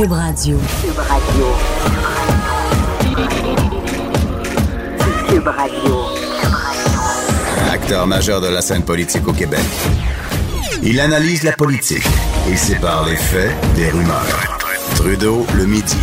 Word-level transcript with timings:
Cube 0.00 0.12
Radio. 0.12 0.56
Cube 0.80 0.98
Radio. 0.98 1.46
Cube 5.28 5.46
Radio. 5.46 5.96
Acteur 7.70 8.06
majeur 8.06 8.40
de 8.40 8.46
la 8.46 8.62
scène 8.62 8.82
politique 8.82 9.28
au 9.28 9.34
Québec. 9.34 9.60
Il 10.82 11.00
analyse 11.00 11.42
la 11.42 11.52
politique 11.52 12.06
et 12.50 12.56
sépare 12.56 13.06
les 13.10 13.16
faits 13.16 13.50
des 13.76 13.90
rumeurs. 13.90 14.58
Trudeau 14.94 15.44
le 15.58 15.66
midi. 15.66 15.98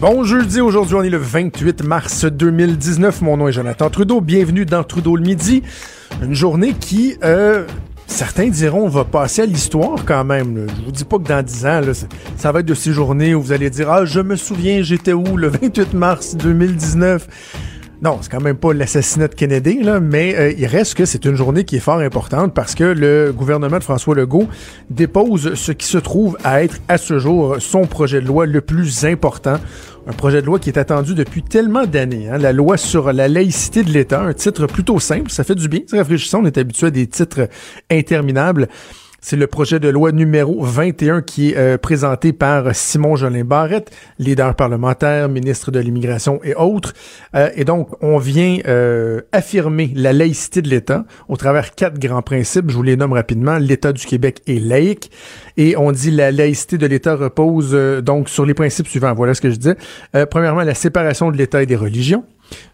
Bon 0.00 0.24
jeudi, 0.24 0.60
aujourd'hui 0.60 0.96
on 0.96 1.04
est 1.04 1.10
le 1.10 1.18
28 1.18 1.84
mars 1.84 2.24
2019. 2.24 3.22
Mon 3.22 3.36
nom 3.36 3.46
est 3.46 3.52
Jonathan 3.52 3.88
Trudeau. 3.88 4.20
Bienvenue 4.20 4.66
dans 4.66 4.82
Trudeau 4.82 5.14
le 5.14 5.22
midi. 5.22 5.62
Une 6.20 6.34
journée 6.34 6.72
qui, 6.72 7.16
euh, 7.22 7.66
certains 8.14 8.46
diront, 8.46 8.88
va 8.88 9.04
passer 9.04 9.42
à 9.42 9.46
l'histoire 9.46 10.04
quand 10.06 10.24
même. 10.24 10.56
Là. 10.56 10.72
Je 10.78 10.84
vous 10.84 10.92
dis 10.92 11.04
pas 11.04 11.18
que 11.18 11.24
dans 11.24 11.42
10 11.42 11.66
ans, 11.66 11.80
ça, 12.36 12.52
va 12.52 12.60
être 12.60 12.66
de 12.66 12.74
ces 12.74 12.92
journées 12.92 13.34
où 13.34 13.42
vous 13.42 13.52
allez 13.52 13.70
dire 13.70 13.90
Ah, 13.90 14.04
je 14.04 14.20
me 14.20 14.36
souviens, 14.36 14.82
j'étais 14.82 15.12
où 15.12 15.36
le 15.36 15.48
28 15.62 15.94
mars 15.94 16.36
2019. 16.36 17.26
Non, 18.02 18.18
c'est 18.20 18.30
quand 18.30 18.40
même 18.40 18.56
pas 18.56 18.72
l'assassinat 18.72 19.28
de 19.28 19.34
Kennedy, 19.34 19.80
mais 20.02 20.36
euh, 20.36 20.52
il 20.56 20.66
reste 20.66 20.94
que 20.94 21.06
c'est 21.06 21.24
une 21.24 21.34
journée 21.36 21.64
qui 21.64 21.76
est 21.76 21.80
fort 21.80 22.00
importante 22.00 22.52
parce 22.52 22.74
que 22.74 22.84
le 22.84 23.32
gouvernement 23.32 23.78
de 23.78 23.82
François 23.82 24.14
Legault 24.14 24.46
dépose 24.90 25.54
ce 25.54 25.72
qui 25.72 25.86
se 25.86 25.98
trouve 25.98 26.36
à 26.44 26.62
être 26.62 26.76
à 26.88 26.98
ce 26.98 27.18
jour 27.18 27.56
son 27.60 27.86
projet 27.86 28.20
de 28.20 28.26
loi 28.26 28.46
le 28.46 28.60
plus 28.60 29.04
important. 29.04 29.56
Un 30.06 30.12
projet 30.12 30.42
de 30.42 30.46
loi 30.46 30.58
qui 30.58 30.68
est 30.68 30.78
attendu 30.78 31.14
depuis 31.14 31.42
tellement 31.42 31.86
d'années. 31.86 32.28
Hein, 32.28 32.36
la 32.36 32.52
loi 32.52 32.76
sur 32.76 33.10
la 33.12 33.26
laïcité 33.26 33.82
de 33.82 33.90
l'État, 33.90 34.20
un 34.20 34.34
titre 34.34 34.66
plutôt 34.66 35.00
simple, 35.00 35.30
ça 35.30 35.44
fait 35.44 35.54
du 35.54 35.66
bien, 35.66 35.80
c'est 35.86 35.96
rafraîchissant, 35.96 36.42
on 36.42 36.46
est 36.46 36.58
habitué 36.58 36.88
à 36.88 36.90
des 36.90 37.06
titres 37.06 37.48
interminables. 37.90 38.68
C'est 39.26 39.36
le 39.36 39.46
projet 39.46 39.80
de 39.80 39.88
loi 39.88 40.12
numéro 40.12 40.62
21 40.62 41.22
qui 41.22 41.52
est 41.52 41.56
euh, 41.56 41.78
présenté 41.78 42.34
par 42.34 42.76
Simon 42.76 43.16
Jolin 43.16 43.42
Barrette, 43.42 43.90
leader 44.18 44.54
parlementaire, 44.54 45.30
ministre 45.30 45.70
de 45.70 45.80
l'immigration 45.80 46.40
et 46.44 46.54
autres. 46.54 46.92
Euh, 47.34 47.48
et 47.56 47.64
donc, 47.64 47.88
on 48.02 48.18
vient 48.18 48.58
euh, 48.68 49.22
affirmer 49.32 49.90
la 49.96 50.12
laïcité 50.12 50.60
de 50.60 50.68
l'État 50.68 51.06
au 51.30 51.38
travers 51.38 51.74
quatre 51.74 51.98
grands 51.98 52.20
principes. 52.20 52.68
Je 52.68 52.76
vous 52.76 52.82
les 52.82 52.98
nomme 52.98 53.14
rapidement. 53.14 53.56
L'État 53.56 53.94
du 53.94 54.04
Québec 54.04 54.42
est 54.46 54.62
laïque. 54.62 55.10
Et 55.56 55.74
on 55.78 55.90
dit 55.90 56.10
la 56.10 56.30
laïcité 56.30 56.76
de 56.76 56.86
l'État 56.86 57.16
repose 57.16 57.72
donc 58.02 58.28
sur 58.28 58.44
les 58.44 58.52
principes 58.52 58.88
suivants. 58.88 59.14
Voilà 59.14 59.32
ce 59.32 59.40
que 59.40 59.48
je 59.48 59.56
disais. 59.56 59.76
premièrement, 60.26 60.64
la 60.64 60.74
séparation 60.74 61.30
de 61.30 61.38
l'État 61.38 61.62
et 61.62 61.66
des 61.66 61.76
religions. 61.76 62.24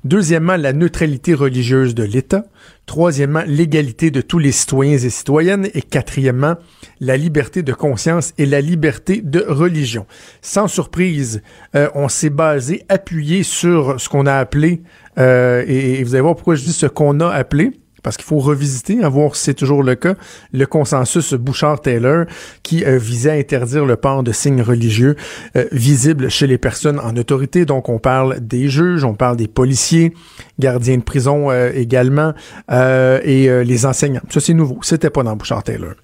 Deuxièmement, 0.05 0.57
la 0.57 0.73
neutralité 0.73 1.35
religieuse 1.35 1.95
de 1.95 2.03
l'État. 2.03 2.45
Troisièmement, 2.87 3.43
l'égalité 3.47 4.11
de 4.11 4.21
tous 4.21 4.39
les 4.39 4.53
citoyens 4.53 4.99
et 4.99 5.11
citoyennes. 5.11 5.69
Et 5.75 5.83
quatrièmement, 5.83 6.57
la 7.01 7.17
liberté 7.17 7.63
de 7.63 7.73
conscience 7.73 8.33
et 8.39 8.47
la 8.47 8.61
liberté 8.61 9.21
de 9.23 9.45
religion. 9.47 10.07
Sans 10.43 10.69
surprise, 10.69 11.43
euh, 11.75 11.89
on 11.95 12.09
s'est 12.09 12.31
basé, 12.31 12.85
appuyé 12.89 13.43
sur 13.43 14.01
ce 14.01 14.09
qu'on 14.09 14.27
a 14.27 14.35
appelé, 14.35 14.83
euh, 15.19 15.65
et, 15.67 16.01
et 16.01 16.05
vous 16.05 16.15
allez 16.15 16.23
voir 16.23 16.35
pourquoi 16.35 16.55
je 16.55 16.65
dis 16.65 16.73
ce 16.73 16.87
qu'on 16.87 17.21
a 17.21 17.29
appelé, 17.29 17.73
parce 18.03 18.17
qu'il 18.17 18.27
faut 18.27 18.39
revisiter, 18.39 19.03
à 19.03 19.09
voir 19.09 19.37
si 19.37 19.45
c'est 19.45 19.55
toujours 19.55 19.83
le 19.83 19.95
cas, 19.95 20.15
le 20.53 20.67
consensus 20.67 21.35
Bouchard-Taylor 21.35 22.27
qui 22.63 22.85
euh, 22.85 22.99
visait 22.99 23.31
à 23.31 23.35
interdire 23.35 23.85
le 23.85 23.97
port 23.97 24.23
de 24.23 24.33
signes 24.33 24.63
religieux 24.63 25.17
euh, 25.57 25.67
visibles 25.73 26.31
chez 26.31 26.47
les 26.47 26.59
personnes 26.59 27.01
en 27.01 27.17
autorité. 27.17 27.65
Donc, 27.65 27.89
on 27.89 27.99
parle 27.99 28.41
des 28.41 28.69
juges, 28.69 29.05
on 29.05 29.15
parle 29.15 29.37
des 29.37 29.49
policiers, 29.49 30.13
gardiens 30.59 30.99
de 30.99 31.03
prison 31.03 31.51
euh, 31.51 31.71
également, 31.75 32.33
et 32.71 33.49
les 33.65 33.87
enseignants. 33.87 34.21
Ça, 34.31 34.41
c'est 34.41 34.55
nouveau. 34.55 34.79
C'était 34.83 35.11
pas 35.11 35.23
dans 35.23 35.37
Bouchard-Taylor. 35.37 35.95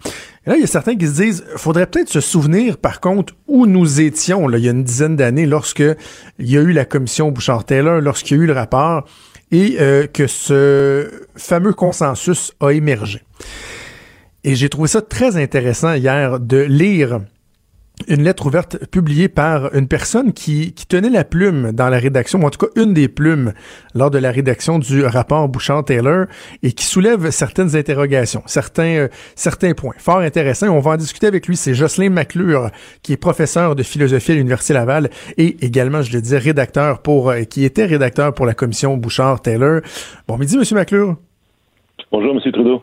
Et 0.47 0.51
là, 0.51 0.57
il 0.57 0.61
y 0.61 0.65
a 0.65 0.69
certains 0.69 0.97
qui 0.97 1.07
se 1.07 1.23
disent, 1.23 1.45
faudrait 1.57 1.87
peut-être 1.87 2.09
se 2.09 2.21
souvenir, 2.21 2.79
par 2.79 3.01
contre, 3.01 3.35
où 3.49 3.67
nous 3.67 4.01
étions, 4.01 4.47
là, 4.49 4.59
il 4.59 4.65
y 4.65 4.69
a 4.69 4.73
une 4.73 4.85
dizaine 4.85 5.17
d'années, 5.17 5.47
lorsque 5.47 5.83
il 6.39 6.51
y 6.51 6.57
a 6.57 6.61
eu 6.61 6.73
la 6.73 6.85
commission 6.85 7.31
Bouchard-Taylor, 7.33 8.01
lorsqu'il 8.01 8.37
y 8.37 8.41
a 8.41 8.43
eu 8.45 8.47
le 8.47 8.53
rapport, 8.53 9.07
et 9.51 9.77
euh, 9.81 10.07
que 10.07 10.27
ce 10.27 11.11
fameux 11.37 11.73
consensus 11.73 12.53
a 12.61 12.71
émergé. 12.71 13.23
Et 14.45 14.55
j'ai 14.55 14.69
trouvé 14.69 14.89
ça 14.89 15.03
très 15.03 15.37
intéressant 15.37 15.95
hier 15.95 16.39
de 16.39 16.59
lire 16.59 17.21
une 18.09 18.23
lettre 18.23 18.47
ouverte 18.47 18.87
publiée 18.87 19.29
par 19.29 19.75
une 19.75 19.89
personne 19.89 20.33
qui, 20.33 20.75
tenait 20.89 21.11
la 21.11 21.25
plume 21.25 21.73
dans 21.73 21.89
la 21.89 21.99
rédaction, 21.99 22.41
ou 22.41 22.47
en 22.47 22.51
tout 22.51 22.65
cas 22.65 22.81
une 22.81 22.95
des 22.95 23.09
plumes 23.09 23.53
lors 23.95 24.11
de 24.11 24.19
la 24.19 24.31
rédaction 24.31 24.79
du 24.79 25.05
rapport 25.05 25.49
Bouchard-Taylor 25.49 26.27
et 26.63 26.73
qui 26.73 26.85
soulève 26.85 27.31
certaines 27.31 27.75
interrogations, 27.75 28.43
certains, 28.47 28.97
euh, 28.97 29.09
certains 29.35 29.73
points 29.73 29.95
fort 29.99 30.19
intéressants. 30.19 30.69
On 30.69 30.81
va 30.81 30.93
en 30.93 30.97
discuter 30.97 31.27
avec 31.27 31.49
lui. 31.49 31.57
C'est 31.57 31.75
Jocelyn 31.75 32.11
McClure, 32.11 32.71
qui 33.03 33.13
est 33.13 33.17
professeur 33.17 33.75
de 33.75 33.83
philosophie 33.83 34.33
à 34.33 34.35
l'Université 34.37 34.75
Laval 34.75 35.11
et 35.39 35.57
également, 35.65 36.03
je 36.03 36.13
le 36.13 36.21
disais, 36.21 36.39
rédacteur 36.39 37.03
pour, 37.03 37.31
euh, 37.31 37.43
qui 37.43 37.65
était 37.65 37.87
rédacteur 37.87 38.33
pour 38.35 38.47
la 38.47 38.55
commission 38.55 38.97
Bouchard-Taylor. 38.97 39.81
Bon 40.29 40.37
midi, 40.37 40.57
Monsieur 40.57 40.77
McClure. 40.77 41.17
Bonjour, 42.13 42.35
Monsieur 42.35 42.53
Trudeau. 42.53 42.83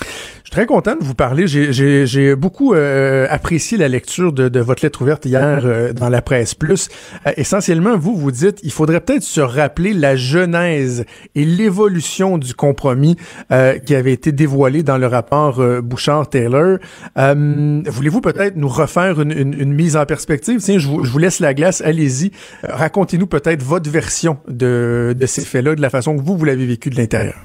Je 0.00 0.54
suis 0.54 0.62
très 0.62 0.66
content 0.66 0.96
de 0.96 1.04
vous 1.04 1.14
parler. 1.14 1.46
J'ai 1.46 2.34
beaucoup 2.34 2.72
euh, 2.72 3.26
apprécié 3.28 3.76
la 3.76 3.86
lecture 3.88 4.32
de, 4.32 4.48
de, 4.48 4.60
votre 4.60 4.82
lettre 4.82 5.02
ouverte 5.02 5.26
hier 5.26 5.60
euh, 5.64 5.92
dans 5.92 6.08
la 6.08 6.22
presse 6.22 6.54
plus. 6.54 6.88
Euh, 7.26 7.32
essentiellement, 7.36 7.98
vous 7.98 8.16
vous 8.16 8.30
dites, 8.30 8.60
il 8.62 8.72
faudrait 8.72 9.00
peut-être 9.00 9.22
se 9.22 9.42
rappeler 9.42 9.92
la 9.92 10.16
genèse 10.16 11.04
et 11.34 11.44
l'évolution 11.44 12.38
du 12.38 12.54
compromis 12.54 13.16
qui 13.84 13.94
avait 13.94 14.12
été 14.12 14.32
dévoilé 14.32 14.82
dans 14.82 14.96
le 14.98 15.06
rapport 15.06 15.62
Bouchard-Taylor. 15.82 16.78
Voulez-vous 17.16 18.20
peut-être 18.20 18.56
nous 18.56 18.68
refaire 18.68 19.20
une, 19.20 19.32
une, 19.32 19.52
une, 19.52 19.72
mise 19.72 19.96
en 19.96 20.06
perspective? 20.06 20.60
Tiens, 20.60 20.78
je 20.78 20.86
vous, 20.86 21.04
je 21.04 21.10
vous 21.10 21.18
laisse 21.18 21.40
la 21.40 21.54
glace. 21.54 21.82
Allez-y. 21.82 22.30
Racontez-nous 22.62 23.26
peut-être 23.26 23.62
votre 23.62 23.90
version 23.90 24.38
de, 24.48 25.14
de 25.18 25.26
ces 25.26 25.42
faits-là, 25.42 25.74
de 25.74 25.82
la 25.82 25.90
façon 25.90 26.16
que 26.16 26.22
vous 26.22 26.36
vous 26.36 26.44
l'avez 26.44 26.66
vécu 26.66 26.90
de 26.90 26.96
l'intérieur. 26.96 27.36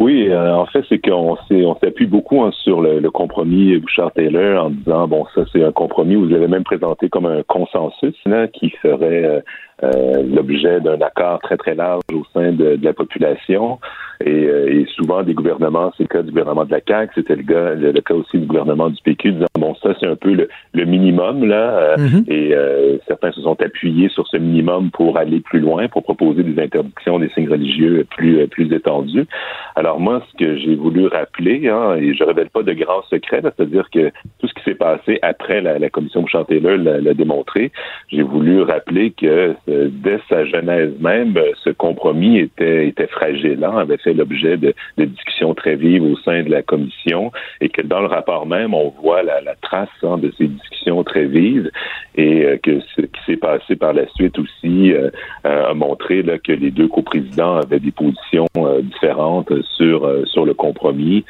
Oui, 0.00 0.30
euh, 0.30 0.54
en 0.54 0.64
fait, 0.64 0.82
c'est 0.88 0.98
qu'on 0.98 1.36
on 1.50 1.74
s'appuie 1.78 2.06
beaucoup 2.06 2.42
hein, 2.42 2.52
sur 2.52 2.80
le, 2.80 3.10
compromis 3.10 3.76
Bouchard-Taylor 3.76 4.64
en 4.64 4.70
disant, 4.70 5.06
bon, 5.06 5.26
ça, 5.34 5.42
c'est 5.52 5.62
un 5.62 5.72
compromis, 5.72 6.14
vous 6.14 6.24
l'avez 6.24 6.48
même 6.48 6.64
présenté 6.64 7.10
comme 7.10 7.26
un 7.26 7.42
consensus 7.42 8.14
là, 8.24 8.48
qui 8.48 8.70
ferait 8.70 9.24
euh, 9.24 9.40
euh, 9.82 10.22
l'objet 10.22 10.80
d'un 10.80 11.00
accord 11.00 11.40
très, 11.40 11.56
très 11.56 11.74
large 11.74 12.02
au 12.12 12.24
sein 12.34 12.52
de, 12.52 12.76
de 12.76 12.84
la 12.84 12.92
population. 12.92 13.78
Et, 14.22 14.28
euh, 14.28 14.68
et, 14.68 14.86
souvent, 14.96 15.22
des 15.22 15.32
gouvernements, 15.32 15.92
c'est 15.96 16.02
le 16.02 16.08
cas 16.08 16.22
du 16.22 16.30
gouvernement 16.30 16.66
de 16.66 16.70
la 16.70 16.80
CAQ, 16.86 17.12
c'était 17.14 17.36
le, 17.36 17.42
cas, 17.42 17.74
le, 17.74 18.00
cas 18.02 18.12
aussi 18.12 18.36
du 18.36 18.46
gouvernement 18.46 18.90
du 18.90 19.00
PQ, 19.02 19.32
disant, 19.32 19.46
bon, 19.58 19.74
ça, 19.76 19.94
c'est 19.98 20.06
un 20.06 20.16
peu 20.16 20.34
le, 20.34 20.48
le 20.74 20.84
minimum, 20.84 21.46
là, 21.46 21.78
euh, 21.78 21.96
mm-hmm. 21.96 22.30
et 22.30 22.54
euh, 22.54 22.98
certains 23.08 23.32
se 23.32 23.40
sont 23.40 23.58
appuyés 23.62 24.10
sur 24.10 24.26
ce 24.26 24.36
minimum 24.36 24.90
pour 24.90 25.16
aller 25.16 25.40
plus 25.40 25.60
loin, 25.60 25.88
pour 25.88 26.02
proposer 26.02 26.42
des 26.42 26.62
interdictions 26.62 27.18
des 27.18 27.30
signes 27.30 27.48
religieux 27.48 28.06
plus, 28.14 28.46
plus 28.48 28.70
étendues. 28.74 29.26
Alors 29.74 29.98
moi, 30.00 30.22
ce 30.30 30.36
que 30.36 30.56
j'ai 30.58 30.74
voulu 30.74 31.06
rappeler, 31.06 31.68
hein, 31.68 31.96
et 31.96 32.12
je 32.12 32.22
révèle 32.22 32.50
pas 32.50 32.62
de 32.62 32.74
grands 32.74 33.02
secrets, 33.08 33.40
c'est-à-dire 33.42 33.88
que 33.90 34.10
tout 34.38 34.48
ce 34.48 34.52
qui 34.52 34.62
s'est 34.64 34.74
passé 34.74 35.18
après 35.22 35.62
la, 35.62 35.78
la 35.78 35.88
commission 35.88 36.20
Bouchard-Taylor 36.20 36.76
l'a 36.76 37.14
démontré, 37.14 37.72
j'ai 38.08 38.22
voulu 38.22 38.60
rappeler 38.60 39.12
que 39.12 39.54
dès 39.90 40.20
sa 40.28 40.44
genèse 40.44 40.92
même, 41.00 41.38
ce 41.64 41.70
compromis 41.70 42.38
était, 42.38 42.88
était 42.88 43.06
fragile, 43.06 43.64
hein, 43.64 43.78
avait 43.78 43.98
fait 43.98 44.14
l'objet 44.14 44.56
de, 44.56 44.74
de, 44.98 45.04
discussions 45.04 45.54
très 45.54 45.76
vives 45.76 46.02
au 46.02 46.16
sein 46.18 46.42
de 46.42 46.50
la 46.50 46.62
commission 46.62 47.32
et 47.60 47.68
que 47.68 47.82
dans 47.82 48.00
le 48.00 48.06
rapport 48.06 48.46
même, 48.46 48.74
on 48.74 48.90
voit 49.02 49.22
la, 49.22 49.40
la 49.40 49.54
trace 49.56 49.88
hein, 50.02 50.18
de 50.18 50.32
ces 50.38 50.48
discussions 50.48 51.02
très 51.04 51.26
vives 51.26 51.70
et 52.16 52.44
euh, 52.44 52.58
que 52.62 52.80
ce 52.96 53.02
qui 53.02 53.20
s'est 53.26 53.36
passé 53.36 53.76
par 53.76 53.92
la 53.92 54.06
suite 54.14 54.38
aussi 54.38 54.92
euh, 54.92 55.10
a 55.44 55.74
montré 55.74 56.22
là, 56.22 56.38
que 56.38 56.52
les 56.52 56.70
deux 56.70 56.88
coprésidents 56.88 57.56
avaient 57.56 57.80
des 57.80 57.92
positions 57.92 58.46
euh, 58.56 58.82
différentes 58.82 59.52
sur, 59.76 60.08
sur 60.26 60.44
le 60.44 60.54
compromis. 60.54 61.24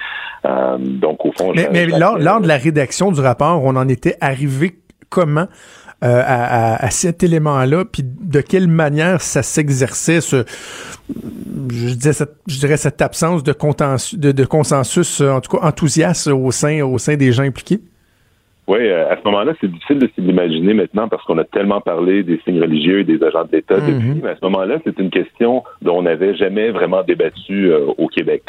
donc, 0.44 1.24
au 1.24 1.32
fond... 1.32 1.52
Mais, 1.54 1.68
mais 1.72 1.86
lors, 1.86 2.18
lors 2.18 2.40
de 2.40 2.48
la 2.48 2.56
rédaction 2.56 3.12
du 3.12 3.20
rapport, 3.20 3.62
on 3.64 3.76
en 3.76 3.88
était 3.88 4.16
arrivé 4.20 4.72
comment? 5.10 5.48
Euh, 6.02 6.22
à, 6.24 6.84
à, 6.84 6.90
cet 6.90 7.22
élément-là, 7.22 7.84
puis 7.84 8.02
de 8.04 8.40
quelle 8.40 8.68
manière 8.68 9.20
ça 9.20 9.42
s'exerçait, 9.42 10.20
ce, 10.20 10.44
je, 11.70 11.88
je 12.46 12.58
dirais 12.58 12.76
cette 12.76 13.02
absence 13.02 13.42
de, 13.42 13.54
de, 14.16 14.32
de 14.32 14.44
consensus, 14.44 15.20
en 15.20 15.40
tout 15.40 15.56
cas 15.56 15.66
enthousiaste 15.66 16.28
au 16.28 16.50
sein, 16.52 16.82
au 16.82 16.98
sein 16.98 17.16
des 17.16 17.32
gens 17.32 17.42
impliqués? 17.42 17.80
Oui, 18.70 18.88
à 18.88 19.16
ce 19.16 19.24
moment-là, 19.24 19.52
c'est 19.60 19.68
difficile 19.68 19.98
de 19.98 20.08
s'imaginer 20.14 20.74
maintenant 20.74 21.08
parce 21.08 21.24
qu'on 21.24 21.38
a 21.38 21.44
tellement 21.44 21.80
parlé 21.80 22.22
des 22.22 22.40
signes 22.44 22.62
religieux 22.62 23.00
et 23.00 23.04
des 23.04 23.20
agents 23.20 23.42
de 23.42 23.56
l'État 23.56 23.78
mm 23.78 23.80
-hmm. 23.80 23.94
depuis, 23.94 24.20
mais 24.22 24.30
à 24.30 24.36
ce 24.36 24.44
moment-là, 24.44 24.76
c'est 24.84 24.96
une 25.00 25.10
question 25.10 25.64
dont 25.82 25.96
on 25.98 26.02
n'avait 26.02 26.36
jamais 26.36 26.70
vraiment 26.70 27.02
débattu 27.02 27.56
euh, 27.72 28.02
au 28.02 28.06
Québec. 28.06 28.42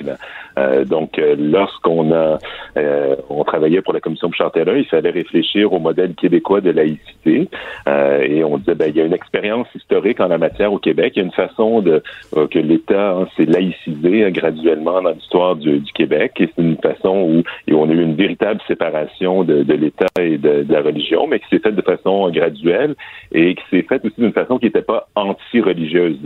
Euh, 0.57 0.85
donc, 0.85 1.17
euh, 1.17 1.35
lorsqu'on 1.37 2.11
a 2.11 2.37
euh, 2.77 3.15
on 3.29 3.43
travaillait 3.43 3.81
pour 3.81 3.93
la 3.93 3.99
commission 3.99 4.27
Bouchard-Taylor, 4.29 4.75
il 4.75 4.85
fallait 4.85 5.09
réfléchir 5.09 5.71
au 5.73 5.79
modèle 5.79 6.13
québécois 6.15 6.61
de 6.61 6.71
laïcité 6.71 7.49
et 7.87 8.43
on 8.43 8.57
disait 8.57 8.75
ben, 8.75 8.89
il 8.89 8.95
y 8.95 9.01
a 9.01 9.05
une 9.05 9.13
expérience 9.13 9.67
historique 9.75 10.19
en 10.19 10.27
la 10.27 10.37
matière 10.37 10.71
au 10.71 10.77
Québec, 10.77 11.13
il 11.15 11.19
y 11.19 11.21
a 11.21 11.25
une 11.25 11.31
façon 11.31 11.81
de 11.81 12.01
que 12.33 12.59
l'État 12.59 13.11
hein, 13.11 13.27
s'est 13.35 13.45
laïcisé 13.45 14.31
graduellement 14.31 15.01
dans 15.01 15.11
l'histoire 15.11 15.55
du, 15.55 15.79
du, 15.79 15.91
Québec 15.93 16.33
et 16.39 16.49
c'est 16.55 16.61
une 16.61 16.77
façon 16.77 17.15
où, 17.29 17.43
où 17.71 17.75
on 17.75 17.89
a 17.89 17.93
eu 17.93 18.01
une 18.01 18.15
véritable 18.15 18.59
séparation 18.67 19.43
de, 19.43 19.73
l'État 19.73 20.07
et 20.19 20.37
de, 20.37 20.65
la 20.69 20.81
religion, 20.81 21.27
mais 21.27 21.39
qui 21.39 21.47
s'est 21.49 21.59
faite 21.59 21.75
de 21.75 21.81
façon 21.81 22.29
graduelle 22.29 22.95
et 23.31 23.55
qui 23.55 23.63
s'est 23.69 23.83
faite 23.83 24.03
aussi 24.03 24.19
d'une 24.19 24.33
façon 24.33 24.57
qui 24.57 24.65
n'était 24.65 24.81
pas 24.81 25.07
anti-religieuse, 25.15 26.17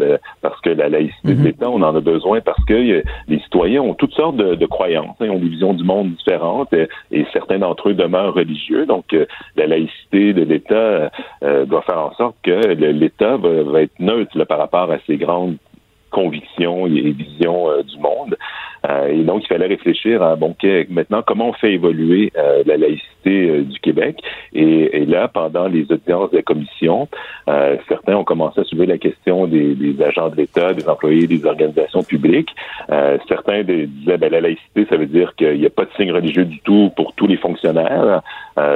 parce 0.42 0.60
que 0.62 0.72
la 0.72 0.90
laïcité 0.90 1.30
de 1.30 1.40
mhm. 1.40 1.44
l'État, 1.44 1.70
on 1.70 1.82
en 1.82 1.96
a 1.96 2.00
besoin 2.00 2.42
parce 2.42 2.64
que 2.66 2.74
les 2.74 3.40
citoyens 3.44 3.82
ont 3.82 3.94
toutes 3.94 4.14
sortes 4.14 4.38
de, 4.38 4.66
croyances, 4.66 5.16
hein, 5.20 5.26
ils 5.26 5.32
ont 5.32 5.40
des 5.40 5.50
visions 5.50 5.74
du 5.74 5.84
monde 5.84 6.14
différentes 6.16 6.74
et, 6.74 7.26
certains 7.34 7.60
d'entre 7.60 7.90
eux 7.90 7.94
demeurent 7.94 8.34
religieux. 8.34 8.86
Donc, 8.86 9.16
la 9.56 9.68
laïcité 9.68 10.34
de 10.34 10.44
l'État 10.44 11.12
doit 11.42 11.82
faire 11.82 12.00
en 12.00 12.14
sorte 12.16 12.36
que 12.44 12.74
l'État 12.74 13.38
va, 13.38 13.82
être 13.82 14.00
neutre 14.00 14.44
par 14.46 14.58
rapport 14.58 14.92
à 14.92 14.98
ces 15.06 15.18
grandes 15.18 15.58
convictions 16.12 16.88
et 16.88 17.12
visions 17.12 17.68
du 17.84 17.98
monde. 18.00 18.38
Euh, 18.90 19.08
et 19.08 19.24
donc, 19.24 19.44
il 19.44 19.48
fallait 19.48 19.68
réfléchir 19.68 20.22
à, 20.22 20.36
bon, 20.36 20.56
maintenant, 20.90 21.22
comment 21.26 21.50
on 21.50 21.54
fait 21.54 21.74
évoluer 21.74 22.32
euh, 22.38 22.64
la 22.66 22.78
laïcité 22.78 23.50
euh, 23.50 23.62
du 23.62 23.80
Québec. 23.80 24.18
Et, 24.54 25.06
là, 25.06 25.28
pendant 25.28 25.68
les 25.68 25.86
audiences 25.92 26.32
de 26.32 26.38
la 26.38 26.42
commission, 26.42 27.08
certains 27.88 28.16
ont 28.16 28.24
commencé 28.24 28.62
à 28.62 28.64
soulever 28.64 28.88
la 28.88 28.98
question 28.98 29.46
des, 29.46 29.96
agents 30.02 30.30
de 30.30 30.38
l'État, 30.38 30.74
des 30.74 30.88
employés 30.90 31.28
des 31.28 31.46
organisations 31.46 32.02
publiques. 32.04 32.50
certains 33.28 33.64
disaient, 33.64 34.18
ben, 34.18 34.32
la 34.32 34.42
laïcité, 34.42 34.88
ça 34.90 34.98
veut 34.98 35.06
dire 35.06 35.36
qu'il 35.36 35.60
n'y 35.60 35.66
a 35.66 35.70
pas 35.70 35.86
de 35.86 35.92
signe 35.96 36.12
religieux 36.12 36.46
du 36.46 36.60
tout 36.62 36.92
pour 36.96 37.14
tous 37.14 37.28
les 37.28 37.38
fonctionnaires. 37.38 38.22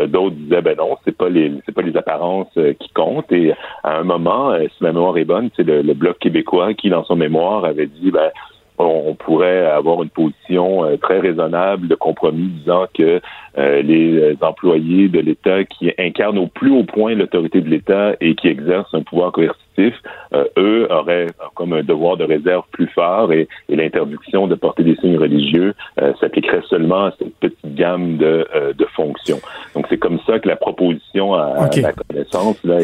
D'autres 0.08 0.36
disaient, 0.36 0.62
ben 0.62 0.78
non, 0.78 0.98
c'est 1.04 1.18
pas 1.18 1.30
les, 1.30 1.52
c'est 1.66 1.74
pas 1.74 1.82
les 1.82 1.98
apparences 1.98 2.54
qui 2.80 2.90
comptent. 2.90 3.32
Et 3.32 3.54
à 3.84 3.98
un 3.98 4.04
moment, 4.04 4.54
si 4.60 4.84
ma 4.84 4.92
mémoire 4.92 5.18
est 5.18 5.26
bonne, 5.26 5.50
c'est 5.56 5.64
le, 5.64 5.82
le 5.82 5.94
Bloc 5.94 6.20
québécois 6.20 6.74
qui, 6.74 6.90
dans 6.90 7.04
son 7.06 7.16
mémoire, 7.16 7.66
avait 7.66 7.88
dit, 7.88 8.12
ben, 8.12 8.30
on 8.80 9.14
pourrait 9.14 9.66
avoir 9.66 10.02
une 10.04 10.10
position 10.10 10.86
euh, 10.86 10.96
très 10.98 11.20
raisonnable 11.20 11.88
de 11.88 11.96
compromis 11.96 12.48
disant 12.48 12.86
que 12.94 13.20
euh, 13.58 13.82
les 13.82 14.38
employés 14.42 15.10
de 15.10 15.20
l'État 15.20 15.66
qui 15.66 15.92
incarnent 15.98 16.38
au 16.38 16.48
plus 16.48 16.72
haut 16.72 16.86
point 16.86 17.14
l'autorité 17.14 17.60
de 17.60 17.70
l'État 17.70 18.14
et 18.22 18.36
qui 18.36 18.48
exercent 18.48 18.94
un 18.94 19.02
pouvoir 19.02 19.34
coercitif, 19.34 19.94
euh, 20.34 20.46
eux 20.58 20.88
auraient 20.90 21.28
comme 21.56 21.74
un 21.74 21.84
devoir 21.84 22.16
de 22.16 22.24
réserve 22.24 22.64
plus 22.72 22.88
fort 22.88 23.34
et, 23.34 23.48
l'interdiction 23.70 24.48
de 24.48 24.56
porter 24.56 24.84
des 24.84 24.96
signes 24.98 25.18
religieux 25.18 25.74
s'appliquerait 26.20 26.64
seulement 26.70 27.06
à 27.06 27.12
cette 27.18 27.34
petite 27.36 27.76
gamme 27.76 28.18
de, 28.18 28.46
fonctions. 28.94 29.40
Donc 29.74 29.86
c'est 29.90 29.98
comme 29.98 30.20
ça 30.28 30.40
que 30.40 30.50
la 30.50 30.58
proposition 30.58 31.34
à, 31.34 31.70
la 31.82 31.94
connaissance 31.94 32.62
là, 32.66 32.80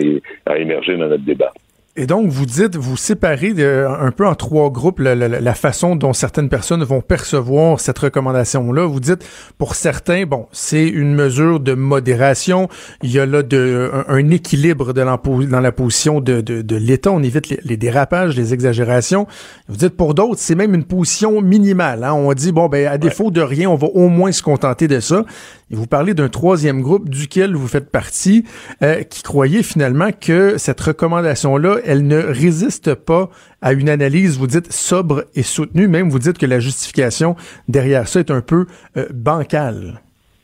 a 0.46 0.58
émergé 0.58 0.96
dans 0.96 1.08
notre 1.08 1.26
débat. 1.26 1.52
Et 1.98 2.08
donc, 2.08 2.28
vous 2.28 2.46
dites, 2.46 2.76
vous 2.76 2.98
séparez 2.98 3.54
de, 3.54 3.88
un 3.88 4.12
peu 4.12 4.28
en 4.28 4.36
trois 4.36 4.70
groupes 4.70 5.00
la, 5.00 5.16
la, 5.16 5.30
la, 5.30 5.54
façon 5.54 5.96
dont 5.96 6.12
certaines 6.12 6.50
personnes 6.50 6.84
vont 6.84 7.00
percevoir 7.00 7.80
cette 7.80 7.98
recommandation-là. 8.00 8.86
Vous 8.86 9.00
dites, 9.00 9.26
pour 9.58 9.76
certains, 9.76 10.26
bon, 10.26 10.48
c'est 10.52 10.86
une 10.86 11.16
mesure 11.16 11.62
de 11.62 11.74
modération. 11.74 12.68
Il 13.02 13.14
y 13.14 13.20
a 13.20 13.26
là 13.26 13.44
de, 13.44 13.92
un, 14.10 14.30
équilibre 14.30 14.92
de 14.92 15.06
dans 15.46 15.62
la 15.62 15.72
position 15.72 16.20
de, 16.20 16.42
de, 16.42 16.62
de 16.62 16.76
l'État. 16.76 17.12
On 17.12 17.24
évite 17.24 17.48
les, 17.64 17.78
dérapages, 17.78 18.36
les 18.36 18.54
exagérations. 18.54 19.26
Vous 19.70 19.78
dites, 19.78 19.96
pour 19.96 20.16
d'autres, 20.16 20.42
c'est 20.42 20.56
même 20.56 20.76
une 20.76 20.84
position 20.84 21.40
minimale. 21.40 22.04
Hein? 22.04 22.12
On 22.12 22.34
dit, 22.34 22.52
bon, 22.52 22.68
ben, 22.68 22.88
à 22.88 22.98
défaut 22.98 23.32
de 23.32 23.40
rien, 23.40 23.70
on 23.70 23.76
va 23.76 23.88
au 23.88 24.10
moins 24.10 24.34
se 24.34 24.44
contenter 24.44 24.90
de 24.90 25.00
ça. 25.00 25.24
Et 25.72 25.76
vous 25.76 25.88
parlez 25.88 26.14
d'un 26.14 26.30
troisième 26.30 26.82
groupe 26.82 27.10
duquel 27.10 27.56
vous 27.56 27.68
faites 27.68 27.90
partie, 27.90 28.44
euh, 28.84 29.02
qui 29.04 29.24
croyait 29.24 29.64
finalement 29.64 30.10
que 30.12 30.58
cette 30.58 30.80
recommandation-là, 30.82 31.78
elle 31.86 32.08
ne 32.08 32.18
résiste 32.18 32.96
pas 32.96 33.30
à 33.62 33.74
une 33.74 33.90
analyse, 33.90 34.38
vous 34.38 34.48
dites, 34.48 34.72
sobre 34.72 35.26
et 35.36 35.44
soutenue. 35.44 35.88
Même 35.88 36.10
vous 36.10 36.20
dites 36.20 36.38
que 36.38 36.46
la 36.46 36.60
justification 36.60 37.36
derrière 37.68 38.08
ça 38.08 38.20
est 38.20 38.32
un 38.32 38.42
peu 38.42 38.66
euh, 38.98 39.08
bancale. 39.14 40.02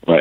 Oui, 0.08 0.20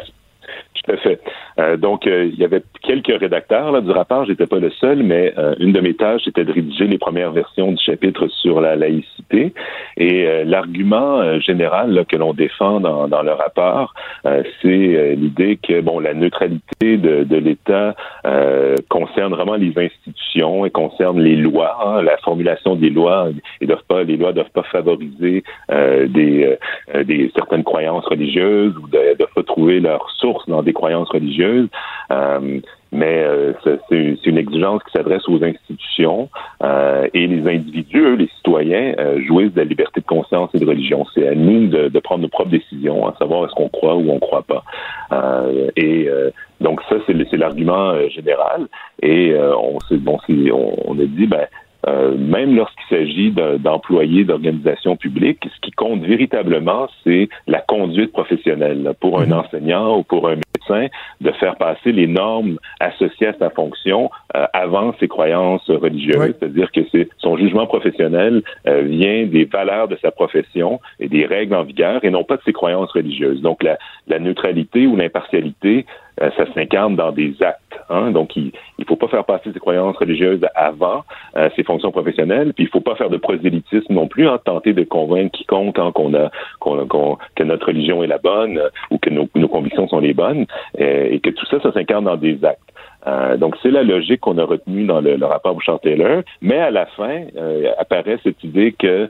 tout 0.75 0.93
à 0.93 0.96
fait. 0.99 1.20
Euh, 1.61 1.77
donc, 1.77 2.07
euh, 2.07 2.31
il 2.33 2.39
y 2.39 2.45
avait 2.45 2.62
quelques 2.83 3.21
rédacteurs 3.21 3.73
là, 3.73 3.81
du 3.81 3.91
rapport, 3.91 4.25
j'étais 4.25 4.47
pas 4.47 4.59
le 4.59 4.71
seul, 4.71 5.03
mais 5.03 5.33
euh, 5.37 5.55
une 5.59 5.73
de 5.73 5.81
mes 5.81 5.95
tâches 5.95 6.27
était 6.27 6.45
de 6.45 6.53
rédiger 6.53 6.87
les 6.87 6.99
premières 6.99 7.33
versions 7.33 7.73
du 7.73 7.83
chapitre 7.83 8.29
sur 8.29 8.61
la 8.61 8.77
laïcité. 8.77 9.53
Et 9.97 10.45
l'argument 10.45 11.39
général 11.41 12.05
que 12.09 12.17
l'on 12.17 12.33
défend 12.33 12.81
dans, 12.81 13.23
le 13.23 13.33
rapport, 13.33 13.95
c'est 14.25 15.15
l'idée 15.17 15.59
que 15.62 15.81
bon, 15.81 15.99
la 15.99 16.15
neutralité 16.15 16.97
de, 16.97 17.37
l'État 17.37 17.95
concerne 18.89 19.35
vraiment 19.35 19.56
les 19.56 19.73
institutions 19.77 20.65
et 20.65 20.71
concerne 20.71 21.21
les 21.21 21.37
lois, 21.37 21.77
hein, 21.85 22.03
la 22.03 22.17
formulation 22.19 22.77
des 22.77 22.91
lois. 22.91 23.29
Ils 23.61 23.69
doivent 23.69 23.85
pas, 23.87 24.03
les 24.03 24.17
lois 24.17 24.33
doivent 24.33 24.51
pas 24.51 24.65
favoriser 24.65 25.45
des, 25.69 26.56
des 27.05 27.31
certaines 27.35 27.65
croyances 27.65 28.06
religieuses 28.06 28.75
ou 28.77 28.87
ne 28.87 29.15
doivent 29.17 29.35
pas 29.35 29.43
trouver 29.43 29.81
leur 29.81 30.11
source 30.13 30.49
dans 30.49 30.63
des 30.63 30.73
croyances 30.73 31.11
religieuses 31.11 31.50
euh, 32.11 32.61
mais 32.93 33.23
euh, 33.23 33.52
c'est 33.88 34.26
une 34.26 34.38
exigence 34.38 34.82
qui 34.82 34.91
s'adresse 34.93 35.29
aux 35.29 35.43
institutions 35.44 36.29
euh, 36.62 37.06
et 37.14 37.26
les 37.26 37.49
individus, 37.49 38.17
les 38.17 38.29
citoyens, 38.37 38.94
jouissent 39.26 39.52
de 39.52 39.61
la 39.61 39.64
liberté 39.64 40.00
de 40.00 40.06
conscience 40.06 40.50
et 40.55 40.58
de 40.58 40.67
religion. 40.67 41.06
C'est 41.14 41.29
à 41.29 41.35
nous 41.35 41.69
de, 41.69 41.99
prendre 42.00 42.23
nos 42.23 42.29
propres 42.29 42.50
décisions, 42.50 43.06
à 43.06 43.14
savoir 43.17 43.44
est-ce 43.44 43.55
qu'on 43.55 43.69
croit 43.69 43.94
ou 43.94 44.11
on 44.11 44.14
ne 44.14 44.19
croit 44.19 44.43
pas. 44.43 44.64
et 45.76 46.08
donc 46.61 46.81
ça, 46.88 46.97
c'est 47.06 47.37
l'argument 47.37 47.94
général. 48.08 48.67
Et 49.03 49.35
on, 49.37 49.79
bon, 49.99 50.19
on, 50.29 50.75
on 50.87 50.99
a 50.99 51.05
dit, 51.05 51.26
ben, 51.26 51.46
euh, 51.87 52.17
même 52.17 52.55
lorsqu'il 52.56 52.87
s'agit 52.88 53.32
d'employés 53.59 54.25
d'organisations 54.25 54.97
publiques, 54.97 55.49
ce 55.55 55.61
qui 55.61 55.71
compte 55.71 56.03
véritablement, 56.03 56.88
c'est 57.05 57.29
la 57.47 57.61
conduite 57.61 58.12
professionnelle. 58.12 58.93
Pour 59.00 59.21
un 59.21 59.27
mhm. 59.27 59.32
enseignant 59.32 59.99
ou 59.99 60.03
pour 60.03 60.29
un 60.29 60.37
médecin, 60.37 60.88
de 61.21 61.31
faire 61.32 61.56
passer 61.56 61.93
les 61.93 62.06
normes 62.06 62.59
associées 62.81 63.29
à 63.29 63.35
sa 63.35 63.50
fonction 63.50 64.11
euh, 64.37 64.47
avant 64.53 64.94
ses 65.00 65.09
croyances 65.09 65.69
religieuses, 65.69 66.35
c'est-à-dire 66.38 66.71
que 66.73 66.81
son 67.19 67.37
jugement 67.37 67.67
professionnel 67.67 68.43
euh, 68.67 68.82
vient 68.82 69.27
des 69.27 69.44
valeurs 69.44 69.88
de 69.88 69.97
sa 70.03 70.11
profession 70.11 70.81
et 70.99 71.09
des 71.09 71.27
règles 71.27 71.55
en 71.55 71.62
vigueur 71.62 72.05
et 72.05 72.11
non 72.11 72.25
pas 72.25 72.37
de 72.37 72.43
ses 72.44 72.53
croyances 72.53 72.93
religieuses. 72.93 73.41
Donc 73.43 73.62
la, 73.62 73.79
la 74.06 74.19
neutralité 74.19 74.87
ou 74.87 74.97
l'impartialité 74.97 75.87
ça 76.19 76.53
s'incarne 76.55 76.97
dans 76.97 77.12
des 77.12 77.35
actes. 77.43 77.81
Hein? 77.89 78.12
Donc, 78.12 78.37
il 78.37 78.53
ne 78.79 78.85
faut 78.85 78.97
pas 78.97 79.09
faire 79.09 79.25
passer 79.25 79.53
ses 79.53 79.59
croyances 79.59 79.97
religieuses 79.97 80.45
avant 80.55 81.05
euh, 81.37 81.49
ses 81.57 81.65
fonctions 81.65 81.91
professionnelles, 81.91 82.53
puis 82.55 82.65
il 82.65 82.67
ne 82.67 82.71
faut 82.71 82.81
pas 82.81 82.95
faire 82.95 83.11
de 83.11 83.17
prosélytisme 83.17 83.93
non 83.93 84.07
plus, 84.07 84.29
hein, 84.29 84.39
tenter 84.45 84.73
de 84.73 84.85
convaincre 84.85 85.37
quiconque 85.37 85.79
hein, 85.79 85.93
qu'on 85.93 86.15
a, 86.15 86.31
qu'on, 86.59 87.19
que 87.35 87.43
notre 87.43 87.67
religion 87.67 88.03
est 88.03 88.07
la 88.07 88.19
bonne 88.19 88.59
euh, 88.59 88.69
ou 88.91 88.99
que 88.99 89.11
nos, 89.11 89.29
nos 89.35 89.49
convictions 89.49 89.89
sont 89.89 90.01
les 90.01 90.15
bonnes, 90.15 90.47
et 90.79 91.20
que 91.20 91.31
tout 91.31 91.46
ça, 91.46 91.61
ça 91.61 91.73
s'incarne 91.73 92.05
dans 92.05 92.17
des 92.17 92.44
actes. 92.44 92.61
Euh, 93.06 93.37
donc, 93.37 93.56
c'est 93.63 93.70
la 93.70 93.82
logique 93.82 94.20
qu'on 94.20 94.39
a 94.39 94.44
retenue 94.44 94.84
dans 94.84 95.01
le, 95.01 95.25
rapport 95.25 95.55
Bouchard-Taylor. 95.55 96.23
Mais 96.43 96.58
à 96.58 96.70
la 96.70 96.87
fin, 96.87 97.25
apparaît 97.79 98.19
cette 98.23 98.43
idée 98.44 98.75
que, 98.79 99.08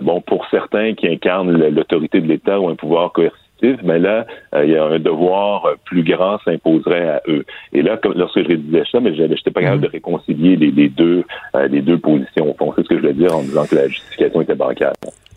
bon, 0.00 0.20
pour 0.20 0.46
certains 0.50 0.94
qui 0.94 1.06
incarnent 1.08 1.56
l'autorité 1.68 2.20
de 2.20 2.26
l'État 2.26 2.58
ou 2.60 2.68
un 2.68 2.74
pouvoir 2.74 3.12
coercitif, 3.12 3.47
mais 3.82 3.98
là, 3.98 4.26
euh, 4.54 4.64
il 4.64 4.72
y 4.72 4.76
a 4.76 4.84
un 4.84 4.98
devoir 4.98 5.66
plus 5.84 6.02
grand 6.02 6.38
s'imposerait 6.44 7.08
à 7.08 7.22
eux. 7.28 7.44
Et 7.72 7.82
là, 7.82 7.96
comme, 7.96 8.14
lorsque 8.16 8.42
je 8.48 8.54
disais 8.54 8.84
ça, 8.90 9.00
mais 9.00 9.14
je 9.14 9.22
n'étais 9.22 9.50
pas 9.50 9.62
capable 9.62 9.82
de 9.82 9.88
réconcilier 9.88 10.56
les, 10.56 10.88
deux, 10.88 11.24
euh, 11.54 11.68
les 11.68 11.82
deux 11.82 11.98
positions. 11.98 12.50
Au 12.50 12.54
fond, 12.54 12.72
c'est 12.76 12.82
ce 12.82 12.88
que 12.88 12.96
je 12.96 13.00
voulais 13.00 13.14
dire 13.14 13.34
en 13.34 13.42
disant 13.42 13.66
que 13.66 13.74
la 13.74 13.88
justification 13.88 14.40
était 14.42 14.54
bancaire. 14.54 14.92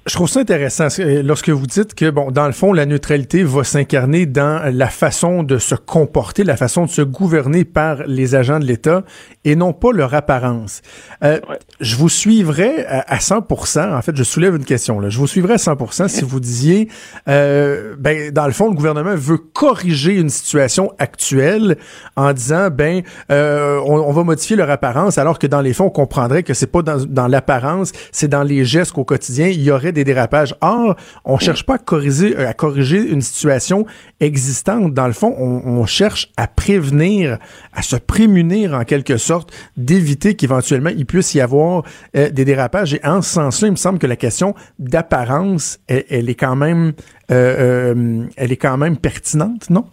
Je 0.07 0.15
trouve 0.15 0.27
ça 0.27 0.39
intéressant 0.39 0.87
lorsque 1.23 1.49
vous 1.49 1.67
dites 1.67 1.93
que, 1.93 2.09
bon, 2.09 2.31
dans 2.31 2.47
le 2.47 2.53
fond, 2.53 2.73
la 2.73 2.87
neutralité 2.87 3.43
va 3.43 3.63
s'incarner 3.63 4.25
dans 4.25 4.73
la 4.73 4.87
façon 4.87 5.43
de 5.43 5.59
se 5.59 5.75
comporter, 5.75 6.43
la 6.43 6.57
façon 6.57 6.85
de 6.85 6.89
se 6.89 7.03
gouverner 7.03 7.65
par 7.65 8.07
les 8.07 8.33
agents 8.33 8.57
de 8.57 8.65
l'État 8.65 9.03
et 9.45 9.55
non 9.55 9.73
pas 9.73 9.91
leur 9.91 10.15
apparence. 10.15 10.81
Euh, 11.23 11.39
je 11.81 11.95
vous 11.97 12.09
suivrais 12.09 12.83
à, 12.87 13.17
100%. 13.17 13.93
En 13.93 14.01
fait, 14.01 14.15
je 14.15 14.23
soulève 14.23 14.55
une 14.55 14.65
question. 14.65 14.99
Là. 14.99 15.09
Je 15.09 15.19
vous 15.19 15.27
suivrais 15.27 15.53
à 15.53 15.57
100% 15.57 16.07
si 16.07 16.23
vous 16.23 16.39
disiez, 16.39 16.87
euh, 17.27 17.95
ben, 17.99 18.31
dans 18.31 18.47
le 18.47 18.53
fond, 18.53 18.69
le 18.69 18.75
gouvernement 18.75 19.13
veut 19.15 19.37
corriger 19.37 20.15
une 20.15 20.29
situation 20.29 20.93
actuelle 20.97 21.77
en 22.15 22.33
disant, 22.33 22.69
ben, 22.71 23.03
euh, 23.31 23.79
on, 23.85 24.11
va 24.11 24.23
modifier 24.23 24.55
leur 24.55 24.71
apparence, 24.71 25.19
alors 25.19 25.37
que 25.37 25.45
dans 25.45 25.61
les 25.61 25.73
fonds, 25.73 25.85
on 25.85 25.89
comprendrait 25.91 26.41
que 26.41 26.55
c'est 26.55 26.65
pas 26.65 26.81
dans, 26.81 27.05
dans 27.05 27.27
l'apparence, 27.27 27.91
c'est 28.11 28.27
dans 28.27 28.43
les 28.43 28.65
gestes 28.65 28.93
qu'au 28.93 29.05
quotidien, 29.05 29.47
il 29.47 29.61
y 29.61 29.69
aurait 29.69 29.90
des 29.91 30.03
dérapages. 30.03 30.55
Or, 30.61 30.95
on 31.25 31.37
cherche 31.37 31.65
pas 31.65 31.75
à 31.75 31.77
corriger, 31.77 32.37
euh, 32.37 32.47
à 32.47 32.53
corriger 32.53 32.97
une 32.97 33.21
situation 33.21 33.85
existante. 34.19 34.93
Dans 34.93 35.07
le 35.07 35.13
fond, 35.13 35.33
on, 35.37 35.85
cherche 35.85 36.29
à 36.37 36.47
prévenir, 36.47 37.37
à 37.73 37.81
se 37.81 37.95
prémunir 37.95 38.73
en 38.73 38.83
quelque 38.83 39.17
sorte, 39.17 39.51
d'éviter 39.77 40.35
qu'éventuellement 40.35 40.91
il 40.95 41.05
puisse 41.05 41.33
y 41.33 41.41
avoir 41.41 41.83
euh, 42.15 42.29
des 42.29 42.45
dérapages. 42.45 42.93
Et 42.93 42.99
en 43.03 43.21
ce 43.21 43.33
sens-là, 43.33 43.67
il 43.67 43.71
me 43.71 43.75
semble 43.75 43.99
que 43.99 44.07
la 44.07 44.15
question 44.15 44.53
d'apparence, 44.79 45.79
elle, 45.87 46.29
est 46.29 46.39
quand 46.39 46.55
même, 46.55 46.93
euh, 47.31 48.23
elle 48.37 48.51
est 48.51 48.57
quand 48.57 48.77
même 48.77 48.97
pertinente, 48.97 49.69
non? 49.69 49.85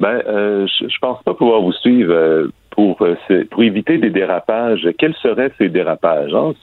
Ben, 0.00 0.22
je, 0.26 0.88
je 0.88 0.98
pense 1.00 1.22
pas 1.24 1.34
pouvoir 1.34 1.60
vous 1.60 1.72
suivre 1.72 2.48
pour, 2.70 3.06
pour 3.50 3.62
éviter 3.62 3.98
des 3.98 4.08
dérapages. 4.08 4.88
Quels 4.98 5.14
seraient 5.16 5.52
ces 5.58 5.68
dérapages? 5.68 6.32
Hein? 6.34 6.54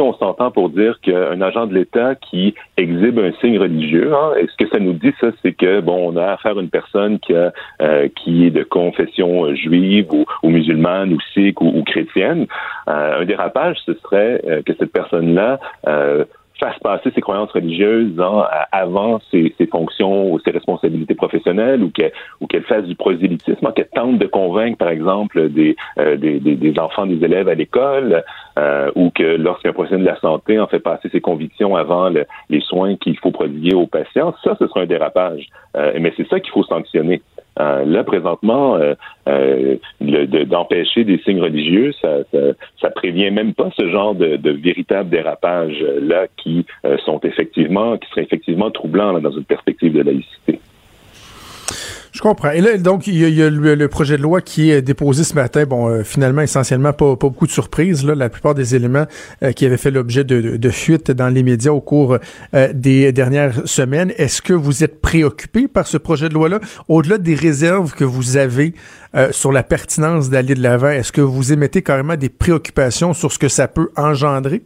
On 0.00 0.14
s'entend 0.14 0.50
pour 0.50 0.70
dire 0.70 1.00
qu'un 1.00 1.40
agent 1.40 1.66
de 1.66 1.74
l'État 1.74 2.14
qui 2.14 2.54
exhibe 2.76 3.18
un 3.18 3.32
signe 3.40 3.58
religieux, 3.58 4.12
hein, 4.14 4.32
ce 4.48 4.64
que 4.64 4.70
ça 4.70 4.78
nous 4.78 4.92
dit, 4.92 5.12
ça, 5.20 5.28
c'est 5.42 5.52
que 5.52 5.80
bon, 5.80 6.12
on 6.12 6.16
a 6.16 6.32
affaire 6.32 6.56
à 6.56 6.60
une 6.60 6.70
personne 6.70 7.18
qui, 7.18 7.34
euh, 7.34 7.50
est 7.80 8.50
de 8.50 8.62
confession 8.62 9.54
juive 9.54 10.06
ou, 10.12 10.48
musulmane 10.48 11.12
ou 11.12 11.18
sikh 11.34 11.60
ou, 11.60 11.82
chrétienne. 11.84 12.46
Euh, 12.88 13.20
un 13.20 13.24
dérapage, 13.24 13.78
ce 13.86 13.94
serait 13.94 14.40
euh, 14.46 14.62
que 14.62 14.72
cette 14.78 14.92
personne-là 14.92 15.58
fasse 16.62 16.78
passer 16.78 17.10
ses 17.12 17.20
croyances 17.20 17.50
religieuses 17.50 18.18
hein, 18.20 18.44
avant 18.70 19.20
ses, 19.32 19.52
fonctions 19.70 20.32
ou 20.32 20.38
ses 20.40 20.52
responsabilités 20.52 21.14
professionnelles 21.14 21.82
ou 21.82 21.90
qu'elle 21.90 22.12
ou 22.40 22.46
qu'elle 22.46 22.62
fasse 22.62 22.84
du 22.84 22.94
prosélytisme, 22.94 23.66
hein, 23.66 23.72
qu'elle 23.74 23.88
tente 23.88 24.18
de 24.18 24.26
convaincre, 24.26 24.78
par 24.78 24.90
exemple, 24.90 25.48
des, 25.48 25.76
euh, 25.98 26.16
des, 26.16 26.74
enfants, 26.78 27.06
des 27.06 27.24
élèves 27.24 27.48
à 27.48 27.54
l'école, 27.54 28.22
euh, 28.58 28.90
ou 28.94 29.10
que 29.10 29.36
lorsqu'un 29.36 29.72
professionnel 29.72 30.06
de 30.06 30.10
la 30.10 30.20
santé 30.20 30.60
en 30.60 30.68
fait 30.68 30.78
passer 30.78 31.08
ses 31.08 31.20
convictions 31.20 31.74
avant 31.74 32.10
le, 32.10 32.26
les 32.48 32.60
soins 32.60 32.96
qu'il 32.96 33.18
faut 33.18 33.32
prodiguer 33.32 33.74
aux 33.74 33.86
patients, 33.88 34.34
ça, 34.44 34.54
ce 34.58 34.66
sera 34.68 34.82
un 34.82 34.86
dérapage. 34.86 35.48
Euh, 35.76 35.92
mais 36.00 36.12
c'est 36.16 36.28
ça 36.28 36.38
qu'il 36.38 36.52
faut 36.52 36.64
sanctionner. 36.64 37.22
Euh, 37.60 37.84
là, 37.84 38.02
présentement, 38.02 38.76
euh, 38.76 38.94
euh 39.28 39.76
d'empêcher 40.00 41.04
des 41.04 41.18
signes 41.18 41.40
religieux, 41.40 41.92
ça, 42.00 42.18
ça, 42.32 42.38
ça, 42.80 42.90
prévient 42.90 43.30
même 43.30 43.52
pas 43.52 43.70
ce 43.76 43.88
genre 43.90 44.14
de, 44.14 44.36
de 44.36 44.50
véritable 44.50 45.10
dérapage 45.10 45.78
là 46.00 46.26
qui 46.36 46.64
euh, 46.84 46.96
sont 47.04 47.20
effectivement, 47.20 47.98
qui 47.98 48.08
seraient 48.10 48.22
effectivement 48.22 48.70
troublants 48.70 49.20
dans 49.20 49.30
une 49.30 49.44
perspective 49.44 49.92
de 49.92 50.02
laïcité. 50.02 50.60
Je 52.12 52.20
comprends. 52.20 52.50
Et 52.50 52.60
là, 52.60 52.76
donc, 52.76 53.06
il 53.06 53.16
y 53.16 53.42
a, 53.42 53.48
le, 53.48 53.88
projet 53.88 54.18
de 54.18 54.22
loi 54.22 54.42
qui 54.42 54.70
est 54.70 54.82
déposé 54.82 55.24
ce 55.24 55.34
matin. 55.34 55.64
Bon, 55.64 55.88
euh, 55.88 56.02
finalement, 56.02 56.42
essentiellement, 56.42 56.92
pas, 56.92 57.16
pas, 57.16 57.28
beaucoup 57.28 57.46
de 57.46 57.50
surprises. 57.50 58.06
Là. 58.06 58.14
La 58.14 58.28
plupart 58.28 58.54
des 58.54 58.76
éléments 58.76 59.06
euh, 59.42 59.52
qui 59.52 59.64
avaient 59.64 59.78
fait 59.78 59.90
l'objet 59.90 60.22
de, 60.22 60.58
de, 60.58 60.68
fuite 60.68 61.10
dans 61.10 61.30
les 61.30 61.42
médias 61.42 61.72
au 61.72 61.80
cours 61.80 62.18
euh, 62.54 62.68
des 62.74 63.12
dernières 63.12 63.66
semaines. 63.66 64.12
Est-ce 64.18 64.42
que 64.42 64.52
vous 64.52 64.84
êtes 64.84 65.00
préoccupé 65.00 65.68
par 65.68 65.86
ce 65.86 65.96
projet 65.96 66.28
de 66.28 66.34
loi-là? 66.34 66.60
Au-delà 66.86 67.16
des 67.16 67.34
réserves 67.34 67.94
que 67.94 68.04
vous 68.04 68.36
avez 68.36 68.74
sur 69.30 69.52
la 69.52 69.62
pertinence 69.62 70.30
d'aller 70.30 70.54
de 70.54 70.62
l'avant, 70.62 70.88
est-ce 70.88 71.12
que 71.12 71.20
vous 71.20 71.52
émettez 71.52 71.82
carrément 71.82 72.16
des 72.16 72.30
préoccupations 72.30 73.12
sur 73.12 73.30
ce 73.30 73.38
que 73.38 73.48
ça 73.48 73.68
peut 73.68 73.90
engendrer? 73.94 74.62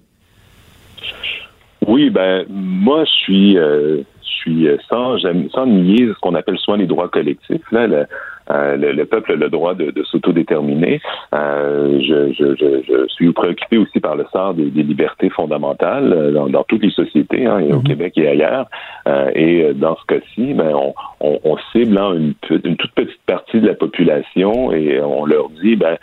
Oui, 1.84 2.10
ben 2.10 2.44
moi 2.48 3.04
je 3.04 3.10
suis 3.24 3.56
suis 3.56 4.15
euh, 4.48 4.76
sans, 4.88 5.18
sans 5.52 5.66
nier 5.66 6.08
ce 6.08 6.18
qu'on 6.20 6.34
appelle 6.34 6.58
souvent 6.58 6.76
les 6.76 6.86
droits 6.86 7.08
collectifs. 7.08 7.70
Là, 7.72 8.06
euh, 8.50 8.76
le, 8.76 9.04
peuple 9.04 9.32
a 9.32 9.36
le 9.36 9.48
droit 9.48 9.74
de, 9.74 9.90
de 9.90 10.02
s'autodéterminer. 10.04 11.00
Euh, 11.34 12.00
je, 12.00 12.32
je, 12.32 12.54
je, 12.54 12.82
je, 12.86 13.06
suis 13.08 13.32
préoccupé 13.32 13.78
aussi 13.78 14.00
par 14.00 14.16
le 14.16 14.24
sort 14.32 14.54
des, 14.54 14.66
des 14.66 14.82
libertés 14.82 15.30
fondamentales 15.30 16.12
euh, 16.12 16.32
dans, 16.32 16.48
dans, 16.48 16.64
toutes 16.64 16.82
les 16.82 16.90
sociétés, 16.90 17.46
hein, 17.46 17.60
au 17.62 17.76
mhm. 17.76 17.82
Québec 17.82 18.12
et 18.16 18.28
ailleurs. 18.28 18.66
Euh, 19.08 19.30
et 19.34 19.74
dans 19.74 19.96
ce 19.96 20.04
cas-ci, 20.06 20.54
ben, 20.54 20.72
on, 20.74 20.94
on, 21.20 21.38
on 21.44 21.56
cible 21.72 21.98
hein, 21.98 22.14
une, 22.14 22.34
une, 22.64 22.76
toute 22.76 22.92
petite 22.92 23.20
partie 23.26 23.60
de 23.60 23.66
la 23.66 23.74
population 23.74 24.72
et 24.72 25.00
on 25.00 25.26
leur 25.26 25.48
dit, 25.62 25.76
ben, 25.76 25.96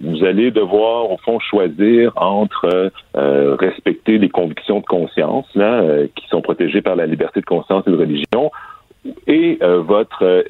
vous 0.00 0.24
allez 0.24 0.50
devoir, 0.50 1.10
au 1.10 1.16
fond, 1.18 1.38
choisir 1.38 2.12
entre 2.16 2.90
respecter 3.14 4.18
les 4.18 4.28
convictions 4.28 4.80
de 4.80 4.86
conscience 4.86 5.46
là, 5.54 5.82
qui 6.16 6.26
sont 6.28 6.40
protégées 6.40 6.82
par 6.82 6.96
la 6.96 7.06
liberté 7.06 7.40
de 7.40 7.46
conscience 7.46 7.84
et 7.86 7.90
de 7.90 7.96
religion 7.96 8.50
et 9.26 9.58
euh, 9.62 9.80
votre, 9.80 10.24
euh, 10.24 10.42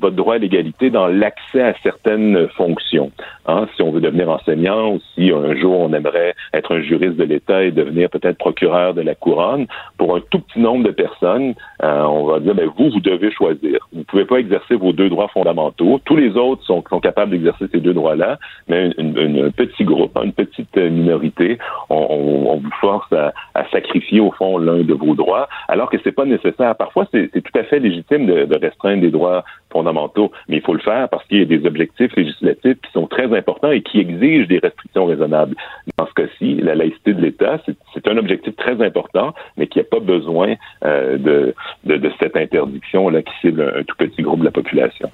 votre 0.00 0.16
droit 0.16 0.34
à 0.34 0.38
l'égalité 0.38 0.90
dans 0.90 1.06
l'accès 1.06 1.62
à 1.62 1.74
certaines 1.82 2.48
fonctions. 2.48 3.10
Hein, 3.46 3.66
si 3.74 3.82
on 3.82 3.90
veut 3.90 4.00
devenir 4.00 4.28
enseignant 4.28 4.92
ou 4.92 5.00
si 5.14 5.32
un 5.32 5.56
jour 5.56 5.78
on 5.78 5.92
aimerait 5.94 6.34
être 6.52 6.74
un 6.74 6.82
juriste 6.82 7.16
de 7.16 7.24
l'État 7.24 7.62
et 7.62 7.70
devenir 7.70 8.10
peut-être 8.10 8.36
procureur 8.36 8.92
de 8.92 9.00
la 9.00 9.14
couronne, 9.14 9.66
pour 9.96 10.16
un 10.16 10.20
tout 10.30 10.40
petit 10.40 10.60
nombre 10.60 10.84
de 10.84 10.90
personnes, 10.90 11.54
euh, 11.82 12.02
on 12.02 12.26
va 12.26 12.40
dire, 12.40 12.54
ben, 12.54 12.68
vous, 12.76 12.90
vous 12.90 13.00
devez 13.00 13.30
choisir. 13.30 13.88
Vous 13.92 14.00
ne 14.00 14.04
pouvez 14.04 14.26
pas 14.26 14.36
exercer 14.36 14.74
vos 14.74 14.92
deux 14.92 15.08
droits 15.08 15.28
fondamentaux. 15.28 16.00
Tous 16.04 16.16
les 16.16 16.36
autres 16.36 16.64
sont, 16.64 16.84
sont 16.88 17.00
capables 17.00 17.30
d'exercer 17.30 17.66
ces 17.72 17.80
deux 17.80 17.94
droits-là, 17.94 18.38
mais 18.68 18.90
un 18.98 19.50
petit 19.50 19.84
groupe, 19.84 20.16
hein, 20.16 20.22
une 20.24 20.32
petite 20.32 20.76
minorité, 20.76 21.58
on, 21.88 21.96
on, 21.96 22.56
vous 22.56 22.70
force 22.80 23.10
à, 23.12 23.32
à, 23.54 23.64
sacrifier 23.70 24.20
au 24.20 24.30
fond 24.32 24.58
l'un 24.58 24.82
de 24.82 24.94
vos 24.94 25.14
droits, 25.14 25.48
alors 25.68 25.88
que 25.90 25.96
c'est 26.04 26.12
pas 26.12 26.24
nécessaire. 26.24 26.76
Parfois, 26.76 27.06
c'est 27.12 27.30
tout 27.30 27.58
à 27.58 27.64
fait 27.64 27.77
légitime 27.78 28.26
de, 28.26 28.58
restreindre 28.58 29.02
des 29.02 29.10
droits 29.10 29.44
fondamentaux, 29.70 30.32
mais 30.48 30.56
il 30.56 30.62
faut 30.62 30.74
le 30.74 30.80
faire 30.80 31.08
parce 31.08 31.24
qu'il 31.26 31.38
y 31.38 31.42
a 31.42 31.44
des 31.44 31.66
objectifs 31.66 32.14
législatifs 32.16 32.78
qui 32.80 32.92
sont 32.92 33.06
très 33.06 33.36
importants 33.36 33.70
et 33.70 33.82
qui 33.82 34.00
exigent 34.00 34.48
des 34.48 34.58
restrictions 34.58 35.06
raisonnables. 35.06 35.54
Dans 35.96 36.06
ce 36.06 36.14
cas-ci, 36.14 36.56
la 36.56 36.74
laïcité 36.74 37.14
de 37.14 37.20
l'État, 37.20 37.60
c'est 37.94 38.08
un 38.08 38.16
objectif 38.16 38.56
très 38.56 38.82
important, 38.84 39.34
mais 39.56 39.66
qui 39.66 39.78
n'a 39.78 39.84
pas 39.84 40.00
besoin 40.00 40.54
euh, 40.84 41.18
de, 41.18 41.54
de, 41.84 42.10
cette 42.18 42.36
interdiction-là 42.36 43.22
qui 43.22 43.32
cible 43.40 43.72
un, 43.76 43.82
tout 43.82 43.96
petit 43.96 44.22
groupe 44.22 44.40
de 44.40 44.46
la 44.46 44.50
population. 44.50 45.10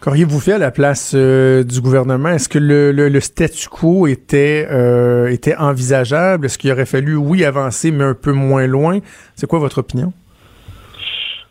Qu'auriez-vous 0.00 0.40
fait 0.40 0.52
à 0.52 0.58
la 0.58 0.70
place 0.70 1.14
euh, 1.16 1.64
du 1.64 1.80
gouvernement? 1.80 2.28
Est-ce 2.28 2.50
que 2.50 2.58
le, 2.58 3.20
statu 3.20 3.68
quo 3.70 4.06
était, 4.06 4.68
euh, 4.70 5.28
était 5.28 5.56
envisageable? 5.56 6.44
Est-ce 6.44 6.58
qu'il 6.58 6.70
aurait 6.70 6.84
fallu, 6.84 7.16
oui, 7.16 7.42
avancer, 7.42 7.90
mais 7.90 8.04
un 8.04 8.14
peu 8.14 8.32
moins 8.32 8.66
loin? 8.66 8.98
C'est 9.34 9.46
quoi 9.46 9.58
votre 9.58 9.78
opinion? 9.78 10.12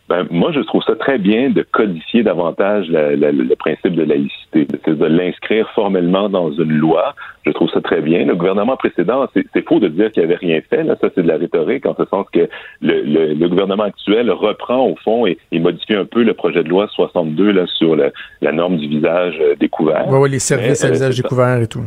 Ben, 0.08 0.26
moi, 0.30 0.52
je 0.52 0.60
trouve 0.60 0.82
ça 0.82 0.94
très 0.96 1.16
bien 1.16 1.48
de 1.48 1.62
codifier 1.62 2.22
davantage 2.22 2.86
le 2.90 3.54
principe 3.54 3.94
de 3.94 4.02
laïcité, 4.02 4.66
de 4.86 5.06
l'inscrire 5.06 5.68
formellement 5.74 6.28
dans 6.28 6.52
une 6.52 6.72
loi. 6.72 7.14
Je 7.46 7.52
trouve 7.52 7.70
ça 7.70 7.80
très 7.80 8.02
bien. 8.02 8.26
Le 8.26 8.34
gouvernement 8.34 8.76
précédent, 8.76 9.26
c'est 9.34 9.68
faux 9.68 9.80
de 9.80 9.88
dire 9.88 10.10
qu'il 10.12 10.22
n'avait 10.22 10.36
rien 10.36 10.60
fait. 10.68 10.82
Là. 10.82 10.96
Ça, 11.00 11.08
c'est 11.14 11.22
de 11.22 11.28
la 11.28 11.38
rhétorique, 11.38 11.86
en 11.86 11.94
ce 11.96 12.04
sens 12.06 12.26
que 12.32 12.48
le, 12.82 13.34
le, 13.34 13.48
gouvernement 13.48 13.84
actuel 13.84 14.30
reprend 14.30 14.86
au 14.86 14.96
fond 14.96 15.26
et, 15.26 15.38
modifie 15.52 15.94
un 15.94 16.04
peu 16.04 16.22
le 16.22 16.34
projet 16.34 16.62
de 16.62 16.68
loi 16.68 16.86
62 16.94 17.52
là, 17.52 17.66
sur 17.66 17.96
la 17.96 18.52
norme 18.52 18.76
du 18.76 18.88
visage 18.88 19.34
euh, 19.40 19.54
découvert. 19.58 20.06
Oui, 20.08 20.30
les 20.30 20.38
services 20.38 20.84
à 20.84 20.88
euh, 20.88 20.92
visage 20.92 21.16
découvert 21.16 21.60
et 21.60 21.66
tout. 21.66 21.82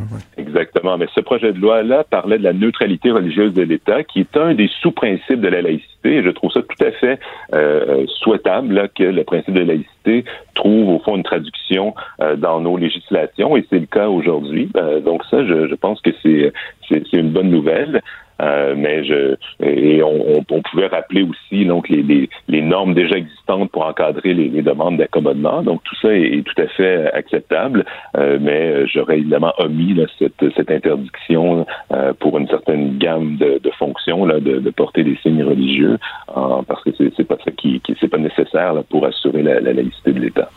Exactement. 0.48 0.98
Mais 0.98 1.08
ce 1.14 1.22
projet 1.22 1.52
de 1.52 1.60
loi-là 1.60 2.04
parlait 2.04 2.38
de 2.38 2.44
la 2.44 2.54
neutralité 2.54 3.12
religieuse 3.12 3.54
de 3.54 3.64
l'État, 3.64 4.04
qui 4.04 4.22
est 4.22 4.38
un 4.38 4.54
des 4.54 4.70
sous-principes 4.82 5.42
de 5.42 5.48
la 5.48 5.62
laïcité. 5.62 6.18
Et 6.18 6.24
je 6.24 6.30
trouve 6.30 6.52
ça 6.52 6.62
tout 6.62 6.86
à 6.86 6.92
fait 6.92 7.20
euh, 7.54 8.06
souhaitable 8.08 8.74
là, 8.74 8.88
que 8.88 9.04
le 9.04 9.24
principe 9.24 9.54
de 9.54 9.64
laïcité 9.64 10.24
trouve 10.56 10.90
au 10.90 11.00
fond 11.00 11.18
une 11.18 11.24
traduction 11.24 11.94
euh, 12.22 12.36
dans 12.36 12.62
nos 12.62 12.78
législations, 12.78 13.58
et 13.58 13.66
c'est 13.70 13.80
le 13.80 13.86
cas 13.86 14.08
aujourd'hui. 14.08 14.70
Euh, 14.78 15.00
donc 15.02 15.24
ça, 15.30 15.46
je, 15.46 15.68
je 15.68 15.76
pense 15.76 16.02
que 16.02 16.12
c'est 16.24 16.54
c'est 16.88 17.14
une 17.14 17.32
bonne 17.32 17.50
nouvelle. 17.50 18.02
Euh, 18.42 18.76
mais 18.78 19.04
je 19.04 19.36
et 19.64 20.04
on, 20.04 20.44
on, 20.50 20.62
pouvait 20.62 20.88
rappeler 20.88 21.24
aussi 21.24 21.66
donc 21.66 21.90
les, 21.90 22.04
les, 22.04 22.30
les, 22.48 22.62
normes 22.62 22.94
déjà 22.94 23.18
existantes 23.18 23.72
pour 23.72 23.86
encadrer 23.86 24.34
les, 24.34 24.50
les 24.50 24.62
demandes 24.62 24.98
d'accommodement. 24.98 25.64
Donc 25.64 25.82
tout 25.84 25.96
ça 26.02 26.14
est, 26.14 26.44
tout 26.46 26.62
à 26.62 26.68
fait 26.68 27.12
acceptable, 27.14 27.86
euh, 28.16 28.38
mais 28.40 28.88
j'aurais 28.88 29.18
évidemment 29.20 29.54
omis 29.58 29.94
là, 29.96 30.06
cette, 30.20 30.54
cette, 30.56 30.70
interdiction 30.70 31.66
euh, 31.92 32.14
pour 32.20 32.38
une 32.38 32.48
certaine 32.48 32.98
gamme 32.98 33.38
de, 33.38 33.60
de 33.64 33.72
fonctions 33.80 34.26
là, 34.26 34.40
de, 34.40 34.60
de, 34.60 34.70
porter 34.70 35.04
des 35.04 35.18
signes 35.24 35.44
religieux, 35.44 35.98
parce 36.28 36.84
que 36.84 36.92
c'est 36.98 37.28
pas 37.28 37.38
ça 37.44 37.52
qui, 37.52 37.80
qui 37.82 37.96
c'est 38.00 38.08
pas 38.08 38.18
nécessaire 38.18 38.74
là, 38.74 38.84
pour 38.88 39.06
assurer 39.06 39.42
la, 39.42 39.60
la 39.60 39.74
laïcité 39.74 40.12
de 40.14 40.20
l'État. 40.20 40.50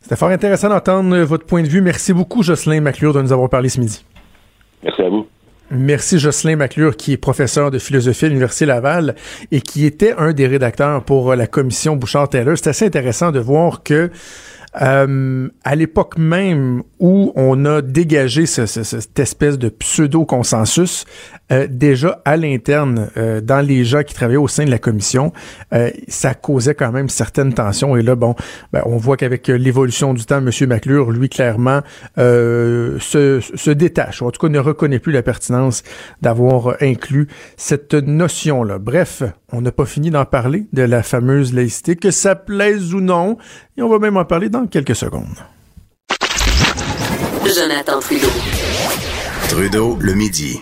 C'était 0.00 0.16
fort 0.16 0.30
intéressant 0.30 0.68
d'entendre 0.68 1.16
votre 1.20 1.46
point 1.46 1.62
de 1.62 1.68
vue. 1.68 1.80
Merci 1.80 2.12
beaucoup, 2.12 2.42
Jocelyn 2.42 2.80
McClure, 2.80 3.14
de 3.14 3.22
nous 3.22 3.32
avoir 3.32 3.48
parlé 3.48 3.68
ce 3.68 3.80
midi. 3.80 4.04
Merci 4.82 5.02
à 5.02 5.08
vous. 5.08 5.26
Merci 5.70 6.18
Jocelyn 6.18 6.56
McClure, 6.56 6.96
qui 6.96 7.12
est 7.12 7.16
professeur 7.16 7.70
de 7.70 7.78
philosophie 7.78 8.26
à 8.26 8.28
l'Université 8.28 8.66
Laval 8.66 9.14
et 9.50 9.60
qui 9.60 9.86
était 9.86 10.14
un 10.18 10.32
des 10.32 10.46
rédacteurs 10.46 11.02
pour 11.04 11.34
la 11.34 11.46
commission 11.46 11.96
Bouchard-Taylor. 11.96 12.56
C'est 12.56 12.68
assez 12.68 12.86
intéressant 12.86 13.32
de 13.32 13.40
voir 13.40 13.82
que 13.82 14.10
euh, 14.82 15.48
à 15.62 15.76
l'époque 15.76 16.18
même 16.18 16.82
où 16.98 17.32
on 17.36 17.64
a 17.64 17.80
dégagé 17.80 18.44
ce, 18.44 18.66
ce, 18.66 18.82
cette 18.82 19.18
espèce 19.18 19.56
de 19.56 19.68
pseudo-consensus, 19.68 21.04
euh, 21.52 21.66
déjà 21.68 22.22
à 22.24 22.36
l'interne, 22.36 23.10
euh, 23.16 23.40
dans 23.40 23.60
les 23.60 23.84
gens 23.84 24.02
qui 24.02 24.14
travaillaient 24.14 24.38
au 24.38 24.48
sein 24.48 24.64
de 24.64 24.70
la 24.70 24.78
commission, 24.78 25.32
euh, 25.72 25.90
ça 26.08 26.34
causait 26.34 26.74
quand 26.74 26.90
même 26.90 27.08
certaines 27.08 27.52
tensions. 27.52 27.96
Et 27.96 28.02
là, 28.02 28.14
bon, 28.14 28.34
ben, 28.72 28.82
on 28.86 28.96
voit 28.96 29.16
qu'avec 29.16 29.48
l'évolution 29.48 30.14
du 30.14 30.24
temps, 30.24 30.38
M. 30.38 30.50
McClure, 30.68 31.10
lui, 31.10 31.28
clairement, 31.28 31.82
se, 32.16 33.40
se, 33.40 33.70
détache, 33.70 34.22
ou 34.22 34.26
en 34.26 34.30
tout 34.30 34.40
cas 34.40 34.48
ne 34.48 34.58
reconnaît 34.58 34.98
plus 34.98 35.12
la 35.12 35.22
pertinence 35.22 35.82
d'avoir 36.22 36.76
inclus 36.80 37.28
cette 37.56 37.94
notion-là. 37.94 38.78
Bref, 38.78 39.22
on 39.52 39.60
n'a 39.60 39.72
pas 39.72 39.86
fini 39.86 40.10
d'en 40.10 40.24
parler, 40.24 40.66
de 40.72 40.82
la 40.82 41.02
fameuse 41.02 41.52
laïcité, 41.52 41.96
que 41.96 42.10
ça 42.10 42.34
plaise 42.34 42.94
ou 42.94 43.00
non, 43.00 43.36
et 43.76 43.82
on 43.82 43.88
va 43.88 43.98
même 43.98 44.16
en 44.16 44.24
parler 44.24 44.48
dans 44.48 44.66
quelques 44.66 44.96
secondes. 44.96 45.44
Jonathan 47.44 48.00
Trudeau. 48.00 48.28
Trudeau, 49.48 49.96
le 50.00 50.14
midi. 50.14 50.60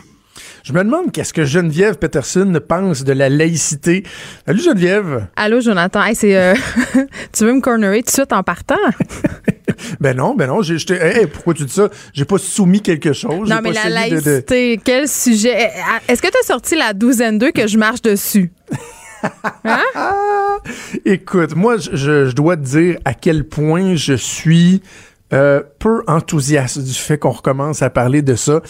Je 0.62 0.73
me 0.73 0.85
demande 0.85 1.11
qu'est-ce 1.11 1.33
que 1.33 1.45
Geneviève 1.45 1.99
Peterson 1.99 2.61
pense 2.69 3.02
de 3.02 3.12
la 3.12 3.28
laïcité. 3.28 4.04
Salut 4.47 4.62
Geneviève. 4.62 5.26
Allô 5.35 5.61
Jonathan. 5.61 6.04
Hey, 6.04 6.14
c'est 6.14 6.37
euh, 6.37 6.54
tu 7.33 7.45
veux 7.45 7.52
me 7.52 7.61
cornerer 7.61 7.99
tout 7.99 8.07
de 8.07 8.11
suite 8.11 8.33
en 8.33 8.45
partant? 8.45 8.76
ben 10.00 10.16
non, 10.16 10.37
ben 10.37 10.47
non. 10.47 10.62
J'ai, 10.62 10.76
hey, 10.92 11.26
pourquoi 11.26 11.54
tu 11.54 11.64
dis 11.64 11.73
ça? 11.73 11.88
J'ai 12.12 12.25
pas 12.25 12.38
soumis 12.38 12.81
quelque 12.81 13.12
chose. 13.12 13.50
Non, 13.50 13.59
mais 13.61 13.73
la 13.73 13.88
laïcité, 13.88 14.81
quel 14.85 15.09
sujet? 15.09 15.69
Eh, 15.69 16.12
est-ce 16.12 16.23
que 16.23 16.28
tu 16.28 16.38
as 16.40 16.47
sorti 16.47 16.76
la 16.76 16.92
douzaine 16.92 17.38
2 17.38 17.50
que 17.50 17.66
je 17.66 17.76
marche 17.76 18.02
dessus? 18.02 18.52
Hein? 19.64 20.59
Écoute, 21.04 21.54
moi, 21.54 21.76
je, 21.76 22.26
je, 22.26 22.35
dois 22.35 22.57
te 22.57 22.62
dire 22.62 22.99
à 23.04 23.14
quel 23.14 23.45
point 23.45 23.95
je 23.95 24.14
suis 24.14 24.83
euh, 25.33 25.62
peu 25.78 26.02
enthousiaste 26.09 26.81
du 26.81 26.92
fait 26.92 27.19
qu'on 27.19 27.31
recommence 27.31 27.83
à 27.83 27.90
parler 27.90 28.23
de 28.23 28.35
ça. 28.35 28.62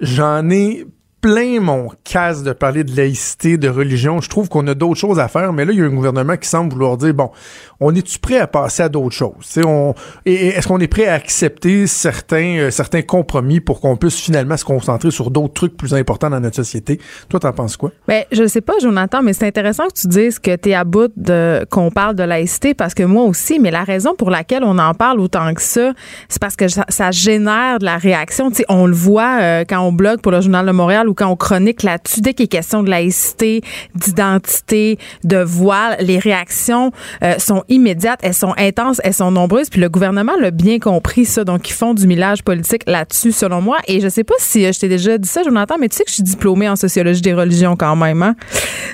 J'en 0.00 0.50
ai 0.50 0.86
plein 1.22 1.60
mon 1.60 1.88
casse 2.02 2.42
de 2.42 2.52
parler 2.52 2.82
de 2.82 2.94
laïcité, 2.96 3.56
de 3.56 3.68
religion. 3.68 4.20
Je 4.20 4.28
trouve 4.28 4.48
qu'on 4.48 4.66
a 4.66 4.74
d'autres 4.74 4.98
choses 4.98 5.20
à 5.20 5.28
faire, 5.28 5.52
mais 5.52 5.64
là, 5.64 5.72
il 5.72 5.78
y 5.78 5.82
a 5.82 5.84
un 5.84 5.94
gouvernement 5.94 6.36
qui 6.36 6.48
semble 6.48 6.72
vouloir 6.72 6.96
dire, 6.96 7.14
bon, 7.14 7.30
on 7.78 7.94
est-tu 7.94 8.18
prêt 8.18 8.38
à 8.38 8.48
passer 8.48 8.82
à 8.82 8.88
d'autres 8.88 9.14
choses? 9.14 9.60
On, 9.64 9.94
et 10.26 10.48
est-ce 10.48 10.66
qu'on 10.66 10.80
est 10.80 10.88
prêt 10.88 11.06
à 11.06 11.14
accepter 11.14 11.86
certains, 11.86 12.58
euh, 12.58 12.70
certains 12.70 13.02
compromis 13.02 13.60
pour 13.60 13.80
qu'on 13.80 13.96
puisse 13.96 14.20
finalement 14.20 14.56
se 14.56 14.64
concentrer 14.64 15.12
sur 15.12 15.30
d'autres 15.30 15.54
trucs 15.54 15.76
plus 15.76 15.94
importants 15.94 16.28
dans 16.28 16.40
notre 16.40 16.56
société? 16.56 17.00
Toi, 17.28 17.38
t'en 17.38 17.52
penses 17.52 17.76
quoi? 17.76 17.92
Ben, 18.08 18.24
je 18.32 18.46
sais 18.48 18.60
pas, 18.60 18.74
Jonathan, 18.82 19.22
mais 19.22 19.32
c'est 19.32 19.46
intéressant 19.46 19.86
que 19.86 20.00
tu 20.00 20.08
dises 20.08 20.40
que 20.40 20.56
tu 20.56 20.70
es 20.70 20.74
à 20.74 20.82
bout 20.82 21.12
de 21.16 21.64
qu'on 21.70 21.90
parle 21.90 22.16
de 22.16 22.24
laïcité 22.24 22.74
parce 22.74 22.94
que 22.94 23.04
moi 23.04 23.22
aussi, 23.22 23.60
mais 23.60 23.70
la 23.70 23.84
raison 23.84 24.16
pour 24.16 24.30
laquelle 24.30 24.64
on 24.64 24.78
en 24.78 24.94
parle 24.94 25.20
autant 25.20 25.54
que 25.54 25.62
ça, 25.62 25.92
c'est 26.28 26.40
parce 26.40 26.56
que 26.56 26.66
ça, 26.68 27.10
génère 27.12 27.78
de 27.78 27.84
la 27.84 27.96
réaction. 27.96 28.52
sais, 28.52 28.64
on 28.68 28.86
le 28.86 28.94
voit 28.94 29.38
euh, 29.40 29.64
quand 29.68 29.80
on 29.80 29.92
blogue 29.92 30.20
pour 30.20 30.32
le 30.32 30.40
Journal 30.40 30.66
de 30.66 30.72
Montréal 30.72 31.08
ou 31.12 31.14
quand 31.14 31.28
on 31.28 31.36
chronique 31.36 31.82
là-dessus, 31.82 32.22
dès 32.22 32.32
qu'il 32.32 32.44
est 32.44 32.48
question 32.48 32.82
de 32.82 32.88
laïcité, 32.88 33.60
d'identité, 33.94 34.98
de 35.24 35.36
voile, 35.36 35.98
les 36.00 36.18
réactions 36.18 36.90
euh, 37.22 37.38
sont 37.38 37.64
immédiates, 37.68 38.20
elles 38.22 38.32
sont 38.32 38.54
intenses, 38.56 38.98
elles 39.04 39.12
sont 39.12 39.30
nombreuses. 39.30 39.68
Puis 39.68 39.80
le 39.80 39.90
gouvernement 39.90 40.32
l'a 40.40 40.50
bien 40.50 40.78
compris 40.78 41.26
ça, 41.26 41.44
donc 41.44 41.68
ils 41.68 41.74
font 41.74 41.92
du 41.92 42.06
millage 42.06 42.42
politique 42.42 42.84
là-dessus, 42.86 43.32
selon 43.32 43.60
moi. 43.60 43.76
Et 43.88 44.00
je 44.00 44.08
sais 44.08 44.24
pas 44.24 44.36
si 44.38 44.64
euh, 44.64 44.72
je 44.72 44.80
t'ai 44.80 44.88
déjà 44.88 45.18
dit 45.18 45.28
ça, 45.28 45.42
Jonathan, 45.42 45.76
mais 45.78 45.90
tu 45.90 45.96
sais 45.96 46.04
que 46.04 46.10
je 46.10 46.14
suis 46.14 46.22
diplômée 46.22 46.68
en 46.68 46.76
sociologie 46.76 47.20
des 47.20 47.34
religions 47.34 47.76
quand 47.76 47.94
même. 47.94 48.22
Hein? 48.22 48.34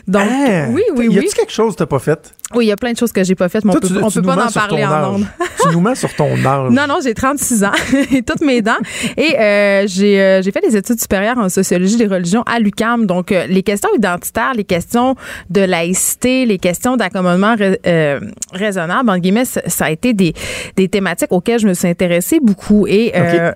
Donc, 0.08 0.28
hein? 0.28 0.70
oui, 0.72 0.82
oui, 0.96 1.06
oui. 1.06 1.14
Y 1.14 1.18
a-t-il 1.18 1.34
quelque 1.34 1.52
chose 1.52 1.74
que 1.74 1.78
t'as 1.78 1.86
pas 1.86 2.00
fait? 2.00 2.34
Oui, 2.54 2.64
il 2.64 2.68
y 2.68 2.72
a 2.72 2.76
plein 2.76 2.92
de 2.92 2.96
choses 2.96 3.12
que 3.12 3.22
j'ai 3.22 3.34
pas 3.34 3.50
faites, 3.50 3.66
mais 3.66 3.72
on 3.72 3.78
peut, 3.78 3.88
peut 3.88 4.22
pas 4.22 4.46
en 4.46 4.50
parler 4.50 4.82
en 4.82 5.16
ondes. 5.16 5.26
tu 5.60 5.68
nous 5.68 5.82
mets 5.82 5.94
sur 5.94 6.14
ton 6.14 6.32
âge. 6.46 6.70
Non, 6.70 6.86
non, 6.88 6.96
j'ai 7.04 7.12
36 7.12 7.62
ans 7.64 7.72
et 8.12 8.22
toutes 8.22 8.40
mes 8.40 8.62
dents. 8.62 8.78
Et 9.18 9.38
euh, 9.38 9.84
j'ai, 9.86 10.18
euh, 10.18 10.40
j'ai 10.40 10.50
fait 10.50 10.62
des 10.62 10.74
études 10.74 10.98
supérieures 10.98 11.36
en 11.36 11.50
sociologie 11.50 11.98
des 11.98 12.06
religions 12.06 12.42
à 12.46 12.58
l'UCAM. 12.58 13.04
Donc, 13.04 13.32
euh, 13.32 13.46
les 13.48 13.62
questions 13.62 13.90
identitaires, 13.94 14.54
les 14.56 14.64
questions 14.64 15.14
de 15.50 15.60
laïcité, 15.60 16.46
les 16.46 16.56
questions 16.56 16.96
d'accommodement 16.96 17.54
euh, 17.86 18.20
raisonnable, 18.54 19.10
en 19.10 19.18
guillemets, 19.18 19.44
ça, 19.44 19.84
a 19.84 19.90
été 19.90 20.14
des, 20.14 20.32
des 20.74 20.88
thématiques 20.88 21.32
auxquelles 21.32 21.60
je 21.60 21.68
me 21.68 21.74
suis 21.74 21.88
intéressée 21.88 22.40
beaucoup. 22.42 22.86
Et 22.86 23.12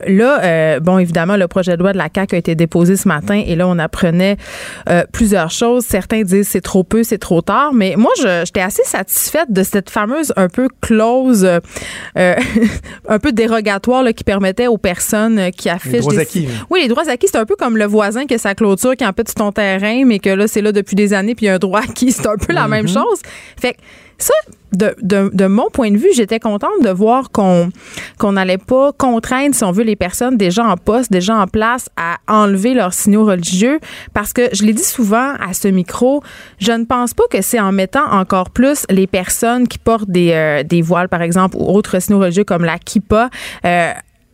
là, 0.06 0.80
bon, 0.80 0.98
évidemment, 0.98 1.36
le 1.36 1.48
projet 1.48 1.76
de 1.76 1.82
loi 1.82 1.94
de 1.94 1.98
la 1.98 2.08
CAQ 2.14 2.34
a 2.34 2.38
été 2.38 2.54
déposé 2.54 2.96
ce 2.96 3.08
matin 3.08 3.42
et 3.46 3.56
là, 3.56 3.66
on 3.66 3.78
apprenait 3.78 4.36
plusieurs 5.12 5.50
choses. 5.50 5.84
Certains 5.84 6.22
disent 6.22 6.48
c'est 6.48 6.60
trop 6.60 6.84
peu, 6.84 7.02
c'est 7.02 7.18
trop 7.18 7.40
tard. 7.40 7.72
Mais 7.72 7.94
moi, 7.96 8.12
j'étais 8.16 8.60
assez 8.60 8.81
satisfaite 8.84 9.50
de 9.50 9.62
cette 9.62 9.90
fameuse 9.90 10.32
un 10.36 10.48
peu 10.48 10.68
clause, 10.80 11.44
euh, 11.44 11.60
euh, 12.16 12.34
un 13.08 13.18
peu 13.18 13.32
dérogatoire 13.32 14.02
là, 14.02 14.12
qui 14.12 14.24
permettait 14.24 14.66
aux 14.66 14.78
personnes 14.78 15.50
qui 15.52 15.68
affichent. 15.68 15.92
Les 15.92 16.00
droits 16.00 16.18
acquis. 16.18 16.48
Oui, 16.70 16.80
les 16.82 16.88
droits 16.88 17.08
acquis, 17.08 17.28
c'est 17.30 17.38
un 17.38 17.46
peu 17.46 17.56
comme 17.56 17.76
le 17.76 17.86
voisin 17.86 18.26
qui 18.26 18.34
a 18.34 18.38
sa 18.38 18.54
clôture 18.54 18.96
qui 18.96 19.04
empêche 19.04 19.34
ton 19.34 19.52
terrain, 19.52 20.04
mais 20.04 20.18
que 20.18 20.30
là, 20.30 20.46
c'est 20.46 20.62
là 20.62 20.72
depuis 20.72 20.96
des 20.96 21.12
années, 21.14 21.34
puis 21.34 21.46
il 21.46 21.48
y 21.48 21.50
a 21.50 21.54
un 21.54 21.58
droit 21.58 21.80
acquis. 21.88 22.12
C'est 22.12 22.26
un 22.26 22.36
peu 22.36 22.52
la 22.52 22.68
même 22.68 22.86
mm-hmm. 22.86 22.94
chose. 22.94 23.20
Fait 23.60 23.74
que 23.74 23.78
ça, 24.22 24.34
de, 24.72 24.94
de, 25.02 25.46
mon 25.46 25.68
point 25.70 25.90
de 25.90 25.98
vue, 25.98 26.08
j'étais 26.14 26.38
contente 26.38 26.82
de 26.82 26.88
voir 26.88 27.30
qu'on 27.30 27.68
qu'on 28.18 28.32
n'allait 28.32 28.58
pas 28.58 28.92
contraindre, 28.92 29.54
si 29.54 29.64
on 29.64 29.72
veut, 29.72 29.82
les 29.82 29.96
personnes 29.96 30.36
déjà 30.36 30.64
en 30.64 30.76
poste, 30.76 31.12
déjà 31.12 31.36
en 31.36 31.46
place, 31.46 31.90
à 31.96 32.18
enlever 32.26 32.72
leurs 32.72 32.94
signaux 32.94 33.24
religieux, 33.24 33.80
parce 34.14 34.32
que 34.32 34.48
je 34.52 34.64
l'ai 34.64 34.72
dit 34.72 34.82
souvent 34.82 35.34
à 35.34 35.52
ce 35.52 35.68
micro, 35.68 36.22
je 36.58 36.72
ne 36.72 36.84
pense 36.84 37.12
pas 37.12 37.24
que 37.30 37.42
c'est 37.42 37.60
en 37.60 37.72
mettant 37.72 38.10
encore 38.10 38.50
plus 38.50 38.86
les 38.88 39.06
personnes 39.06 39.68
qui 39.68 39.78
portent 39.78 40.10
des, 40.10 40.32
euh, 40.32 40.82
voiles, 40.82 41.08
par 41.08 41.22
exemple, 41.22 41.56
ou 41.58 41.64
autres 41.64 42.00
signaux 42.00 42.20
religieux 42.20 42.44
comme 42.44 42.64
la 42.64 42.78
kippa, 42.78 43.28
euh, 43.64 43.92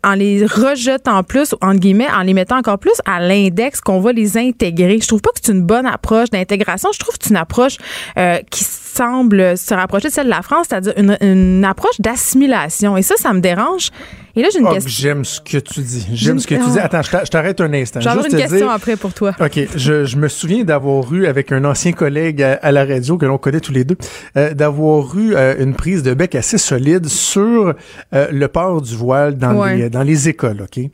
en 0.09 0.15
les 0.15 0.47
rejetant 0.47 1.23
plus, 1.23 1.55
entre 1.61 1.79
guillemets, 1.79 2.09
en 2.11 2.23
les 2.23 2.35
mettant 2.35 2.57
encore 2.57 2.79
plus 2.79 3.01
à 3.05 3.21
l'index, 3.21 3.81
qu'on 3.81 4.01
va 4.01 4.13
les 4.13 4.37
intégrer. 4.37 4.99
Je 5.01 5.07
trouve 5.07 5.21
pas 5.21 5.31
que 5.31 5.41
c'est 5.43 5.53
une 5.53 5.63
bonne 5.63 5.87
approche 5.87 6.31
d'intégration. 6.31 6.91
Je 6.93 6.99
trouve 6.99 7.17
que 7.19 7.25
c'est 7.25 7.31
une 7.31 7.37
approche 7.37 7.77
euh, 8.17 8.39
qui 8.51 8.65
semble 8.65 9.57
se 9.57 9.75
rapprocher 9.75 10.09
de 10.09 10.13
celle 10.13 10.27
de 10.27 10.31
la 10.31 10.43
France, 10.43 10.67
c'est-à-dire 10.69 10.95
une, 10.97 11.17
une 11.21 11.65
approche 11.65 12.01
d'assimilation. 12.01 12.97
Et 12.97 13.03
ça, 13.03 13.17
ça 13.17 13.33
me 13.33 13.41
dérange. 13.41 13.91
Et 14.39 14.43
là, 14.43 14.51
j'ai 14.53 14.61
une 14.61 14.67
oh, 14.69 14.73
question. 14.73 14.93
J'aime 15.03 15.25
ce 15.25 15.41
que 15.41 15.59
tu 15.59 15.81
dis. 15.81 16.07
J'aime 16.13 16.39
ce 16.39 16.47
que 16.47 16.55
tu 16.55 16.71
dis. 16.71 16.79
Attends, 16.79 17.03
je 17.03 17.29
t'arrête 17.29 17.61
un 17.61 17.73
instant. 17.73 18.01
J'en 18.01 18.23
une 18.23 18.37
question 18.37 18.71
après 18.71 18.95
pour 18.95 19.13
toi. 19.13 19.33
OK. 19.41 19.59
Je, 19.75 20.05
je 20.05 20.17
me 20.17 20.29
souviens 20.29 20.63
d'avoir 20.63 21.13
eu, 21.13 21.27
avec 21.27 21.51
un 21.51 21.65
ancien 21.65 21.91
collègue 21.91 22.41
à, 22.43 22.71
la 22.71 22.85
radio 22.85 23.19
que 23.19 23.27
l'on 23.27 23.37
connaît 23.37 23.59
tous 23.59 23.73
les 23.73 23.83
deux, 23.83 23.97
euh, 24.37 24.55
d'avoir 24.55 25.19
eu 25.19 25.35
euh, 25.35 25.57
une 25.59 25.75
prise 25.75 26.05
de 26.05 26.15
bec 26.15 26.37
assez 26.37 26.57
solide 26.57 27.09
sur 27.09 27.75
euh, 28.15 28.29
le 28.31 28.47
port 28.47 28.81
du 28.81 28.95
voile 28.95 29.37
dans, 29.39 29.65
les, 29.65 29.91
dans 29.91 30.05
les 30.05 30.29
écoles, 30.29 30.63
OK? 30.63 30.89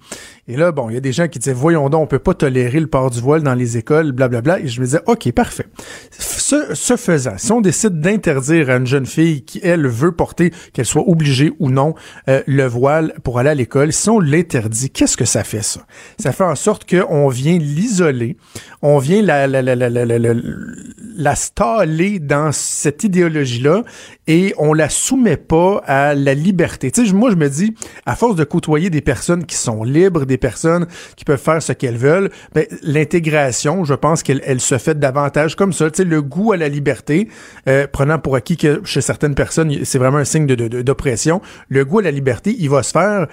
Et 0.46 0.57
là, 0.57 0.72
bon, 0.72 0.90
il 0.90 0.94
y 0.94 0.96
a 0.96 1.00
des 1.00 1.12
gens 1.12 1.26
qui 1.26 1.38
disaient, 1.38 1.54
voyons 1.54 1.88
donc, 1.88 2.02
on 2.02 2.07
peut 2.07 2.18
pas 2.18 2.35
tolérer 2.35 2.78
le 2.78 2.87
port 2.87 3.11
du 3.11 3.20
voile 3.20 3.42
dans 3.42 3.54
les 3.54 3.78
écoles, 3.78 4.12
blablabla. 4.12 4.61
Et 4.61 4.68
je 4.68 4.80
me 4.80 4.85
disais, 4.85 5.00
OK, 5.07 5.30
parfait. 5.33 5.66
Ce, 6.46 6.74
ce 6.74 6.96
faisant, 6.96 7.38
si 7.38 7.52
on 7.52 7.62
décide 7.62 8.00
d'interdire 8.00 8.68
à 8.68 8.76
une 8.76 8.87
jeune 8.87 9.07
fille 9.07 9.46
qui, 9.46 9.61
elle, 9.62 9.87
veut 9.87 10.12
porter, 10.12 10.52
qu'elle 10.74 10.85
soit 10.85 11.09
obligée 11.09 11.54
ou 11.59 11.70
non, 11.70 11.94
euh, 12.28 12.42
le 12.46 12.66
voile 12.66 13.14
pour 13.24 13.38
aller 13.38 13.48
à 13.48 13.54
l'école, 13.54 13.94
si 13.94 14.11
on 14.11 14.20
l'interdit, 14.20 14.90
qu'est-ce 14.90 15.16
que 15.16 15.24
ça 15.24 15.42
fait, 15.42 15.62
ça? 15.62 15.87
Ça 16.18 16.33
fait 16.33 16.44
en 16.44 16.54
sorte 16.54 16.87
qu'on 16.87 17.28
vient 17.28 17.57
l'isoler, 17.57 18.37
on 18.83 18.98
vient 18.98 19.22
la, 19.22 19.46
la, 19.46 19.62
la, 19.62 19.74
la, 19.74 19.88
la, 19.88 20.04
la, 20.04 20.35
la 21.16 21.35
staller 21.35 22.18
dans 22.18 22.52
cette 22.52 23.04
idéologie-là 23.04 23.83
et 24.26 24.52
on 24.59 24.74
la 24.74 24.90
soumet 24.90 25.38
pas 25.38 25.83
à 25.87 26.14
la 26.14 26.35
liberté. 26.35 26.90
Tu 26.90 27.07
sais, 27.07 27.12
moi, 27.14 27.30
je 27.30 27.37
me 27.37 27.48
dis, 27.48 27.74
à 28.04 28.16
force 28.16 28.37
de 28.37 28.44
côtoyer 28.44 28.90
des 28.90 29.00
personnes 29.00 29.46
qui 29.46 29.57
sont 29.57 29.83
libres, 29.83 30.26
des 30.26 30.37
personnes 30.37 30.87
qui 31.16 31.24
peuvent 31.24 31.40
faire 31.40 31.62
ce 31.62 31.72
qu'elles 31.72 31.96
veulent, 31.96 32.30
ben, 32.54 32.66
l'intégration, 32.83 33.85
je 33.85 33.94
pense 33.94 34.22
qu'elle 34.22 34.42
elle 34.44 34.61
se 34.61 34.76
fait 34.76 34.98
davantage 34.98 35.57
comme 35.57 35.72
ça. 35.72 35.90
Tu 35.90 36.02
sais, 36.02 36.04
le 36.04 36.20
goût 36.35 36.53
à 36.53 36.57
la 36.57 36.68
liberté, 36.68 37.29
euh, 37.68 37.87
prenant 37.87 38.18
pour 38.18 38.37
acquis 38.37 38.57
que 38.57 38.81
chez 38.85 39.01
certaines 39.01 39.35
personnes, 39.35 39.85
c'est 39.85 39.99
vraiment 39.99 40.18
un 40.18 40.25
signe 40.25 40.47
d'oppression, 40.47 41.40
le 41.68 41.85
goût 41.85 42.01
à 42.01 42.03
la 42.03 42.11
liberté, 42.11 42.55
il 42.59 42.70
va 42.70 42.83
se 42.83 42.92
faire 42.92 43.29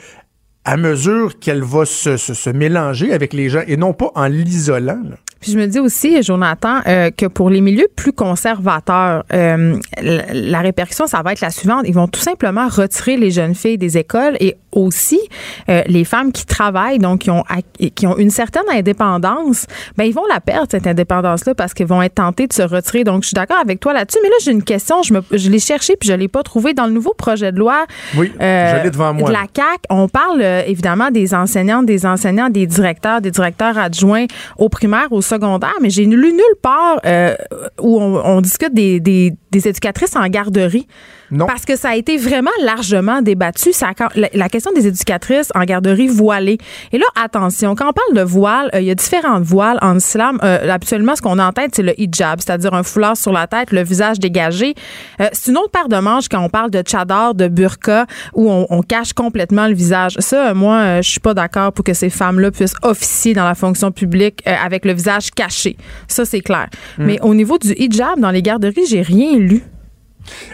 à 0.63 0.77
mesure 0.77 1.39
qu'elle 1.39 1.63
va 1.63 1.85
se, 1.85 2.17
se, 2.17 2.33
se, 2.35 2.49
mélanger 2.51 3.13
avec 3.13 3.33
les 3.33 3.49
gens 3.49 3.63
et 3.67 3.77
non 3.77 3.93
pas 3.93 4.11
en 4.13 4.27
l'isolant. 4.27 5.01
Puis 5.41 5.51
je 5.51 5.57
me 5.57 5.65
dis 5.65 5.79
aussi, 5.79 6.21
Jonathan, 6.21 6.81
euh, 6.87 7.09
que 7.09 7.25
pour 7.25 7.49
les 7.49 7.61
milieux 7.61 7.87
plus 7.95 8.13
conservateurs, 8.13 9.23
euh, 9.33 9.75
la, 9.99 10.59
répercussion, 10.59 11.07
ça 11.07 11.23
va 11.23 11.31
être 11.31 11.41
la 11.41 11.49
suivante. 11.49 11.83
Ils 11.87 11.95
vont 11.95 12.07
tout 12.07 12.19
simplement 12.19 12.67
retirer 12.67 13.17
les 13.17 13.31
jeunes 13.31 13.55
filles 13.55 13.79
des 13.79 13.97
écoles 13.97 14.37
et 14.39 14.55
aussi 14.71 15.19
euh, 15.67 15.81
les 15.87 16.05
femmes 16.05 16.31
qui 16.31 16.45
travaillent, 16.45 16.99
donc 16.99 17.21
qui 17.21 17.31
ont, 17.31 17.43
qui 17.95 18.05
ont 18.05 18.17
une 18.17 18.29
certaine 18.29 18.69
indépendance, 18.71 19.65
ben 19.97 20.05
ils 20.05 20.13
vont 20.13 20.25
la 20.31 20.39
perdre, 20.39 20.67
cette 20.69 20.85
indépendance-là, 20.85 21.55
parce 21.55 21.73
qu'ils 21.73 21.87
vont 21.87 22.03
être 22.03 22.15
tentés 22.15 22.45
de 22.45 22.53
se 22.53 22.61
retirer. 22.61 23.03
Donc, 23.03 23.23
je 23.23 23.29
suis 23.29 23.35
d'accord 23.35 23.59
avec 23.59 23.79
toi 23.79 23.93
là-dessus. 23.93 24.19
Mais 24.21 24.29
là, 24.29 24.35
j'ai 24.43 24.51
une 24.51 24.63
question. 24.63 25.01
Je, 25.01 25.15
me, 25.15 25.21
je 25.31 25.49
l'ai 25.49 25.59
cherché 25.59 25.95
puis 25.99 26.07
je 26.07 26.13
l'ai 26.13 26.27
pas 26.27 26.43
trouvé. 26.43 26.75
Dans 26.75 26.85
le 26.85 26.93
nouveau 26.93 27.15
projet 27.15 27.51
de 27.51 27.57
loi 27.57 27.85
oui, 28.15 28.31
je 28.39 28.89
devant 28.89 29.13
moi, 29.13 29.27
de 29.27 29.33
la 29.33 29.45
CAQ, 29.53 29.79
on 29.89 30.07
parle 30.07 30.43
évidemment 30.67 31.09
des 31.09 31.33
enseignantes, 31.33 31.87
des 31.87 32.05
enseignants, 32.05 32.49
des 32.49 32.67
directeurs, 32.67 33.21
des 33.21 33.31
directeurs 33.31 33.77
adjoints 33.79 34.27
au 34.57 34.69
primaire, 34.69 35.11
au 35.11 35.21
secondaire, 35.35 35.75
mais 35.81 35.89
j'ai 35.89 36.05
lu 36.05 36.33
nulle 36.33 36.57
part 36.61 36.99
euh, 37.05 37.35
où 37.79 38.01
on, 38.01 38.41
discute 38.41 38.73
des, 38.73 39.33
éducatrices 39.53 40.15
en 40.15 40.27
garderie. 40.27 40.87
Non. 41.31 41.45
Parce 41.47 41.65
que 41.65 41.77
ça 41.77 41.89
a 41.89 41.95
été 41.95 42.17
vraiment 42.17 42.51
largement 42.61 43.21
débattu. 43.21 43.71
Ça, 43.73 43.91
la, 44.15 44.49
question 44.49 44.71
des 44.73 44.87
éducatrices 44.87 45.49
en 45.55 45.63
garderie 45.63 46.07
voilée. 46.07 46.57
Et 46.91 46.97
là, 46.97 47.05
attention, 47.15 47.73
quand 47.75 47.89
on 47.89 47.93
parle 47.93 48.17
de 48.17 48.21
voile, 48.21 48.69
euh, 48.75 48.81
il 48.81 48.87
y 48.87 48.91
a 48.91 48.95
différentes 48.95 49.43
voiles 49.43 49.79
en 49.81 49.97
islam. 49.97 50.39
Euh, 50.43 50.69
absolument, 50.69 51.15
ce 51.15 51.21
qu'on 51.21 51.39
a 51.39 51.45
en 51.45 51.53
tête, 51.53 51.71
c'est 51.73 51.83
le 51.83 51.99
hijab, 51.99 52.39
c'est-à-dire 52.41 52.73
un 52.73 52.83
foulard 52.83 53.15
sur 53.15 53.31
la 53.31 53.47
tête, 53.47 53.71
le 53.71 53.83
visage 53.83 54.19
dégagé. 54.19 54.75
Euh, 55.21 55.27
c'est 55.31 55.51
une 55.51 55.57
autre 55.57 55.71
paire 55.71 55.87
de 55.87 55.97
manches 55.97 56.27
quand 56.29 56.43
on 56.43 56.49
parle 56.49 56.69
de 56.69 56.81
tchadar, 56.81 57.33
de 57.33 57.47
burqa, 57.47 58.05
où 58.33 58.51
on, 58.51 58.67
on 58.69 58.81
cache 58.81 59.13
complètement 59.13 59.67
le 59.67 59.73
visage. 59.73 60.15
Ça, 60.19 60.53
moi, 60.53 61.01
je 61.01 61.09
suis 61.09 61.19
pas 61.19 61.33
d'accord 61.33 61.71
pour 61.71 61.85
que 61.85 61.93
ces 61.93 62.09
femmes-là 62.09 62.51
puissent 62.51 62.75
officier 62.83 63.33
dans 63.33 63.45
la 63.45 63.55
fonction 63.55 63.91
publique 63.91 64.43
avec 64.45 64.85
le 64.85 64.93
visage 64.93 65.31
caché. 65.31 65.77
Ça, 66.07 66.25
c'est 66.25 66.41
clair. 66.41 66.67
Hmm. 66.97 67.05
Mais 67.05 67.19
au 67.21 67.33
niveau 67.33 67.57
du 67.57 67.73
hijab 67.73 68.19
dans 68.19 68.31
les 68.31 68.41
garderies, 68.41 68.85
j'ai 68.87 69.01
rien 69.01 69.37
lu. 69.37 69.63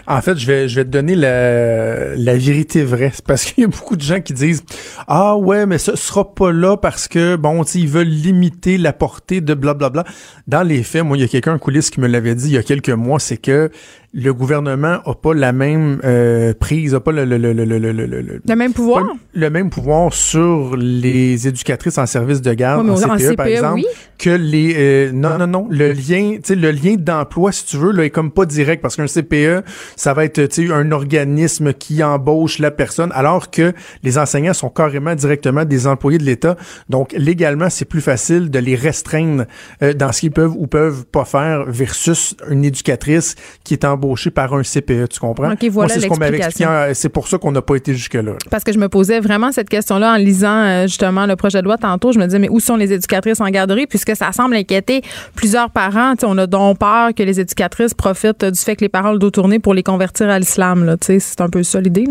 En 0.06 0.20
fait, 0.20 0.36
je 0.38 0.46
vais, 0.46 0.68
je 0.68 0.76
vais 0.76 0.84
te 0.84 0.90
donner 0.90 1.14
la, 1.14 2.14
la 2.16 2.36
vérité 2.36 2.82
vraie. 2.84 3.12
Parce 3.26 3.44
qu'il 3.44 3.62
y 3.62 3.64
a 3.64 3.68
beaucoup 3.68 3.96
de 3.96 4.02
gens 4.02 4.20
qui 4.20 4.32
disent 4.32 4.62
Ah 5.06 5.36
ouais, 5.36 5.66
mais 5.66 5.78
ce 5.78 5.96
sera 5.96 6.34
pas 6.34 6.52
là 6.52 6.76
parce 6.76 7.08
que, 7.08 7.36
bon, 7.36 7.62
ils 7.62 7.88
veulent 7.88 8.06
limiter 8.08 8.78
la 8.78 8.92
portée 8.92 9.40
de 9.40 9.54
blablabla. 9.54 10.04
Dans 10.46 10.62
les 10.62 10.82
faits, 10.82 11.04
moi, 11.04 11.16
il 11.16 11.20
y 11.20 11.24
a 11.24 11.28
quelqu'un 11.28 11.54
en 11.54 11.58
coulisses 11.58 11.90
qui 11.90 12.00
me 12.00 12.06
l'avait 12.08 12.34
dit 12.34 12.46
il 12.48 12.54
y 12.54 12.58
a 12.58 12.62
quelques 12.62 12.88
mois, 12.90 13.18
c'est 13.18 13.36
que 13.36 13.70
le 14.14 14.32
gouvernement 14.32 15.00
a 15.04 15.14
pas 15.14 15.34
la 15.34 15.52
même 15.52 16.00
euh, 16.02 16.54
prise, 16.58 16.94
a 16.94 17.00
pas 17.00 17.12
le, 17.12 17.26
le, 17.26 17.36
le, 17.36 17.52
le, 17.52 17.64
le, 17.64 17.92
le, 17.92 18.40
le 18.46 18.56
même 18.56 18.72
pouvoir? 18.72 19.04
le 19.34 19.50
même 19.50 19.68
pouvoir 19.68 20.14
sur 20.14 20.76
les 20.76 21.46
éducatrices 21.46 21.98
en 21.98 22.06
service 22.06 22.40
de 22.40 22.52
garde, 22.54 22.86
Ouais, 22.88 23.04
en 23.04 23.10
en 23.10 23.16
CPE, 23.16 23.36
par 23.36 23.46
exemple, 23.46 23.74
oui. 23.74 23.86
Que 24.18 24.30
les 24.30 24.74
euh, 24.76 25.12
non 25.12 25.38
non. 25.38 25.46
non 25.46 25.66
le 25.70 25.92
lien 25.92 26.36
tu 26.36 26.40
sais 26.44 26.54
le 26.54 26.70
lien 26.70 26.96
d'emploi 26.98 27.52
si 27.52 27.64
tu 27.64 27.76
veux 27.76 27.92
là 27.92 28.04
est 28.04 28.10
comme 28.10 28.30
pas 28.30 28.46
direct 28.46 28.82
parce 28.82 28.96
qu'un 28.96 29.06
CPE 29.06 29.64
ça 29.96 30.12
va 30.12 30.24
être 30.24 30.46
tu 30.46 30.66
sais 30.66 30.72
un 30.72 30.90
organisme 30.92 31.72
qui 31.72 32.02
embauche 32.02 32.58
la 32.58 32.70
personne 32.70 33.10
alors 33.14 33.50
que 33.50 33.72
les 34.02 34.18
enseignants 34.18 34.54
sont 34.54 34.70
carrément 34.70 35.14
directement 35.14 35.64
des 35.64 35.86
employés 35.86 36.18
de 36.18 36.24
l'État. 36.24 36.56
Donc 36.88 37.12
légalement 37.12 37.70
c'est 37.70 37.84
plus 37.84 38.00
facile 38.00 38.50
de 38.50 38.58
les 38.58 38.74
restreindre 38.74 39.44
euh, 39.82 39.94
dans 39.94 40.12
ce 40.12 40.20
qu'ils 40.20 40.32
peuvent 40.32 40.54
ou 40.56 40.66
peuvent 40.66 41.04
pas 41.06 41.24
faire 41.24 41.64
versus 41.66 42.34
une 42.50 42.64
éducatrice 42.64 43.36
qui 43.64 43.74
est 43.74 43.84
embauchée 43.84 44.30
par 44.30 44.52
un 44.54 44.62
CPE 44.62 45.08
tu 45.08 45.20
comprends? 45.20 45.52
Ok, 45.52 45.64
voilà 45.70 45.72
Moi 45.72 45.88
c'est 45.88 46.00
ce 46.00 46.06
qu'on 46.06 46.18
m'avait 46.18 46.38
expliqué 46.38 46.92
c'est 46.94 47.08
pour 47.08 47.28
ça 47.28 47.38
qu'on 47.38 47.52
n'a 47.52 47.62
pas 47.62 47.76
été 47.76 47.94
jusque 47.94 48.14
là. 48.14 48.32
Parce 48.50 48.64
que 48.64 48.72
je 48.72 48.78
me 48.78 48.88
posais 48.88 49.20
vraiment 49.20 49.52
cette 49.52 49.68
question-là 49.68 50.14
en 50.14 50.16
lisant 50.16 50.62
euh, 50.64 50.82
justement 50.82 51.26
le 51.26 51.36
projet 51.36 51.60
de 51.60 51.64
loi 51.64 51.76
tantôt. 51.76 52.12
Je 52.12 52.18
me 52.18 52.24
disais, 52.24 52.38
mais 52.38 52.48
où 52.48 52.60
sont 52.60 52.76
les 52.76 52.92
éducatrices 52.92 53.40
en 53.40 53.48
garderie? 53.48 53.86
Puisque 53.86 54.07
ça 54.14 54.32
semble 54.32 54.56
inquiéter 54.56 55.02
plusieurs 55.34 55.70
parents. 55.70 56.12
Tu 56.12 56.20
sais, 56.20 56.26
on 56.28 56.38
a 56.38 56.46
donc 56.46 56.78
peur 56.78 57.14
que 57.14 57.22
les 57.22 57.40
éducatrices 57.40 57.94
profitent 57.94 58.44
du 58.44 58.58
fait 58.58 58.76
que 58.76 58.82
les 58.82 58.88
parents 58.88 59.10
ont 59.10 59.14
le 59.14 59.58
pour 59.58 59.74
les 59.74 59.82
convertir 59.82 60.28
à 60.28 60.38
l'islam. 60.38 60.96
C'est 61.00 61.40
un 61.40 61.48
peu 61.48 61.62
ça 61.62 61.80
l'idée. 61.80 62.06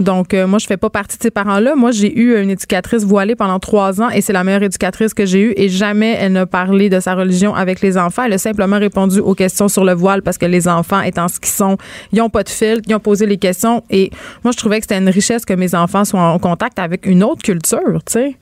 Donc, 0.00 0.34
euh, 0.34 0.46
moi, 0.46 0.58
je 0.58 0.66
fais 0.66 0.76
pas 0.76 0.90
partie 0.90 1.16
de 1.18 1.22
ces 1.22 1.30
parents-là. 1.30 1.74
Moi, 1.76 1.90
j'ai 1.90 2.16
eu 2.18 2.40
une 2.40 2.50
éducatrice 2.50 3.04
voilée 3.04 3.36
pendant 3.36 3.58
trois 3.58 4.00
ans 4.00 4.10
et 4.10 4.20
c'est 4.20 4.32
la 4.32 4.44
meilleure 4.44 4.62
éducatrice 4.62 5.14
que 5.14 5.26
j'ai 5.26 5.40
eue. 5.40 5.52
Et 5.56 5.68
jamais 5.68 6.16
elle 6.18 6.32
n'a 6.32 6.46
parlé 6.46 6.88
de 6.88 7.00
sa 7.00 7.14
religion 7.14 7.54
avec 7.54 7.80
les 7.80 7.96
enfants. 7.96 8.24
Elle 8.24 8.32
a 8.34 8.38
simplement 8.38 8.78
répondu 8.78 9.20
aux 9.20 9.34
questions 9.34 9.68
sur 9.68 9.84
le 9.84 9.92
voile 9.92 10.22
parce 10.22 10.38
que 10.38 10.46
les 10.46 10.68
enfants, 10.68 11.00
étant 11.00 11.28
ce 11.28 11.38
qu'ils 11.40 11.50
sont, 11.50 11.76
ils 12.12 12.20
ont 12.20 12.30
pas 12.30 12.42
de 12.42 12.48
filtre, 12.48 12.82
ils 12.88 12.94
ont 12.94 13.00
posé 13.00 13.26
les 13.26 13.38
questions. 13.38 13.82
Et 13.90 14.10
moi, 14.44 14.52
je 14.52 14.58
trouvais 14.58 14.78
que 14.78 14.84
c'était 14.84 14.98
une 14.98 15.08
richesse 15.08 15.44
que 15.44 15.54
mes 15.54 15.74
enfants 15.74 16.04
soient 16.04 16.20
en 16.20 16.38
contact 16.38 16.78
avec 16.78 17.06
une 17.06 17.22
autre 17.22 17.42
culture, 17.42 18.02
tu 18.06 18.12
sais. 18.12 18.36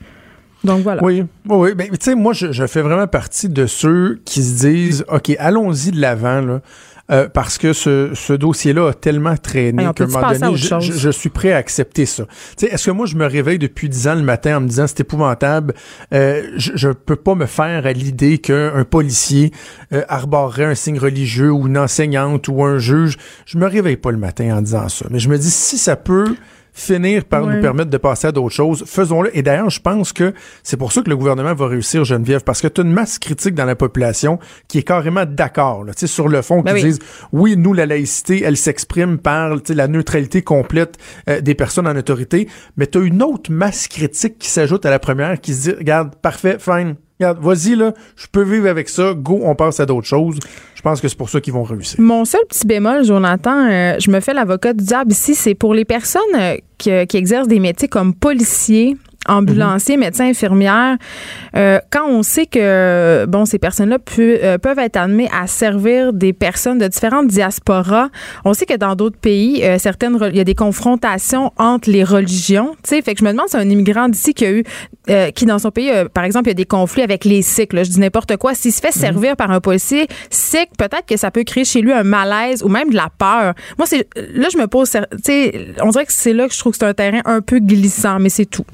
Donc 0.63 0.81
voilà. 0.83 1.03
Oui, 1.03 1.23
oui, 1.47 1.55
oui. 1.57 1.73
Ben, 1.75 1.87
tu 1.89 1.97
sais, 2.01 2.15
moi, 2.15 2.33
je, 2.33 2.51
je 2.51 2.65
fais 2.67 2.81
vraiment 2.81 3.07
partie 3.07 3.47
de 3.49 3.65
ceux 3.67 4.19
qui 4.25 4.43
se 4.43 4.59
disent, 4.65 5.05
OK, 5.11 5.31
allons-y 5.39 5.91
de 5.91 6.01
l'avant, 6.01 6.41
là. 6.41 6.61
euh, 7.09 7.29
parce 7.31 7.57
que 7.57 7.71
ce, 7.71 8.09
ce 8.15 8.33
dossier-là 8.33 8.89
a 8.89 8.93
tellement 8.93 9.37
traîné 9.37 9.83
qu'à 9.93 10.03
un 10.03 10.07
moment 10.07 10.19
donné, 10.47 10.57
je, 10.57 10.67
chose? 10.67 10.83
je- 10.83 10.93
je 10.97 11.09
suis 11.09 11.29
prêt 11.29 11.53
à 11.53 11.57
accepter 11.57 12.05
ça. 12.05 12.25
Tu 12.57 12.65
sais, 12.65 12.73
est-ce 12.73 12.87
que 12.87 12.91
moi, 12.91 13.05
je 13.05 13.15
me 13.15 13.25
réveille 13.25 13.59
depuis 13.59 13.87
10 13.87 14.07
ans 14.09 14.15
le 14.15 14.23
matin 14.23 14.57
en 14.57 14.61
me 14.61 14.67
disant 14.67 14.87
c'est 14.87 14.99
épouvantable, 15.01 15.73
euh, 16.13 16.41
je, 16.57 16.71
je 16.75 16.89
peux 16.89 17.15
pas 17.15 17.35
me 17.35 17.45
faire 17.45 17.85
à 17.85 17.93
l'idée 17.93 18.39
qu'un 18.39 18.83
policier 18.83 19.51
euh, 19.93 20.03
arborerait 20.09 20.65
un 20.65 20.75
signe 20.75 20.99
religieux 20.99 21.51
ou 21.51 21.67
une 21.67 21.77
enseignante 21.77 22.47
ou 22.49 22.61
un 22.63 22.77
juge. 22.77 23.17
Je 23.45 23.57
me 23.57 23.67
réveille 23.67 23.95
pas 23.97 24.11
le 24.11 24.17
matin 24.17 24.57
en 24.57 24.61
disant 24.61 24.89
ça. 24.89 25.05
Mais 25.11 25.19
je 25.19 25.29
me 25.29 25.37
dis, 25.37 25.51
si 25.51 25.77
ça 25.77 25.95
peut 25.95 26.35
finir 26.77 27.25
par 27.25 27.43
Ouais. 27.43 27.55
nous 27.55 27.61
permettre 27.61 27.89
de 27.89 27.97
passer 27.97 28.27
à 28.27 28.31
d'autres 28.31 28.53
choses, 28.53 28.83
faisons-le. 28.85 29.35
Et 29.35 29.41
d'ailleurs, 29.41 29.69
je 29.69 29.79
pense 29.81 30.13
que 30.13 30.33
c'est 30.63 30.77
pour 30.77 30.91
ça 30.91 31.01
que 31.01 31.09
le 31.09 31.17
gouvernement 31.17 31.53
va 31.55 31.67
réussir, 31.67 32.03
Geneviève, 32.05 32.43
parce 32.43 32.61
que 32.61 32.67
tu 32.67 32.81
as 32.81 32.83
une 32.83 32.91
masse 32.93 33.17
critique 33.19 33.55
dans 33.55 33.65
la 33.65 33.75
population 33.75 34.37
qui 34.67 34.77
est 34.79 34.83
carrément 34.83 35.25
d'accord, 35.25 35.83
là, 35.83 35.93
tu 35.93 36.01
sais, 36.01 36.07
sur 36.07 36.27
le 36.29 36.41
fond, 36.41 36.61
Ben 36.61 36.75
qui 36.75 36.83
oui. 36.83 36.89
disent, 36.89 36.99
oui, 37.33 37.57
nous, 37.57 37.73
la 37.73 37.85
laïcité, 37.87 38.43
elle 38.45 38.57
s'exprime 38.57 39.17
par 39.17 39.55
tu 39.57 39.67
sais, 39.67 39.73
la 39.73 39.87
neutralité 39.87 40.43
complète 40.43 40.97
euh, 41.29 41.41
des 41.41 41.55
personnes 41.55 41.87
en 41.87 41.95
autorité, 41.95 42.47
mais 42.77 42.85
tu 42.87 42.99
as 42.99 43.01
une 43.01 43.23
autre 43.23 43.51
masse 43.51 43.87
critique 43.87 44.37
qui 44.37 44.49
s'ajoute 44.49 44.85
à 44.85 44.89
la 44.91 44.99
première, 44.99 45.41
qui 45.41 45.53
se 45.55 45.69
dit, 45.71 45.75
regarde, 45.77 46.15
parfait, 46.21 46.57
fine, 46.59 46.95
regarde, 47.19 47.39
vas-y, 47.39 47.75
là, 47.75 47.93
je 48.15 48.27
peux 48.31 48.43
vivre 48.43 48.67
avec 48.67 48.89
ça, 48.89 49.13
go, 49.13 49.39
on 49.43 49.55
passe 49.55 49.79
à 49.79 49.85
d'autres 49.85 50.07
choses. 50.07 50.39
Je 50.75 50.81
pense 50.81 51.01
que 51.01 51.07
c'est 51.07 51.17
pour 51.17 51.29
ça 51.29 51.41
qu'ils 51.41 51.53
vont 51.53 51.63
réussir. 51.63 51.99
Mon 51.99 52.25
seul 52.25 52.41
petit 52.47 52.67
bémol, 52.67 53.03
Jonathan, 53.03 53.67
euh, 53.69 53.95
je 53.99 54.11
me 54.11 54.19
fais 54.19 54.33
l'avocat 54.33 54.73
du 54.73 54.83
diable 54.83 55.11
ici, 55.11 55.35
c'est 55.35 55.55
pour 55.55 55.73
les 55.73 55.85
personnes 55.85 56.21
euh, 56.35 56.55
qui, 56.77 56.91
qui 57.07 57.17
exercent 57.17 57.47
des 57.47 57.59
métiers 57.59 57.87
comme 57.87 58.13
policiers 58.13 58.95
ambulanciers, 59.27 59.97
médecins, 59.97 60.25
infirmières, 60.25 60.97
euh, 61.55 61.79
quand 61.91 62.07
on 62.07 62.23
sait 62.23 62.45
que 62.45 63.25
bon 63.27 63.45
ces 63.45 63.59
personnes-là 63.59 63.97
euh, 64.19 64.57
peuvent 64.57 64.79
être 64.79 64.97
amenées 64.97 65.29
à 65.37 65.47
servir 65.47 66.13
des 66.13 66.33
personnes 66.33 66.77
de 66.77 66.87
différentes 66.87 67.27
diasporas, 67.27 68.09
on 68.45 68.53
sait 68.53 68.65
que 68.65 68.75
dans 68.75 68.95
d'autres 68.95 69.17
pays, 69.17 69.63
euh, 69.63 69.77
certaines 69.77 70.17
il 70.29 70.37
y 70.37 70.39
a 70.39 70.43
des 70.43 70.55
confrontations 70.55 71.51
entre 71.57 71.89
les 71.89 72.03
religions, 72.03 72.75
tu 72.83 72.95
sais, 72.95 73.01
fait 73.01 73.13
que 73.13 73.19
je 73.19 73.25
me 73.25 73.31
demande 73.31 73.49
si 73.49 73.57
un 73.57 73.69
immigrant 73.69 74.09
d'ici 74.09 74.33
qui 74.33 74.45
a 74.45 74.51
eu 74.51 74.63
qui 75.35 75.45
dans 75.45 75.57
son 75.57 75.71
pays 75.71 75.89
par 76.13 76.25
exemple, 76.25 76.47
il 76.47 76.49
y 76.49 76.51
a 76.51 76.55
des 76.55 76.65
conflits 76.65 77.01
avec 77.01 77.23
les 77.23 77.41
Sikhs, 77.41 77.71
là, 77.71 77.83
je 77.83 77.89
dis 77.89 77.99
n'importe 77.99 78.35
quoi, 78.35 78.53
s'il 78.53 78.73
se 78.73 78.81
fait 78.81 78.91
servir 78.91 79.37
par 79.37 79.51
un 79.51 79.61
policier 79.61 80.07
Sikh, 80.29 80.69
peut-être 80.77 81.05
que 81.07 81.15
ça 81.15 81.31
peut 81.31 81.45
créer 81.45 81.63
chez 81.63 81.79
lui 81.79 81.93
un 81.93 82.03
malaise 82.03 82.61
ou 82.61 82.67
même 82.67 82.89
de 82.89 82.95
la 82.95 83.09
peur. 83.17 83.53
Moi 83.77 83.87
c'est 83.87 84.05
là 84.33 84.49
je 84.51 84.57
me 84.57 84.67
pose 84.67 84.91
tu 84.91 84.99
sais, 85.23 85.67
on 85.81 85.89
dirait 85.89 86.05
que 86.05 86.13
c'est 86.13 86.33
là 86.33 86.47
que 86.47 86.53
je 86.53 86.59
trouve 86.59 86.73
que 86.73 86.79
c'est 86.79 86.85
un 86.85 86.93
terrain 86.93 87.21
un 87.25 87.41
peu 87.41 87.59
glissant, 87.59 88.19
mais 88.19 88.29
c'est 88.29 88.45
tout. 88.45 88.65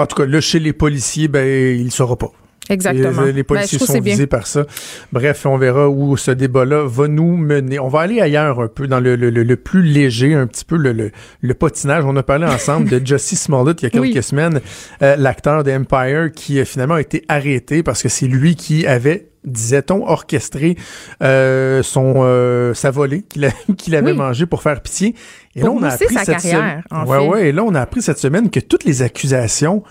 En 0.00 0.06
tout 0.06 0.16
cas, 0.16 0.26
là, 0.26 0.40
chez 0.40 0.58
les 0.58 0.72
policiers, 0.72 1.28
ben, 1.28 1.46
il 1.78 1.84
ne 1.86 1.90
saura 1.90 2.16
pas. 2.16 2.30
Exactement. 2.68 3.22
Les, 3.22 3.32
les 3.32 3.42
Ben, 3.42 3.44
policiers 3.44 3.78
sont 3.80 4.00
visés 4.00 4.28
par 4.28 4.46
ça. 4.46 4.64
Bref, 5.12 5.44
on 5.44 5.58
verra 5.58 5.88
où 5.88 6.16
ce 6.16 6.30
débat-là 6.30 6.84
va 6.86 7.08
nous 7.08 7.36
mener. 7.36 7.80
On 7.80 7.88
va 7.88 8.00
aller 8.00 8.20
ailleurs 8.20 8.60
un 8.60 8.68
peu, 8.68 8.86
dans 8.86 9.00
le, 9.00 9.16
le, 9.16 9.30
le- 9.30 9.42
le 9.42 9.56
plus 9.56 9.82
léger, 9.82 10.34
un 10.34 10.46
petit 10.46 10.64
peu 10.64 10.76
le, 10.76 11.10
le, 11.40 11.54
patinage. 11.54 12.04
On 12.06 12.14
a 12.14 12.22
parlé 12.22 12.46
ensemble 12.46 12.88
de 12.88 13.00
Jussie 13.04 13.34
Smollett 13.34 13.82
il 13.82 13.84
y 13.84 13.86
a 13.86 13.90
quelques 13.90 14.14
Oui. 14.14 14.22
semaines, 14.22 14.60
euh, 15.02 15.16
l'acteur 15.16 15.64
de 15.64 15.72
Empire 15.72 16.30
qui 16.32 16.60
a 16.60 16.64
finalement 16.64 16.96
été 16.98 17.24
arrêté 17.28 17.82
parce 17.82 18.02
que 18.04 18.08
c'est 18.08 18.26
lui 18.28 18.54
qui 18.54 18.86
avait 18.86 19.29
disait-on, 19.44 20.06
orchestré 20.06 20.76
euh, 21.22 21.82
son 21.82 22.14
euh, 22.18 22.74
sa 22.74 22.90
volée 22.90 23.22
qu'il 23.22 23.44
a- 23.46 23.50
qu'il 23.76 23.94
avait 23.96 24.12
Oui. 24.12 24.16
mangé 24.18 24.46
pour 24.46 24.62
faire 24.62 24.80
pitié. 24.82 25.14
Et 25.56 25.60
Pour 25.60 25.70
là, 25.70 25.74
on 25.80 25.82
a 25.82 25.88
appris 25.88 26.14
sa 26.14 26.24
cette 26.24 26.36
carrière, 26.36 26.58
semaine- 26.58 26.82
en 26.90 27.06
ouais, 27.06 27.18
fait. 27.20 27.28
ouais, 27.28 27.48
et 27.48 27.52
là, 27.52 27.64
on 27.64 27.74
a 27.74 27.80
appris 27.80 28.02
cette 28.02 28.18
semaine 28.18 28.50
que 28.50 28.60
toutes 28.60 28.84
les 28.84 29.02
accusations 29.02 29.82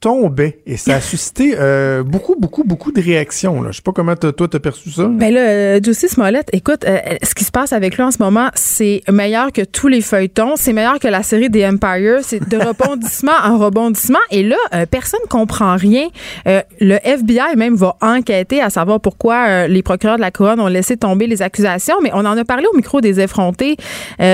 tombaient 0.00 0.58
et 0.66 0.76
ça 0.76 0.96
a 0.96 1.00
suscité 1.00 1.54
euh, 1.58 2.02
beaucoup, 2.02 2.36
beaucoup, 2.38 2.64
beaucoup 2.64 2.92
de 2.92 3.00
réactions. 3.00 3.62
Là. 3.62 3.70
Je 3.70 3.76
sais 3.76 3.82
pas 3.82 3.92
comment 3.92 4.16
toi 4.16 4.48
t'as 4.48 4.58
perçu 4.58 4.90
ça. 4.90 5.06
Ben 5.06 5.32
là, 5.32 5.40
euh, 5.40 5.80
Jussie 5.82 6.08
Smollett, 6.08 6.48
écoute, 6.52 6.84
euh, 6.84 6.98
ce 7.22 7.34
qui 7.34 7.44
se 7.44 7.50
passe 7.50 7.72
avec 7.72 7.96
lui 7.96 8.02
en 8.02 8.10
ce 8.10 8.18
moment, 8.22 8.48
c'est 8.54 9.02
meilleur 9.10 9.52
que 9.52 9.62
tous 9.62 9.88
les 9.88 10.00
feuilletons, 10.00 10.54
c'est 10.56 10.72
meilleur 10.72 10.98
que 10.98 11.08
la 11.08 11.22
série 11.22 11.50
des 11.50 11.66
Empire, 11.66 12.20
c'est 12.22 12.46
de 12.48 12.56
rebondissement 12.56 13.32
en 13.44 13.58
rebondissement. 13.58 14.18
Et 14.30 14.42
là, 14.42 14.56
euh, 14.74 14.86
personne 14.86 15.20
comprend 15.28 15.76
rien. 15.76 16.08
Euh, 16.46 16.62
le 16.80 16.98
FBI 17.02 17.56
même 17.56 17.74
va 17.74 17.96
enquêter 18.00 18.60
à 18.60 18.70
savoir 18.70 19.00
pourquoi 19.00 19.46
euh, 19.48 19.66
les 19.66 19.82
procureurs 19.82 20.16
de 20.16 20.20
la 20.20 20.30
couronne 20.30 20.60
ont 20.60 20.66
laissé 20.66 20.96
tomber 20.96 21.26
les 21.26 21.42
accusations. 21.42 21.96
Mais 22.02 22.10
on 22.12 22.24
en 22.24 22.36
a 22.36 22.44
parlé 22.44 22.66
au 22.72 22.76
micro 22.76 23.00
des 23.00 23.20
effrontés. 23.20 23.76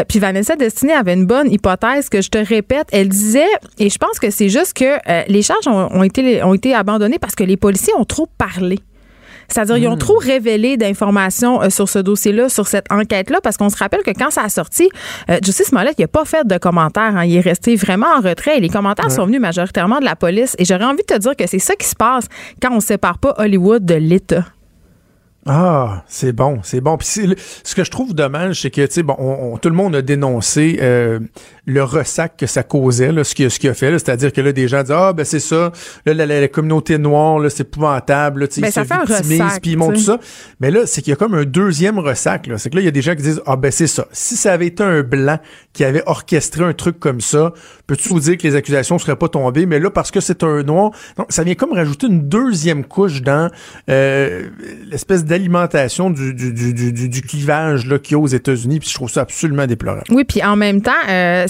Puis 0.09 0.19
Vanessa 0.19 0.57
Destinée 0.57 0.93
avait 0.93 1.15
une 1.15 1.27
bonne 1.27 1.51
hypothèse 1.51 2.09
que 2.09 2.23
je 2.23 2.29
te 2.29 2.39
répète. 2.39 2.87
Elle 2.93 3.09
disait, 3.09 3.47
et 3.79 3.91
je 3.91 3.99
pense 3.99 4.19
que 4.19 4.31
c'est 4.31 4.49
juste 4.49 4.75
que 4.75 4.99
les 5.31 5.43
charges 5.63 5.69
ont, 5.69 5.89
ont 5.99 6.03
été 6.03 6.43
ont 6.43 6.55
été 6.55 6.75
abandonnées 6.75 7.19
parce 7.19 7.35
que 7.35 7.45
les 7.45 7.57
policiers 7.57 7.93
ont 7.99 8.05
trop 8.05 8.27
parlé. 8.39 8.79
C'est-à-dire, 9.47 9.77
ils 9.77 9.87
ont 9.89 9.97
trop 9.99 10.17
révélé 10.17 10.79
d'informations 10.79 11.61
euh, 11.61 11.69
sur 11.69 11.87
ce 11.87 11.99
dossier-là, 11.99 12.49
sur 12.49 12.67
cette 12.67 12.87
enquête-là, 12.91 13.41
parce 13.43 13.59
qu'on 13.59 13.69
se 13.69 13.77
rappelle 13.77 14.03
que 14.03 14.11
quand 14.11 14.31
ça 14.31 14.41
a 14.43 14.49
sorti, 14.49 14.89
euh, 15.29 15.39
Justice 15.45 15.67
Smollett, 15.67 15.95
il 15.99 16.01
n'a 16.01 16.09
pas 16.09 16.25
fait 16.25 16.47
de 16.47 16.57
commentaires. 16.57 17.15
hein. 17.15 17.27
Il 17.27 17.37
est 17.37 17.41
resté 17.41 17.77
vraiment 17.77 18.07
en 18.17 18.23
retrait 18.23 18.57
et 18.57 18.61
les 18.61 18.71
commentaires 18.71 19.11
sont 19.11 19.27
venus 19.27 19.43
majoritairement 19.43 19.99
de 20.01 20.07
la 20.07 20.17
police. 20.17 20.57
Et 20.59 20.65
j'aurais 20.65 20.87
envie 20.87 21.03
de 21.07 21.15
te 21.15 21.19
dire 21.19 21.37
que 21.37 21.47
c'est 21.47 21.59
ça 21.59 21.77
qui 21.77 21.87
se 21.87 21.95
passe 21.95 22.25
quand 22.63 22.71
on 22.73 22.77
ne 22.77 22.81
sépare 22.81 23.19
pas 23.19 23.35
Hollywood 23.37 23.85
de 23.85 23.95
l'État. 23.97 24.45
Ah, 25.47 26.05
c'est 26.07 26.33
bon, 26.33 26.61
c'est 26.63 26.81
bon. 26.81 26.97
Puis 26.97 27.07
ce 27.65 27.75
que 27.75 27.85
je 27.85 27.91
trouve 27.91 28.15
dommage, 28.15 28.63
c'est 28.63 28.71
que 28.71 28.81
tu 28.87 28.93
sais, 28.95 29.03
bon, 29.03 29.15
on- 29.19 29.53
on- 29.53 29.57
tout 29.59 29.69
le 29.69 29.75
monde 29.75 29.95
a 29.95 30.01
dénoncé 30.01 30.79
euh, 30.81 31.21
le 31.67 31.83
ressac 31.83 32.37
que 32.37 32.47
ça 32.47 32.63
causait, 32.63 33.11
là, 33.13 33.25
ce 33.25 33.35
qu'il 33.35 33.51
ce 33.51 33.59
qu'il 33.59 33.71
a 33.71 33.75
fait, 33.75 33.91
c'est-à-dire 33.93 34.33
que 34.33 34.41
là, 34.41 34.53
des 34.53 34.69
gens 34.69 34.83
disent 34.83 34.93
ah 34.97 35.13
ben 35.13 35.25
c'est 35.25 35.41
ça, 35.41 35.73
là, 36.05 36.13
la, 36.15 36.27
la- 36.27 36.41
la 36.43 36.49
communauté 36.49 36.99
noire, 36.99 37.39
là, 37.39 37.49
c'est 37.51 37.63
épouvantable, 37.63 38.41
là, 38.43 38.47
Ben, 38.61 38.67
ils 38.69 38.73
ça 38.73 38.83
se 38.83 38.87
fait 38.89 38.95
un 38.95 39.05
victimisent, 39.05 39.41
ressac, 39.43 39.63
puis 39.63 39.73
ils 39.73 39.97
sais. 39.97 40.03
ça. 40.05 40.19
Mais 40.61 40.71
là, 40.71 40.81
c'est 40.87 41.01
qu'il 41.03 41.11
y 41.11 41.15
a 41.15 41.17
comme 41.17 41.35
un 41.35 41.45
deuxième 41.45 41.99
ressac. 41.99 42.51
C'est 42.59 42.71
que 42.71 42.77
là, 42.77 42.83
il 42.83 42.85
y 42.85 42.89
a 42.89 42.91
des 42.91 43.03
gens 43.03 43.15
qui 43.15 43.23
disent 43.23 43.41
ah 43.47 43.57
ben 43.57 43.71
c'est 43.71 43.87
ça. 43.87 44.07
Si 44.13 44.37
ça 44.37 44.53
avait 44.53 44.67
été 44.67 44.83
un 44.83 45.03
blanc 45.03 45.39
qui 45.73 45.85
avait 45.85 46.03
orchestré 46.07 46.65
un 46.65 46.73
truc 46.75 47.01
comme 47.01 47.21
ça, 47.21 47.53
peux-tu 47.87 48.09
vous 48.11 48.21
dire 48.21 48.37
que 48.37 48.43
les 48.47 48.55
accusations 48.57 48.99
seraient 48.99 49.17
pas 49.17 49.29
tombées? 49.29 49.67
Mais 49.67 49.79
là, 49.81 49.91
parce 49.91 50.11
que 50.11 50.21
c'est 50.21 50.43
un 50.43 50.63
noir, 50.63 50.91
donc 51.17 51.27
ça 51.31 51.45
vient 51.45 51.55
comme 51.55 51.73
rajouter 51.73 52.07
une 52.09 52.29
deuxième 52.29 52.85
couche 52.85 53.23
dans 53.23 53.51
euh, 53.89 54.45
l'espèce 54.91 55.25
d'alimentation 55.25 56.11
du, 56.11 56.35
du, 56.35 56.53
du, 56.53 56.73
du, 56.93 57.09
du 57.09 57.23
clivage 57.23 57.87
là, 57.87 57.99
qu'il 57.99 58.13
y 58.13 58.15
a 58.15 58.19
aux 58.19 58.27
États-Unis. 58.27 58.81
Puis 58.81 58.89
je 58.91 58.95
trouve 58.95 59.11
ça 59.11 59.23
absolument 59.23 59.67
déplorable. 59.67 60.05
Oui, 60.11 60.25
puis 60.25 60.43
en 60.45 60.57
même 60.57 60.83
temps, 60.83 60.93
euh, 61.09 61.47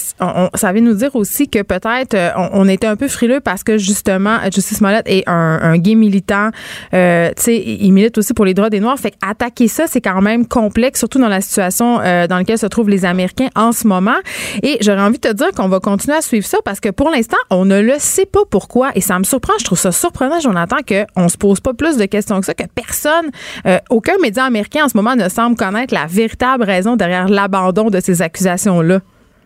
ça 0.54 0.72
veut 0.72 0.80
nous 0.80 0.94
dire 0.94 1.14
aussi 1.16 1.48
que 1.48 1.62
peut-être 1.62 2.14
euh, 2.14 2.30
on, 2.52 2.68
était 2.68 2.86
un 2.86 2.96
peu 2.96 3.08
frileux 3.08 3.40
parce 3.40 3.62
que 3.62 3.78
justement, 3.78 4.38
Justice 4.44 4.78
Smollett 4.78 5.04
est 5.06 5.24
un, 5.26 5.76
gay 5.78 5.94
militant. 5.94 6.50
Euh, 6.92 7.30
tu 7.36 7.42
sais, 7.42 7.56
il 7.56 7.92
milite 7.92 8.16
aussi 8.18 8.34
pour 8.34 8.44
les 8.44 8.54
droits 8.54 8.70
des 8.70 8.80
Noirs. 8.80 8.98
Fait 8.98 9.14
attaquer 9.26 9.68
ça, 9.68 9.86
c'est 9.86 10.00
quand 10.00 10.20
même 10.20 10.46
complexe, 10.46 10.98
surtout 10.98 11.18
dans 11.18 11.28
la 11.28 11.40
situation 11.40 12.00
euh, 12.00 12.26
dans 12.26 12.36
laquelle 12.36 12.58
se 12.58 12.66
trouvent 12.66 12.88
les 12.88 13.04
Américains 13.04 13.48
en 13.54 13.72
ce 13.72 13.86
moment. 13.86 14.16
Et 14.62 14.78
j'aurais 14.80 15.00
envie 15.02 15.18
de 15.18 15.28
te 15.28 15.32
dire 15.32 15.50
qu'on 15.52 15.68
va 15.68 15.80
continuer 15.80 16.16
à 16.16 16.22
suivre 16.22 16.46
ça 16.46 16.58
parce 16.64 16.80
que 16.80 16.90
pour 16.90 17.10
l'instant, 17.10 17.36
on 17.50 17.64
ne 17.64 17.80
le 17.80 17.94
sait 17.98 18.26
pas 18.26 18.44
pourquoi. 18.48 18.90
Et 18.94 19.00
ça 19.00 19.18
me 19.18 19.24
surprend. 19.24 19.54
Je 19.58 19.64
trouve 19.64 19.78
ça 19.78 19.92
surprenant, 19.92 20.40
Jonathan, 20.40 20.76
qu'on 20.86 21.28
se 21.28 21.36
pose 21.36 21.60
pas 21.60 21.74
plus 21.74 21.96
de 21.96 22.04
questions 22.06 22.40
que 22.40 22.46
ça, 22.46 22.54
que 22.54 22.64
personne, 22.74 23.30
euh, 23.66 23.78
aucun 23.90 24.18
média 24.20 24.44
américain 24.44 24.84
en 24.84 24.88
ce 24.88 24.96
moment 24.96 25.16
ne 25.16 25.28
semble 25.28 25.56
connaître 25.56 25.94
la 25.94 26.06
véritable 26.06 26.64
raison 26.64 26.96
derrière 26.96 27.28
l'abandon 27.28 27.90
de 27.90 28.00
ces 28.00 28.22
accusations-là. 28.22 29.00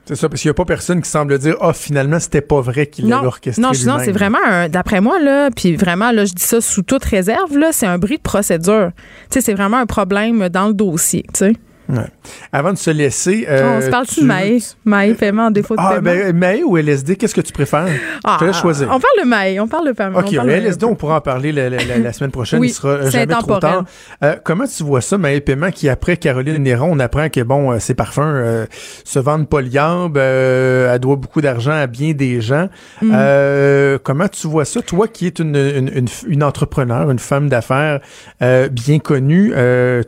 C'est 0.09 0.17
ça, 0.17 0.31
parce 0.31 0.41
qu'il 0.41 0.49
n'y 0.49 0.53
a 0.53 0.55
pas 0.55 0.65
personne 0.65 1.03
qui 1.03 1.11
semble 1.11 1.39
dire, 1.39 1.55
ah, 1.61 1.69
oh, 1.69 1.73
finalement, 1.75 2.19
c'était 2.19 2.41
pas 2.41 2.63
vrai 2.63 2.87
qu'il 2.87 3.09
l'avait 3.09 3.27
orchestré. 3.27 3.61
Non, 3.61 3.73
non, 3.85 3.99
c'est 4.03 4.11
vraiment, 4.11 4.67
d'après 4.71 5.03
moi, 5.03 5.21
là, 5.21 5.51
puis 5.55 5.77
vraiment, 5.77 6.13
là, 6.13 6.25
je 6.25 6.33
dis 6.33 6.43
ça 6.43 6.63
sous 6.63 6.81
toute 6.83 7.05
réserve, 7.05 7.59
là, 7.59 7.73
c'est 7.73 7.85
un 7.85 7.99
bris 7.99 8.17
de 8.17 8.23
procédure. 8.23 8.91
Tu 9.31 9.35
sais, 9.35 9.41
c'est 9.43 9.53
vraiment 9.53 9.77
un 9.77 9.85
problème 9.85 10.49
dans 10.49 10.69
le 10.69 10.73
dossier, 10.73 11.25
tu 11.35 11.41
sais. 11.41 11.53
Ouais. 11.89 12.07
Avant 12.53 12.73
de 12.73 12.79
se 12.79 12.91
laisser. 12.91 13.47
Euh, 13.49 13.79
on 13.79 13.81
se 13.81 13.89
parle-tu 13.89 14.21
de 14.21 14.27
Maï? 14.27 14.63
Maï, 14.85 15.15
paiement 15.15 15.47
en 15.47 15.51
défaut 15.51 15.75
de 15.75 15.81
ah, 15.83 16.01
paiement. 16.01 16.39
Ben, 16.39 16.63
ou 16.65 16.77
LSD, 16.77 17.17
qu'est-ce 17.17 17.35
que 17.35 17.41
tu 17.41 17.53
préfères? 17.53 17.89
Ah, 18.25 18.35
je 18.35 18.39
te 18.41 18.45
laisse 18.45 18.59
choisir. 18.59 18.89
On 18.89 19.01
parle 19.01 19.25
de 19.25 19.27
Maï, 19.27 19.59
on 19.59 19.67
parle 19.69 19.87
de 19.89 19.93
paiement. 19.93 20.19
OK, 20.19 20.27
on 20.33 20.37
parle 20.37 20.51
LSD, 20.51 20.85
on 20.85 20.95
pourra 20.95 21.17
en 21.17 21.21
parler 21.23 21.51
la, 21.51 21.71
la, 21.71 21.83
la, 21.85 21.99
la 21.99 22.13
semaine 22.13 22.31
prochaine. 22.31 22.61
oui, 22.61 22.69
Il 22.69 22.73
sera 22.73 23.09
jamais 23.09 23.27
trop 23.35 23.59
tard. 23.59 23.85
Euh, 24.23 24.37
comment 24.45 24.67
tu 24.67 24.83
vois 24.83 25.01
ça, 25.01 25.17
Maï 25.17 25.41
Paiement, 25.41 25.71
qui 25.71 25.89
après 25.89 26.19
Caroline 26.19 26.63
Néron, 26.63 26.91
on 26.93 26.99
apprend 26.99 27.29
que, 27.31 27.41
bon, 27.41 27.73
euh, 27.73 27.79
ses 27.79 27.95
parfums 27.95 28.21
euh, 28.21 28.67
se 29.05 29.19
vendent 29.19 29.49
pas 29.49 29.63
liable, 29.63 30.19
euh, 30.19 30.93
elle 30.93 31.01
doit 31.01 31.17
beaucoup 31.17 31.41
d'argent 31.41 31.73
à 31.73 31.87
bien 31.87 32.13
des 32.13 32.41
gens. 32.43 32.69
Mm. 33.01 33.99
comment 34.03 34.29
tu 34.29 34.47
vois 34.47 34.65
ça? 34.65 34.83
Toi 34.83 35.09
qui 35.09 35.27
es 35.27 35.31
une, 35.31 35.57
une, 35.57 35.91
une, 35.95 36.09
une 36.27 36.43
entrepreneur, 36.43 37.11
une 37.11 37.19
femme 37.19 37.49
d'affaires 37.49 38.01
bien 38.41 38.99
connue, 38.99 39.53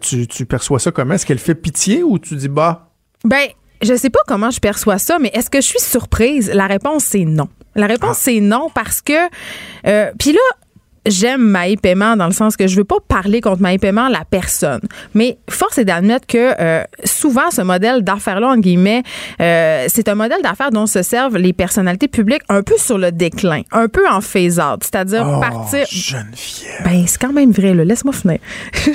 tu, 0.00 0.26
tu 0.26 0.44
perçois 0.46 0.78
ça 0.78 0.90
comment? 0.90 1.14
Est-ce 1.14 1.24
qu'elle 1.26 1.38
fait 1.38 1.54
pitié 1.70 2.02
ou 2.02 2.18
tu 2.18 2.34
dis 2.34 2.48
bah? 2.48 2.90
Ben, 3.24 3.48
je 3.82 3.94
sais 3.94 4.10
pas 4.10 4.20
comment 4.26 4.50
je 4.50 4.60
perçois 4.60 4.98
ça, 4.98 5.18
mais 5.18 5.30
est-ce 5.34 5.50
que 5.50 5.60
je 5.60 5.66
suis 5.66 5.80
surprise? 5.80 6.50
La 6.52 6.66
réponse, 6.66 7.04
c'est 7.04 7.24
non. 7.24 7.48
La 7.76 7.86
réponse, 7.86 8.16
ah. 8.18 8.22
c'est 8.24 8.40
non 8.40 8.68
parce 8.74 9.00
que. 9.00 9.28
Euh, 9.86 10.10
Puis 10.18 10.32
là, 10.32 10.40
j'aime 11.06 11.42
Maï 11.42 11.76
Paiement 11.76 12.16
dans 12.16 12.26
le 12.26 12.32
sens 12.32 12.56
que 12.56 12.66
je 12.66 12.76
veux 12.76 12.84
pas 12.84 12.98
parler 13.06 13.40
contre 13.40 13.62
Maï 13.62 13.78
Paiement, 13.78 14.08
la 14.08 14.24
personne. 14.28 14.80
Mais 15.14 15.38
force 15.48 15.78
est 15.78 15.84
d'admettre 15.84 16.26
que 16.26 16.54
euh, 16.60 16.84
souvent, 17.04 17.50
ce 17.50 17.62
modèle 17.62 18.02
d'affaires-là, 18.02 18.48
en 18.48 18.56
guillemets, 18.58 19.02
euh, 19.40 19.86
c'est 19.88 20.08
un 20.08 20.14
modèle 20.14 20.42
d'affaires 20.42 20.70
dont 20.70 20.86
se 20.86 21.02
servent 21.02 21.36
les 21.36 21.52
personnalités 21.52 22.08
publiques 22.08 22.42
un 22.48 22.62
peu 22.62 22.76
sur 22.76 22.98
le 22.98 23.12
déclin, 23.12 23.62
un 23.72 23.88
peu 23.88 24.08
en 24.08 24.20
phase-out. 24.20 24.82
C'est-à-dire 24.82 25.26
oh, 25.26 25.40
partir. 25.40 25.86
Geneviève. 25.90 26.84
Ben, 26.84 27.04
c'est 27.06 27.20
quand 27.20 27.32
même 27.32 27.52
vrai, 27.52 27.74
là. 27.74 27.84
Laisse-moi 27.84 28.12
finir. 28.12 28.38
tu 28.72 28.92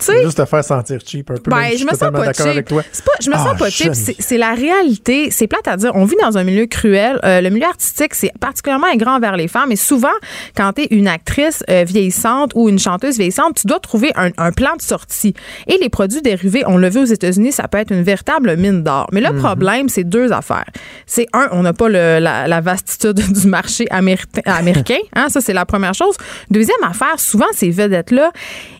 sais. 0.00 0.22
Juste 0.22 0.38
te 0.38 0.44
faire 0.44 0.64
sentir 0.64 0.98
cheap 1.04 1.30
un 1.30 1.34
peu. 1.34 1.50
Ben, 1.50 1.70
je, 1.72 1.78
je 1.78 1.84
me 1.84 1.90
sens 1.90 2.10
pas 2.10 2.32
cheap. 2.32 2.46
Avec 2.46 2.68
toi. 2.68 2.82
Pas, 2.82 3.12
je 3.20 3.30
me 3.30 3.36
oh, 3.36 3.38
sens 3.38 3.58
pas 3.58 3.70
cheap. 3.70 3.92
C'est 3.94 4.38
la 4.38 4.54
réalité. 4.54 5.30
C'est 5.30 5.46
plate 5.46 5.68
à 5.68 5.76
dire. 5.76 5.92
On 5.94 6.04
vit 6.04 6.16
dans 6.20 6.36
un 6.36 6.44
milieu 6.44 6.66
cruel. 6.66 7.18
Euh, 7.24 7.40
le 7.40 7.50
milieu 7.50 7.66
artistique, 7.66 8.14
c'est 8.14 8.32
particulièrement 8.38 8.94
grand 8.96 9.16
envers 9.16 9.36
les 9.36 9.48
femmes. 9.48 9.72
Et 9.72 9.76
souvent, 9.76 10.08
quand 10.56 10.72
t'es 10.72 10.88
une 10.90 11.05
actrice 11.06 11.62
euh, 11.70 11.84
vieillissante 11.86 12.52
ou 12.54 12.68
une 12.68 12.78
chanteuse 12.78 13.16
vieillissante, 13.16 13.56
tu 13.60 13.66
dois 13.66 13.80
trouver 13.80 14.12
un, 14.16 14.30
un, 14.38 14.52
plan 14.52 14.76
de 14.76 14.82
sortie. 14.82 15.34
Et 15.66 15.78
les 15.80 15.88
produits 15.88 16.22
dérivés, 16.22 16.62
on 16.66 16.78
l'a 16.78 16.88
vu 16.88 17.00
aux 17.00 17.04
États-Unis, 17.04 17.52
ça 17.52 17.68
peut 17.68 17.78
être 17.78 17.92
une 17.92 18.02
véritable 18.02 18.56
mine 18.56 18.82
d'or. 18.82 19.06
Mais 19.12 19.20
le 19.20 19.32
mm 19.32 19.36
-hmm. 19.36 19.42
problème, 19.46 19.88
c'est 19.88 20.04
deux 20.04 20.32
affaires. 20.32 20.70
C'est 21.06 21.26
un, 21.32 21.48
on 21.52 21.62
n'a 21.62 21.72
pas 21.72 21.88
le, 21.88 22.18
la, 22.20 22.46
la, 22.48 22.60
vastitude 22.60 23.20
du 23.40 23.46
marché 23.46 23.84
américain. 23.90 25.02
Hein, 25.14 25.28
ça, 25.28 25.40
c'est 25.40 25.54
la 25.54 25.66
première 25.66 25.94
chose. 25.94 26.16
Deuxième 26.50 26.82
affaire, 26.82 27.18
souvent, 27.18 27.50
ces 27.52 27.70
vedettes-là, 27.70 28.30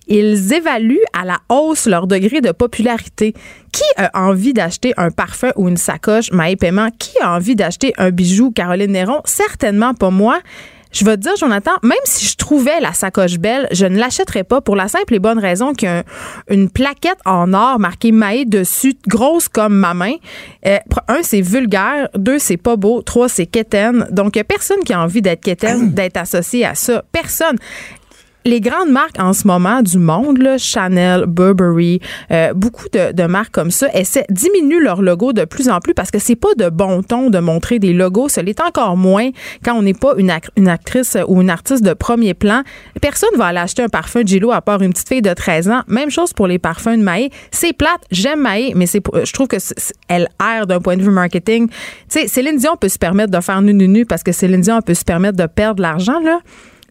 ils 0.09 0.53
évaluent 0.53 1.09
à 1.13 1.25
la 1.25 1.39
hausse 1.49 1.87
leur 1.87 2.07
degré 2.07 2.41
de 2.41 2.53
popularité. 2.53 3.35
Qui 3.73 3.83
a 3.97 4.09
envie 4.29 4.53
d'acheter 4.53 4.95
un 4.97 5.11
parfum 5.11 5.51
ou 5.57 5.69
une 5.69 5.77
sacoche? 5.77 6.31
Maï 6.33 6.57
Paiement? 6.57 6.91
Qui 6.99 7.19
a 7.21 7.35
envie 7.35 7.57
d'acheter 7.57 7.93
un 7.99 8.11
bijou? 8.11 8.51
Caroline 8.51 8.93
Néron? 8.93 9.21
Certainement 9.25 9.95
pas 9.95 10.11
moi. 10.11 10.39
Je 10.97 11.05
vais 11.05 11.19
te 11.19 11.21
dire, 11.21 11.37
Jonathan, 11.37 11.73
même 11.83 11.99
si 12.05 12.25
je 12.25 12.37
trouvais 12.37 12.81
la 12.81 12.95
sacoche 12.95 13.39
belle, 13.39 13.69
je 13.71 13.85
ne 13.85 13.99
l'achèterais 13.99 14.45
pas 14.45 14.63
pour 14.63 14.77
la 14.77 14.89
simple 14.89 15.13
et 15.13 15.19
bonne 15.19 15.39
raison 15.39 15.75
qu'il 15.75 15.91
y 15.91 15.93
a 15.93 16.05
une 16.49 16.71
plaquette 16.71 17.19
en 17.27 17.53
or 17.53 17.79
marquée 17.79 18.13
Maï 18.13 18.47
dessus, 18.47 18.95
grosse 19.07 19.47
comme 19.47 19.75
ma 19.75 19.93
main. 19.93 20.15
Euh, 20.67 20.79
un, 21.09 21.19
c'est 21.21 21.43
vulgaire. 21.43 22.09
Deux, 22.15 22.39
c'est 22.39 22.57
pas 22.57 22.77
beau. 22.77 23.03
Trois, 23.03 23.29
c'est 23.29 23.45
quétaine. 23.45 24.07
Donc, 24.11 24.37
il 24.37 24.39
n'y 24.39 24.41
a 24.41 24.45
personne 24.45 24.81
qui 24.87 24.95
a 24.95 25.03
envie 25.03 25.21
d'être 25.21 25.43
quétaine, 25.43 25.91
d'être 25.95 26.17
associé 26.17 26.65
à 26.65 26.75
ça. 26.75 27.05
Personne 27.13 27.59
les 28.47 28.61
grandes 28.61 28.91
marques 28.91 29.19
en 29.19 29.33
ce 29.33 29.47
moment 29.47 29.83
du 29.83 29.99
monde, 29.99 30.39
là, 30.39 30.57
Chanel, 30.57 31.25
Burberry, 31.27 32.01
euh, 32.31 32.55
beaucoup 32.55 32.87
de, 32.93 33.27
marques 33.27 33.53
comme 33.53 33.73
ça, 33.73 33.89
essaient, 33.93 34.25
diminuent 34.31 34.81
leur 34.81 35.03
logo 35.03 35.33
de 35.33 35.45
plus 35.45 35.69
en 35.69 35.81
plus 35.81 35.95
parce 35.95 36.11
que 36.11 36.19
c'est 36.19 36.37
pas 36.37 36.55
de 36.57 36.69
bon 36.69 37.03
ton 37.03 37.29
de 37.29 37.39
montrer 37.41 37.79
des 37.79 37.93
logos. 37.93 38.29
Ce 38.29 38.41
l'est 38.41 38.61
encore 38.61 38.97
moins 38.97 39.31
quand 39.65 39.75
on 39.75 39.83
n'est 39.83 39.95
pas 39.95 40.15
une, 40.17 40.31
act 40.31 40.51
une, 40.57 40.69
actrice 40.69 41.17
ou 41.27 41.43
une 41.43 41.51
artiste 41.51 41.85
de 41.85 41.93
premier 41.93 42.35
plan. 42.35 42.63
Personne 43.03 43.37
va 43.37 43.47
aller 43.47 43.59
acheter 43.59 43.83
un 43.83 43.89
parfum 43.89 44.23
Gillo 44.25 44.53
à 44.53 44.61
part 44.61 44.81
une 44.81 44.93
petite 44.93 45.09
fille 45.09 45.23
de 45.23 45.33
13 45.33 45.69
ans. 45.69 45.83
Même 45.89 46.11
chose 46.11 46.33
pour 46.33 46.47
les 46.47 46.61
parfums 46.61 46.97
de 46.97 47.03
Maé. 47.03 47.31
C'est 47.51 47.73
plate. 47.73 48.03
J'aime 48.13 48.43
Maé, 48.43 48.73
mais 48.77 48.87
c'est, 48.87 49.03
je 49.25 49.33
trouve 49.33 49.49
que 49.49 49.57
elle 50.09 50.29
erre 50.41 50.69
d'un 50.69 50.81
point 50.81 50.97
de 50.97 51.03
vue 51.03 51.11
marketing. 51.11 51.69
Tu 51.69 51.75
sais, 52.09 52.29
Céline 52.29 52.59
Dion 52.59 52.77
peut 52.77 52.89
se 52.89 52.99
permettre 52.99 53.33
de 53.33 53.41
faire 53.41 53.61
nu 53.61 53.75
nu 53.75 53.89
nu 53.89 54.07
parce 54.07 54.23
que 54.23 54.31
Céline 54.31 54.61
Dion 54.61 54.81
peut 54.83 54.95
se 54.95 55.05
permettre 55.05 55.37
de 55.37 55.47
perdre 55.47 55.83
l'argent, 55.83 56.21
là. 56.21 56.39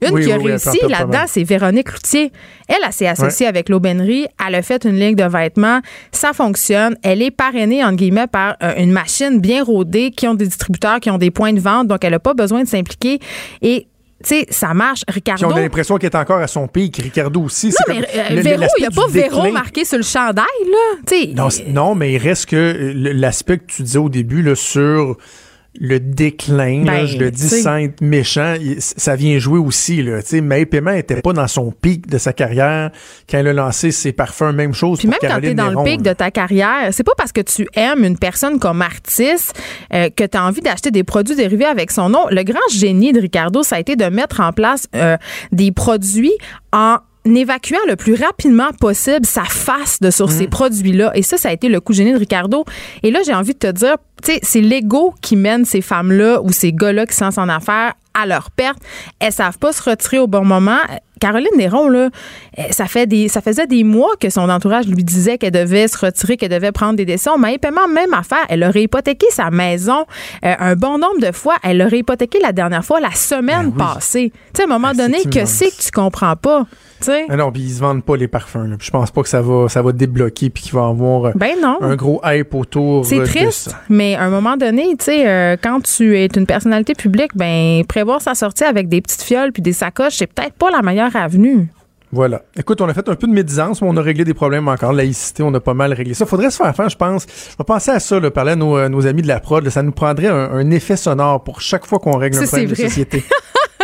Une 0.02 0.14
oui, 0.14 0.26
qui 0.26 0.32
a 0.32 0.38
oui, 0.38 0.52
réussi 0.52 0.80
là-dedans, 0.88 1.24
c'est 1.28 1.44
Véronique 1.44 1.92
Loutier. 1.92 2.32
Elle, 2.68 2.78
elle 2.86 2.94
s'est 2.94 3.08
associée 3.08 3.48
avec 3.48 3.70
l'aubainerie. 3.70 4.28
Elle 4.46 4.56
a 4.56 4.62
fait 4.62 4.84
une 4.86 5.00
ligne 5.00 5.16
de 5.16 5.24
vêtements. 5.24 5.82
Ça 6.12 6.34
fonctionne. 6.34 6.98
Elle 7.04 7.22
est 7.22 7.32
parrainée, 7.32 7.84
entre 7.84 7.96
guillemets, 7.96 8.28
par 8.28 8.58
euh, 8.62 8.74
une 8.78 8.92
machine 8.92 9.40
bien 9.40 9.64
rodée 9.64 10.12
qui 10.12 10.28
ont 10.28 10.36
des 10.36 10.48
distributeurs, 10.48 11.00
qui 11.00 11.10
ont 11.10 11.18
des 11.18 11.32
points 11.32 11.54
de 11.54 11.60
vente. 11.60 11.88
Donc, 11.88 12.04
elle 12.04 12.12
n'a 12.12 12.20
pas 12.20 12.34
besoin 12.34 12.64
de 12.64 12.68
s'impliquer. 12.68 13.20
Et 13.62 13.88
tu 14.24 14.30
sais, 14.30 14.46
ça 14.50 14.74
marche. 14.74 15.02
Ricardo. 15.08 15.46
Puis 15.46 15.54
on 15.54 15.58
a 15.58 15.62
l'impression 15.62 15.98
qu'il 15.98 16.08
est 16.08 16.16
encore 16.16 16.40
à 16.40 16.48
son 16.48 16.68
pic. 16.68 16.98
Ricardo 16.98 17.42
aussi. 17.42 17.68
Non, 17.68 17.96
mais 17.96 18.08
euh, 18.16 18.42
Véro, 18.42 18.66
il 18.78 18.82
n'y 18.82 18.88
a 18.88 18.92
pas 18.92 19.08
Véro 19.10 19.52
marqué 19.52 19.86
sur 19.86 19.98
le 19.98 20.04
chandail, 20.04 20.46
là. 20.66 21.26
Non, 21.36 21.50
non, 21.68 21.96
mais 21.96 22.14
il 22.14 22.18
reste 22.18 22.48
que 22.48 22.94
l'aspect 22.96 23.60
que 23.60 23.66
tu 23.68 23.84
disais 23.84 24.00
au 24.00 24.10
début, 24.10 24.42
là, 24.42 24.56
sur 24.56 25.18
le 25.80 26.00
déclin, 26.00 26.84
ben, 26.84 26.86
là, 26.86 27.06
je 27.06 27.18
le 27.18 27.32
dis 27.32 27.50
sans 27.50 27.78
être 27.78 28.02
méchant, 28.02 28.56
ça 28.80 29.16
vient 29.16 29.38
jouer 29.40 29.60
aussi. 29.60 30.02
Là, 30.02 30.20
May 30.42 30.66
Paiement 30.66 30.92
était 30.92 31.22
pas 31.22 31.34
dans 31.34 31.48
son 31.48 31.72
pic 31.72 32.08
de 32.08 32.18
sa 32.18 32.34
carrière 32.34 32.92
quand 33.30 33.38
elle 33.38 33.48
a 33.48 33.54
lancé 33.54 33.92
ses 33.92 34.12
parfums, 34.12 34.54
même 34.54 34.74
chose 34.74 35.00
Puis 35.00 35.08
pour 35.08 35.14
même 35.22 35.30
Caroline 35.30 35.56
quand 35.58 35.64
t'es 35.64 35.74
dans 35.74 35.82
le 35.82 35.86
pic 35.86 36.02
de 36.02 36.14
ta 36.14 36.32
carrière, 36.32 36.90
c'est 36.92 37.04
pas 37.04 37.14
parce 37.18 37.32
que 37.32 37.42
tu 37.42 37.68
aimes 37.76 38.04
une 38.04 38.18
personne 38.18 38.60
comme 38.60 38.82
artiste 38.82 39.60
euh, 39.94 40.10
que 40.10 40.24
tu 40.24 40.38
as 40.38 40.44
envie 40.44 40.62
d'acheter 40.62 40.92
des 40.92 41.04
produits 41.04 41.36
dérivés 41.36 41.66
avec 41.66 41.92
son 41.92 42.10
nom. 42.10 42.26
Le 42.30 42.44
grand 42.44 42.60
génie 42.72 43.14
de 43.14 43.20
Ricardo, 43.20 43.64
ça 43.64 43.76
a 43.78 43.80
été 43.80 43.96
de 43.96 44.06
mettre 44.06 44.40
en 44.40 44.52
place 44.52 44.88
euh, 44.96 45.18
des 45.52 45.72
produits 45.72 46.34
en 46.72 46.98
évacuant 47.26 47.80
le 47.88 47.96
plus 47.96 48.14
rapidement 48.14 48.72
possible 48.80 49.26
sa 49.26 49.44
face 49.44 50.00
de 50.00 50.12
sur 50.12 50.28
mmh. 50.28 50.32
ces 50.32 50.48
produits-là. 50.48 51.12
Et 51.16 51.24
ça, 51.24 51.38
ça 51.38 51.50
a 51.50 51.54
été 51.54 51.70
le 51.70 51.80
coup 51.80 51.94
génie 51.94 52.14
de 52.14 52.18
Ricardo. 52.18 52.66
Et 53.04 53.12
là, 53.12 53.20
j'ai 53.26 53.34
envie 53.34 53.54
de 53.54 53.60
te 53.60 53.72
dire, 53.72 53.96
tu 54.24 54.34
sais, 54.34 54.40
c'est 54.44 54.62
l'ego 54.62 55.14
qui 55.22 55.36
mène 55.36 55.66
ces 55.66 55.82
femmes-là 55.82 56.42
ou 56.42 56.52
ces 56.52 56.72
gars-là 56.72 57.06
qui 57.06 57.16
sont 57.16 57.40
en 57.40 57.50
affaires 57.50 57.94
à 58.14 58.26
leur 58.26 58.52
perte. 58.52 58.80
Elles 59.20 59.34
savent 59.34 59.58
pas 59.58 59.74
se 59.74 59.88
retirer 59.88 60.20
au 60.20 60.28
bon 60.28 60.46
moment. 60.46 60.80
Caroline 61.20 61.48
Néron, 61.58 61.88
là, 61.90 62.10
ça, 62.72 62.86
fait 62.86 63.08
des, 63.08 63.28
ça 63.28 63.42
faisait 63.42 63.68
des 63.68 63.84
mois 63.84 64.12
que 64.20 64.30
son 64.30 64.50
entourage 64.50 64.88
lui 64.88 65.04
disait 65.04 65.38
qu'elle 65.38 65.52
devait 65.52 65.88
se 65.88 65.98
retirer, 65.98 66.38
qu'elle 66.38 66.50
devait 66.50 66.72
prendre 66.72 66.96
des 66.96 67.06
décisions. 67.06 67.38
Mais 67.38 67.58
paiement, 67.58 67.88
même 67.88 68.14
affaire. 68.14 68.46
Elle 68.50 68.64
aurait 68.64 68.84
hypothéqué 68.84 69.28
sa 69.32 69.50
maison 69.52 70.06
euh, 70.44 70.54
un 70.60 70.76
bon 70.76 70.98
nombre 70.98 71.20
de 71.22 71.32
fois. 71.32 71.56
Elle 71.64 71.82
aurait 71.82 72.00
hypothéqué 72.00 72.40
la 72.42 72.52
dernière 72.52 72.84
fois, 72.84 73.00
la 73.00 73.12
semaine 73.12 73.72
Ben 73.72 73.86
oui. 73.88 73.94
passée. 73.96 74.32
Tu 74.54 74.58
sais, 74.58 74.64
à 74.64 74.66
un 74.66 74.70
moment 74.70 74.92
Ben, 74.96 75.10
donné, 75.10 75.24
que 75.24 75.46
c'est 75.46 75.70
que 75.70 75.82
tu 75.82 75.92
comprends 75.92 76.36
pas? 76.36 76.66
Ah 77.30 77.36
non, 77.36 77.52
puis 77.52 77.62
ils 77.62 77.74
se 77.74 77.80
vendent 77.82 78.04
pas 78.04 78.16
les 78.16 78.28
parfums. 78.28 78.68
Là. 78.68 78.78
Je 78.80 78.90
pense 78.90 79.12
pas 79.12 79.22
que 79.22 79.30
ça 79.30 79.42
va, 79.42 79.68
ça 79.70 79.82
va 79.84 79.92
débloquer 79.92 80.50
puis 80.50 80.64
qu'il 80.64 80.74
va 80.74 80.88
y 80.88 80.90
avoir 80.90 81.26
euh, 81.26 81.32
Ben 81.36 81.52
non. 81.62 81.78
un 81.82 81.96
gros 81.96 82.20
hype 82.26 82.56
autour 82.56 83.06
C'est 83.06 83.18
euh, 83.20 83.22
de 83.22 83.26
triste, 83.28 83.70
ça. 83.72 83.82
mais 83.90 84.16
à 84.16 84.24
un 84.24 84.30
moment 84.30 84.58
donné, 84.58 84.96
tu 84.98 85.06
sais, 85.06 85.28
euh, 85.28 85.56
quand 85.62 85.82
tu 85.84 86.18
es 86.18 86.26
une 86.28 86.48
personnalité 86.48 86.96
publique, 86.96 87.32
ben 87.36 87.84
prévoir 87.86 88.22
sa 88.22 88.34
sortie 88.34 88.64
avec 88.64 88.88
des 88.90 89.02
petites 89.02 89.22
fioles 89.22 89.52
puis 89.52 89.62
des 89.62 89.74
sacoches, 89.74 90.16
c'est 90.16 90.26
peut-être 90.34 90.54
pas 90.54 90.72
la 90.72 90.82
meilleure 90.82 91.05
avenue. 91.14 91.68
Voilà. 92.12 92.44
Écoute, 92.58 92.80
on 92.82 92.88
a 92.88 92.94
fait 92.94 93.08
un 93.10 93.16
peu 93.16 93.28
de 93.28 93.34
médisance, 93.34 93.82
mais 93.82 93.88
on 93.90 93.98
a 93.98 94.02
réglé 94.02 94.24
des 94.24 94.34
problèmes 94.34 94.68
encore. 94.68 94.94
Laïcité, 94.94 95.44
on 95.44 95.54
a 95.54 95.60
pas 95.60 95.74
mal 95.74 95.92
réglé 95.92 96.14
ça. 96.14 96.26
Faudrait 96.26 96.50
se 96.50 96.58
faire 96.58 96.74
faire, 96.76 96.88
je 96.88 96.96
pense. 96.96 97.26
Je 97.28 97.58
vais 97.58 97.64
penser 97.66 97.92
à 97.92 98.00
ça, 98.00 98.20
là, 98.20 98.32
parler 98.32 98.52
à 98.52 98.56
nos, 98.56 98.78
euh, 98.78 98.88
nos 98.88 99.06
amis 99.06 99.22
de 99.22 99.28
la 99.28 99.40
prod. 99.40 99.64
là. 99.64 99.70
ça 99.70 99.84
nous 99.84 99.92
prendrait 99.92 100.28
un, 100.28 100.52
un 100.52 100.72
effet 100.72 100.96
sonore 100.96 101.44
pour 101.44 101.62
chaque 101.62 101.86
fois 101.86 102.00
qu'on 102.00 102.18
règle 102.18 102.38
un 102.38 102.46
problème 102.46 102.70
de 102.70 102.76
société. 102.76 103.24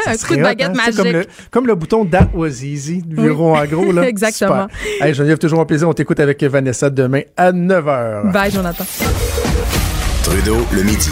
un 0.08 0.16
coup 0.16 0.36
de 0.36 0.42
baguette 0.42 0.76
magique. 0.76 0.96
Comme 0.96 1.12
le, 1.12 1.26
comme 1.52 1.68
le, 1.68 1.76
bouton 1.76 2.06
That 2.06 2.30
was 2.34 2.64
easy, 2.64 3.02
du 3.02 3.16
bureau 3.16 3.56
en 3.56 3.66
gros. 3.66 3.92
Là. 3.92 4.04
Exactement. 4.08 4.68
Super. 4.70 5.08
Hey, 5.08 5.14
Geneviève, 5.14 5.38
toujours 5.38 5.60
un 5.60 5.66
plaisir. 5.66 5.90
On 5.90 5.94
t'écoute 5.94 6.20
avec 6.20 6.42
Vanessa 6.44 6.90
demain 6.90 7.22
à 7.38 7.52
9h. 7.52 8.32
Bye, 8.32 8.52
Jonathan. 8.52 8.86
Trudeau, 10.24 10.58
le 10.72 10.84
midi. 10.84 11.12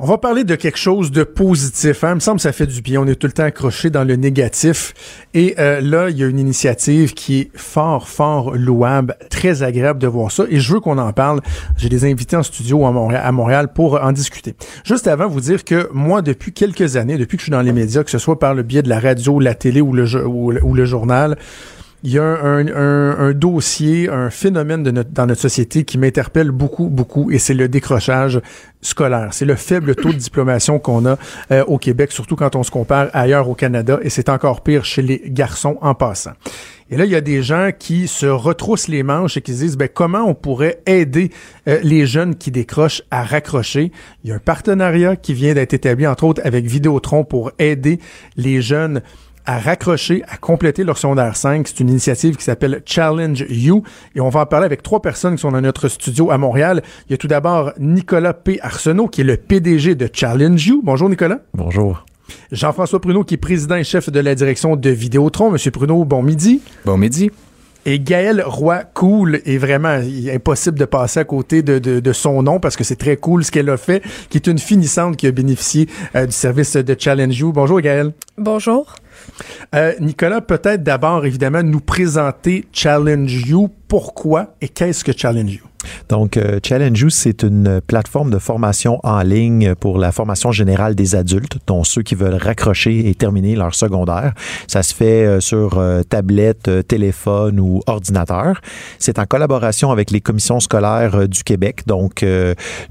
On 0.00 0.06
va 0.06 0.18
parler 0.18 0.42
de 0.42 0.56
quelque 0.56 0.76
chose 0.76 1.12
de 1.12 1.22
positif. 1.22 2.02
Hein? 2.02 2.10
Il 2.10 2.14
me 2.16 2.20
semble 2.20 2.38
que 2.38 2.42
ça 2.42 2.50
fait 2.50 2.66
du 2.66 2.82
bien. 2.82 3.00
On 3.00 3.06
est 3.06 3.14
tout 3.14 3.28
le 3.28 3.32
temps 3.32 3.44
accroché 3.44 3.90
dans 3.90 4.02
le 4.02 4.16
négatif. 4.16 4.92
Et 5.34 5.54
euh, 5.60 5.80
là, 5.80 6.10
il 6.10 6.18
y 6.18 6.24
a 6.24 6.26
une 6.26 6.40
initiative 6.40 7.14
qui 7.14 7.38
est 7.38 7.50
fort, 7.54 8.08
fort 8.08 8.56
louable, 8.56 9.16
très 9.30 9.62
agréable 9.62 10.00
de 10.00 10.08
voir 10.08 10.32
ça. 10.32 10.46
Et 10.50 10.58
je 10.58 10.74
veux 10.74 10.80
qu'on 10.80 10.98
en 10.98 11.12
parle. 11.12 11.42
J'ai 11.76 11.88
des 11.88 12.10
invités 12.10 12.34
en 12.34 12.42
studio 12.42 12.84
à 12.84 12.90
Montréal, 13.30 13.68
pour 13.72 14.02
en 14.02 14.10
discuter. 14.10 14.56
Juste 14.82 15.06
avant, 15.06 15.28
vous 15.28 15.40
dire 15.40 15.62
que 15.62 15.88
moi, 15.92 16.22
depuis 16.22 16.52
quelques 16.52 16.96
années, 16.96 17.16
depuis 17.16 17.36
que 17.36 17.42
je 17.42 17.44
suis 17.44 17.52
dans 17.52 17.62
les 17.62 17.72
médias, 17.72 18.02
que 18.02 18.10
ce 18.10 18.18
soit 18.18 18.40
par 18.40 18.52
le 18.52 18.64
biais 18.64 18.82
de 18.82 18.88
la 18.88 18.98
radio, 18.98 19.38
la 19.38 19.54
télé 19.54 19.80
ou 19.80 19.92
le 19.92 20.84
journal, 20.84 21.36
il 22.04 22.12
y 22.12 22.18
a 22.18 22.22
un, 22.22 22.68
un, 22.68 23.18
un, 23.18 23.32
dossier, 23.32 24.10
un 24.10 24.28
phénomène 24.28 24.82
de 24.82 24.90
notre, 24.90 25.10
dans 25.10 25.24
notre 25.24 25.40
société 25.40 25.84
qui 25.84 25.96
m'interpelle 25.96 26.50
beaucoup, 26.50 26.90
beaucoup, 26.90 27.30
et 27.30 27.38
c'est 27.38 27.54
le 27.54 27.66
décrochage 27.66 28.42
scolaire. 28.82 29.30
C'est 29.32 29.46
le 29.46 29.54
faible 29.54 29.94
taux 29.94 30.12
de 30.12 30.18
diplomation 30.18 30.78
qu'on 30.78 31.06
a 31.06 31.16
euh, 31.50 31.64
au 31.64 31.78
Québec, 31.78 32.12
surtout 32.12 32.36
quand 32.36 32.56
on 32.56 32.62
se 32.62 32.70
compare 32.70 33.08
ailleurs 33.14 33.48
au 33.48 33.54
Canada, 33.54 33.98
et 34.02 34.10
c'est 34.10 34.28
encore 34.28 34.62
pire 34.62 34.84
chez 34.84 35.00
les 35.00 35.22
garçons 35.24 35.78
en 35.80 35.94
passant. 35.94 36.32
Et 36.90 36.98
là, 36.98 37.06
il 37.06 37.10
y 37.10 37.16
a 37.16 37.22
des 37.22 37.42
gens 37.42 37.70
qui 37.76 38.06
se 38.06 38.26
retroussent 38.26 38.88
les 38.88 39.02
manches 39.02 39.38
et 39.38 39.40
qui 39.40 39.54
se 39.54 39.60
disent, 39.60 39.78
ben, 39.78 39.88
comment 39.88 40.28
on 40.28 40.34
pourrait 40.34 40.82
aider 40.84 41.30
euh, 41.66 41.80
les 41.82 42.06
jeunes 42.06 42.34
qui 42.34 42.50
décrochent 42.50 43.02
à 43.10 43.24
raccrocher? 43.24 43.90
Il 44.22 44.28
y 44.28 44.32
a 44.34 44.36
un 44.36 44.40
partenariat 44.40 45.16
qui 45.16 45.32
vient 45.32 45.54
d'être 45.54 45.72
établi, 45.72 46.06
entre 46.06 46.24
autres, 46.24 46.42
avec 46.44 46.66
Vidéotron 46.66 47.24
pour 47.24 47.52
aider 47.58 47.98
les 48.36 48.60
jeunes 48.60 49.00
à 49.46 49.58
raccrocher, 49.58 50.22
à 50.28 50.36
compléter 50.36 50.84
leur 50.84 50.98
secondaire 50.98 51.36
5. 51.36 51.68
C'est 51.68 51.80
une 51.80 51.90
initiative 51.90 52.36
qui 52.36 52.44
s'appelle 52.44 52.82
Challenge 52.86 53.44
You 53.48 53.82
et 54.14 54.20
on 54.20 54.28
va 54.28 54.40
en 54.40 54.46
parler 54.46 54.66
avec 54.66 54.82
trois 54.82 55.02
personnes 55.02 55.36
qui 55.36 55.42
sont 55.42 55.52
dans 55.52 55.60
notre 55.60 55.88
studio 55.88 56.30
à 56.30 56.38
Montréal. 56.38 56.82
Il 57.08 57.12
y 57.12 57.14
a 57.14 57.18
tout 57.18 57.28
d'abord 57.28 57.72
Nicolas 57.78 58.34
P. 58.34 58.58
Arsenault 58.62 59.08
qui 59.08 59.20
est 59.20 59.24
le 59.24 59.36
PDG 59.36 59.94
de 59.94 60.08
Challenge 60.12 60.66
You. 60.66 60.80
Bonjour 60.82 61.08
Nicolas. 61.08 61.40
Bonjour. 61.52 62.04
Jean-François 62.52 63.00
Pruneau 63.00 63.22
qui 63.24 63.34
est 63.34 63.38
président 63.38 63.76
et 63.76 63.84
chef 63.84 64.10
de 64.10 64.20
la 64.20 64.34
direction 64.34 64.76
de 64.76 64.90
Vidéotron. 64.90 65.50
Monsieur 65.50 65.70
Pruneau, 65.70 66.04
bon 66.04 66.22
midi. 66.22 66.62
Bon 66.86 66.96
midi. 66.96 67.30
Et 67.86 68.00
Gaël 68.00 68.42
Roy 68.46 68.82
Cool 68.94 69.42
est 69.44 69.58
vraiment 69.58 70.00
impossible 70.32 70.78
de 70.78 70.86
passer 70.86 71.20
à 71.20 71.24
côté 71.24 71.60
de, 71.60 71.78
de, 71.78 72.00
de 72.00 72.12
son 72.14 72.42
nom 72.42 72.58
parce 72.58 72.76
que 72.76 72.84
c'est 72.84 72.96
très 72.96 73.18
cool 73.18 73.44
ce 73.44 73.50
qu'elle 73.50 73.68
a 73.68 73.76
fait, 73.76 74.02
qui 74.30 74.38
est 74.38 74.46
une 74.46 74.58
finissante 74.58 75.18
qui 75.18 75.26
a 75.26 75.32
bénéficié 75.32 75.86
euh, 76.14 76.24
du 76.24 76.32
service 76.32 76.76
de 76.76 76.96
Challenge 76.98 77.36
You. 77.38 77.52
Bonjour 77.52 77.82
Gaël. 77.82 78.12
Bonjour. 78.38 78.94
Euh, 79.74 79.92
Nicolas, 80.00 80.40
peut-être 80.40 80.82
d'abord, 80.82 81.24
évidemment, 81.26 81.62
nous 81.62 81.80
présenter 81.80 82.64
Challenge 82.72 83.32
You. 83.46 83.70
Pourquoi 83.88 84.54
et 84.60 84.68
qu'est-ce 84.68 85.04
que 85.04 85.12
Challenge 85.16 85.52
You? 85.52 85.64
Donc, 86.08 86.36
euh, 86.36 86.58
Challenge 86.62 86.98
You, 86.98 87.10
c'est 87.10 87.42
une 87.42 87.80
plateforme 87.80 88.30
de 88.30 88.38
formation 88.38 88.98
en 89.02 89.22
ligne 89.22 89.74
pour 89.74 89.98
la 89.98 90.12
formation 90.12 90.52
générale 90.52 90.94
des 90.94 91.14
adultes, 91.14 91.58
dont 91.66 91.84
ceux 91.84 92.02
qui 92.02 92.14
veulent 92.14 92.34
raccrocher 92.34 93.08
et 93.08 93.14
terminer 93.14 93.56
leur 93.56 93.74
secondaire. 93.74 94.32
Ça 94.66 94.82
se 94.82 94.94
fait 94.94 95.24
euh, 95.24 95.40
sur 95.40 95.78
euh, 95.78 96.02
tablette, 96.02 96.70
téléphone 96.88 97.60
ou 97.60 97.80
ordinateur. 97.86 98.60
C'est 98.98 99.18
en 99.18 99.26
collaboration 99.26 99.90
avec 99.90 100.10
les 100.10 100.20
commissions 100.20 100.60
scolaires 100.60 101.28
du 101.28 101.42
Québec. 101.42 101.82
Donc, 101.86 102.24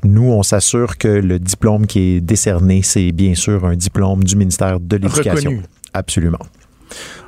nous, 0.03 0.31
on 0.31 0.43
s'assure 0.43 0.97
que 0.97 1.07
le 1.07 1.39
diplôme 1.39 1.87
qui 1.87 1.99
est 1.99 2.21
décerné, 2.21 2.81
c'est 2.83 3.11
bien 3.11 3.35
sûr 3.35 3.65
un 3.65 3.75
diplôme 3.75 4.23
du 4.23 4.35
ministère 4.35 4.79
de 4.79 4.97
l'Éducation. 4.97 5.61
Absolument. 5.93 6.39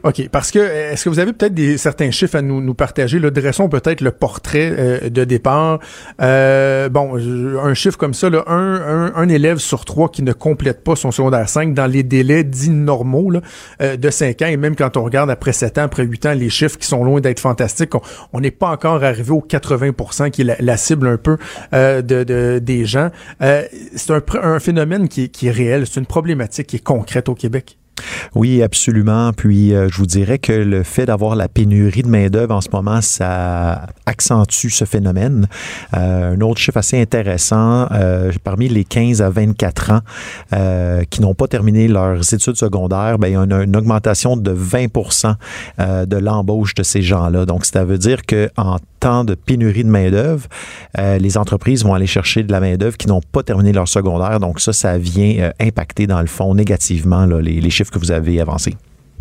OK. 0.04 0.30
Parce 0.32 0.51
que, 0.51 0.60
est-ce 0.60 1.04
que 1.06 1.10
vous 1.10 1.17
avez 1.17 1.34
peut-être 1.34 1.56
des 1.56 1.80
certains 1.80 2.12
chiffres 2.12 2.36
à 2.36 2.43
nous, 2.43 2.62
nous 2.62 2.75
partager? 2.75 3.17
Là, 3.17 3.32
dressons 3.32 3.67
peut-être 3.67 4.01
le 4.01 4.12
portrait 4.12 4.71
euh, 4.78 5.10
de 5.10 5.23
départ. 5.23 5.80
Euh, 6.21 6.88
bon, 6.89 7.15
un 7.17 7.73
chiffre 7.73 7.97
comme 7.97 8.13
ça, 8.13 8.30
là, 8.30 8.43
un, 8.45 8.54
un, 8.75 9.15
un 9.15 9.30
élève 9.30 9.58
sur 9.58 9.84
trois 9.84 10.10
qui 10.10 10.21
ne 10.21 10.34
complète 10.34 10.84
pas 10.84 10.95
son 10.95 11.10
secondaire 11.10 11.49
5 11.49 11.73
dans 11.73 11.88
les 11.88 12.04
délais 12.04 12.43
dits 12.43 12.69
normaux 12.69 13.32
là, 13.32 13.41
euh, 13.82 13.97
de 13.97 14.10
5 14.12 14.43
ans. 14.43 14.47
Et 14.47 14.58
même 14.58 14.75
quand 14.75 14.97
on 14.97 15.04
regarde 15.04 15.32
après 15.32 15.54
7 15.54 15.80
ans, 15.80 15.84
après 15.84 16.04
8 16.04 16.25
ans, 16.28 16.34
les 16.34 16.51
chiffres 16.51 16.78
qui 16.78 16.86
sont 16.86 17.04
loin 17.04 17.19
d'être 17.19 17.39
fantastiques, 17.39 17.93
on- 18.34 18.39
n'est 18.39 18.51
pas 18.51 18.69
encore 18.69 19.04
arrivé 19.04 19.32
aux 19.32 19.41
80% 19.41 20.30
qui 20.30 20.41
est 20.41 20.45
la, 20.45 20.56
la 20.60 20.78
cible 20.78 21.08
un 21.08 21.17
peu 21.17 21.38
euh, 21.73 22.04
de, 22.04 22.23
de- 22.23 22.60
des 22.60 22.86
gens. 22.86 23.10
Euh, 23.41 23.63
c'est 23.95 24.12
un, 24.12 24.21
un 24.43 24.60
phénomène 24.60 25.08
qui 25.08 25.30
qui 25.30 25.47
est 25.47 25.51
réel. 25.51 25.88
C'est 25.88 25.99
une 25.99 26.06
problématique 26.06 26.67
qui 26.67 26.75
est 26.75 26.84
concrète 26.84 27.28
au 27.30 27.34
Québec. 27.34 27.80
Oui, 28.34 28.62
absolument. 28.62 29.31
Puis, 29.34 29.73
euh, 29.73 29.88
je 29.89 29.97
vous 29.97 30.05
dirais 30.05 30.39
que 30.39 30.51
le 30.51 30.84
fait 30.84 31.05
d'avoir 31.05 31.36
la 31.36 31.47
pénurie 31.47 32.03
de 32.03 32.08
main-d'œuvre 32.08 32.55
en 32.55 32.62
ce 32.62 32.69
moment, 32.71 33.01
ça 33.01 33.88
accentue 34.05 34.69
ce 34.69 34.86
phénomène. 34.86 35.47
Euh, 35.95 36.36
un 36.36 36.41
autre 36.41 36.60
chiffre 36.60 36.77
assez 36.77 36.99
intéressant, 36.99 37.88
euh, 37.91 38.31
parmi 38.43 38.67
les 38.67 38.84
15 38.84 39.21
à 39.21 39.29
24 39.29 39.91
ans 39.91 40.01
qui 41.10 41.21
n'ont 41.21 41.34
pas 41.34 41.47
terminé 41.47 41.88
leurs 41.88 42.34
études 42.34 42.55
secondaires, 42.55 43.19
ben, 43.19 43.27
il 43.27 43.34
y 43.34 43.36
a 43.36 43.41
une, 43.41 43.75
augmentation 43.75 44.38
de 44.38 44.53
20% 44.53 45.36
euh, 45.79 46.05
de 46.05 46.17
l'embauche 46.17 46.73
de 46.75 46.84
ces 46.84 47.01
gens-là. 47.01 47.45
Donc, 47.45 47.65
ça 47.65 47.84
veut 47.84 47.97
dire 47.97 48.21
qu'en 48.25 48.77
de 49.25 49.35
pénurie 49.35 49.83
de 49.83 49.89
main-d'œuvre, 49.89 50.47
euh, 50.97 51.17
les 51.17 51.37
entreprises 51.37 51.83
vont 51.83 51.93
aller 51.93 52.07
chercher 52.07 52.43
de 52.43 52.51
la 52.51 52.59
main-d'œuvre 52.59 52.97
qui 52.97 53.07
n'ont 53.07 53.21
pas 53.21 53.43
terminé 53.43 53.71
leur 53.71 53.87
secondaire. 53.87 54.39
Donc, 54.39 54.59
ça, 54.59 54.73
ça 54.73 54.97
vient 54.97 55.35
euh, 55.39 55.51
impacter, 55.59 56.07
dans 56.07 56.21
le 56.21 56.27
fond, 56.27 56.55
négativement 56.55 57.25
les 57.25 57.69
chiffres 57.69 57.91
que 57.91 57.99
vous 57.99 58.11
avez 58.11 58.41
avancés. 58.41 58.75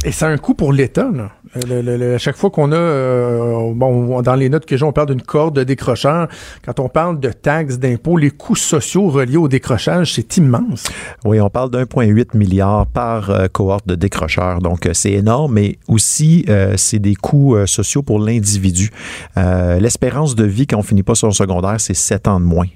Et 0.06 0.12
c'est 0.12 0.26
un 0.26 0.36
coût 0.36 0.52
pour 0.52 0.70
l'État. 0.74 1.08
à 1.54 2.18
chaque 2.18 2.36
fois 2.36 2.50
qu'on 2.50 2.72
a, 2.72 2.76
euh, 2.76 3.72
bon, 3.74 4.20
dans 4.20 4.34
les 4.34 4.50
notes 4.50 4.66
que 4.66 4.76
j'ai, 4.76 4.84
on 4.84 4.92
parle 4.92 5.08
d'une 5.08 5.22
corde 5.22 5.56
de 5.56 5.64
décrocheurs. 5.64 6.28
Quand 6.62 6.78
on 6.78 6.90
parle 6.90 7.20
de 7.20 7.30
taxes, 7.30 7.78
d'impôts, 7.78 8.18
les 8.18 8.30
coûts 8.30 8.54
sociaux 8.54 9.08
reliés 9.08 9.38
au 9.38 9.48
décrochage, 9.48 10.12
c'est 10.12 10.36
immense. 10.36 10.84
Oui, 11.24 11.40
on 11.40 11.48
parle 11.48 11.70
d'1,8 11.70 12.36
milliard 12.36 12.86
par 12.86 13.30
euh, 13.30 13.46
cohorte 13.50 13.88
de 13.88 13.94
décrocheurs. 13.94 14.58
Donc, 14.58 14.84
euh, 14.84 14.90
c'est 14.92 15.12
énorme, 15.12 15.54
mais 15.54 15.78
aussi, 15.88 16.44
c'est 16.76 16.98
des 16.98 17.14
coûts 17.14 17.56
sociaux 17.66 18.02
pour 18.02 18.18
l'individu. 18.18 18.90
L'espérance 19.36 20.34
de 20.34 20.44
vie 20.44 20.66
quand 20.66 20.78
on 20.78 20.82
finit 20.82 21.02
pas 21.02 21.14
son 21.14 21.30
secondaire, 21.30 21.80
c'est 21.80 21.94
7 21.94 22.28
ans 22.28 22.40
de 22.40 22.44
moins. 22.44 22.66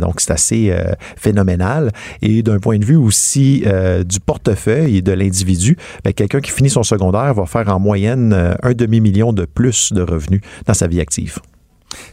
Donc, 0.00 0.20
c'est 0.20 0.32
assez 0.32 0.76
phénoménal. 1.16 1.92
Et 2.22 2.42
d'un 2.42 2.58
point 2.58 2.78
de 2.78 2.84
vue 2.84 2.96
aussi 2.96 3.64
du 4.04 4.20
portefeuille 4.20 4.98
et 4.98 5.02
de 5.02 5.12
l'individu, 5.12 5.76
ben, 6.04 6.12
quelqu'un 6.12 6.40
qui 6.40 6.50
finit 6.50 6.65
son 6.68 6.82
secondaire 6.82 7.34
va 7.34 7.46
faire 7.46 7.68
en 7.74 7.78
moyenne 7.78 8.32
euh, 8.32 8.54
un 8.62 8.72
demi-million 8.72 9.32
de 9.32 9.44
plus 9.44 9.92
de 9.92 10.02
revenus 10.02 10.40
dans 10.66 10.74
sa 10.74 10.86
vie 10.86 11.00
active. 11.00 11.38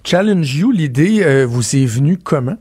Challenge 0.04 0.56
You, 0.56 0.72
l'idée 0.72 1.24
euh, 1.24 1.46
vous 1.46 1.76
est 1.76 1.86
venue 1.86 2.18
comment? 2.18 2.58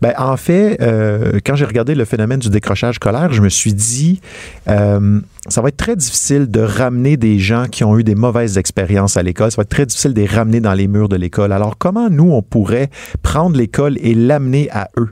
Ben, 0.00 0.12
en 0.18 0.36
fait, 0.36 0.80
euh, 0.80 1.40
quand 1.44 1.56
j'ai 1.56 1.64
regardé 1.64 1.94
le 1.94 2.04
phénomène 2.04 2.38
du 2.38 2.50
décrochage 2.50 2.96
scolaire, 2.96 3.32
je 3.32 3.42
me 3.42 3.48
suis 3.48 3.74
dit, 3.74 4.20
euh, 4.68 5.20
ça 5.48 5.62
va 5.62 5.68
être 5.68 5.76
très 5.76 5.96
difficile 5.96 6.50
de 6.50 6.60
ramener 6.60 7.16
des 7.16 7.38
gens 7.38 7.66
qui 7.66 7.84
ont 7.84 7.98
eu 7.98 8.04
des 8.04 8.14
mauvaises 8.14 8.58
expériences 8.58 9.16
à 9.16 9.22
l'école. 9.22 9.50
Ça 9.50 9.56
va 9.56 9.62
être 9.62 9.68
très 9.68 9.86
difficile 9.86 10.14
de 10.14 10.20
les 10.20 10.26
ramener 10.26 10.60
dans 10.60 10.74
les 10.74 10.88
murs 10.88 11.08
de 11.08 11.16
l'école. 11.16 11.52
Alors, 11.52 11.78
comment 11.78 12.10
nous, 12.10 12.30
on 12.30 12.42
pourrait 12.42 12.90
prendre 13.22 13.56
l'école 13.56 13.96
et 14.00 14.14
l'amener 14.14 14.68
à 14.70 14.88
eux? 14.98 15.10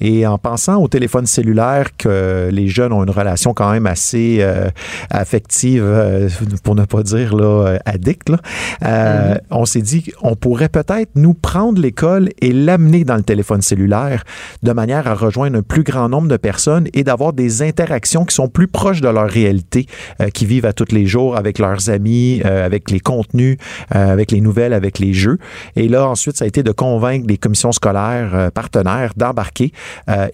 Et 0.00 0.26
en 0.26 0.38
pensant 0.38 0.76
au 0.82 0.88
téléphone 0.88 1.26
cellulaire, 1.26 1.96
que 1.96 2.48
les 2.52 2.68
jeunes 2.68 2.92
ont 2.92 3.02
une 3.02 3.10
relation 3.10 3.54
quand 3.54 3.70
même 3.70 3.86
assez 3.86 4.38
euh, 4.40 4.68
affective, 5.10 5.82
euh, 5.84 6.28
pour 6.62 6.74
ne 6.74 6.84
pas 6.84 7.02
dire 7.02 7.34
là, 7.34 7.44
euh, 7.44 7.78
addict, 7.84 8.28
là, 8.28 8.38
euh, 8.84 9.34
on 9.50 9.64
s'est 9.64 9.82
dit, 9.82 10.12
on 10.22 10.36
pourrait 10.36 10.68
peut-être 10.68 11.10
nous 11.14 11.34
prendre 11.34 11.80
l'école 11.80 12.28
et 12.40 12.52
l'amener 12.52 13.04
dans 13.04 13.16
le 13.16 13.22
téléphone 13.22 13.62
cellulaire 13.62 14.24
de 14.62 14.72
manière 14.72 15.06
à 15.06 15.14
rejoindre 15.14 15.58
un 15.58 15.62
plus 15.62 15.82
grand 15.82 16.08
nombre 16.08 16.28
de 16.28 16.36
personnes 16.36 16.88
et 16.94 17.04
d'avoir 17.04 17.32
des 17.32 17.62
interactions 17.62 18.24
qui 18.24 18.34
sont 18.34 18.48
plus 18.48 18.68
proches 18.68 19.00
de 19.00 19.08
leur 19.08 19.28
réalité, 19.28 19.71
euh, 20.20 20.28
qui 20.28 20.46
vivent 20.46 20.66
à 20.66 20.72
tous 20.72 20.92
les 20.92 21.06
jours 21.06 21.36
avec 21.36 21.58
leurs 21.58 21.90
amis, 21.90 22.42
euh, 22.44 22.64
avec 22.64 22.90
les 22.90 23.00
contenus, 23.00 23.56
euh, 23.94 24.12
avec 24.12 24.30
les 24.30 24.40
nouvelles, 24.40 24.72
avec 24.72 24.98
les 24.98 25.12
jeux. 25.12 25.38
Et 25.76 25.88
là, 25.88 26.08
ensuite, 26.08 26.36
ça 26.36 26.44
a 26.44 26.48
été 26.48 26.62
de 26.62 26.72
convaincre 26.72 27.26
les 27.28 27.38
commissions 27.38 27.72
scolaires 27.72 28.34
euh, 28.34 28.50
partenaires 28.50 29.12
d'embarquer 29.16 29.72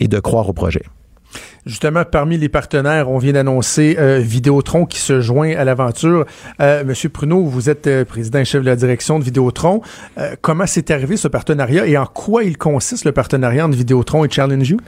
et 0.01 0.09
de 0.09 0.21
croire 0.21 0.49
au 0.49 0.53
projet. 0.53 0.83
Justement, 1.67 2.05
parmi 2.05 2.39
les 2.39 2.49
partenaires, 2.49 3.11
on 3.11 3.19
vient 3.19 3.35
d'annoncer 3.35 3.97
euh, 3.99 4.19
Vidéotron 4.19 4.87
qui 4.87 4.99
se 4.99 5.21
joint 5.21 5.55
à 5.57 5.65
l'aventure. 5.65 6.25
Monsieur 6.59 7.11
Pruneau, 7.11 7.45
vous 7.45 7.69
êtes 7.69 8.05
président 8.05 8.39
et 8.39 8.45
chef 8.45 8.63
de 8.63 8.67
la 8.67 8.77
direction 8.77 9.19
de 9.19 9.25
Vidéotron. 9.25 9.83
Comment 10.41 10.67
s'est 10.67 10.91
arrivé 10.91 11.17
ce 11.17 11.29
partenariat 11.29 11.87
et 11.87 11.99
en 11.99 12.07
quoi 12.07 12.45
il 12.45 12.57
consiste 12.57 13.05
le 13.05 13.13
partenariat 13.13 13.67
entre 13.67 13.77
Vidéotron 13.77 14.25
et 14.25 14.31
Challenge 14.31 14.69
You? 14.69 14.79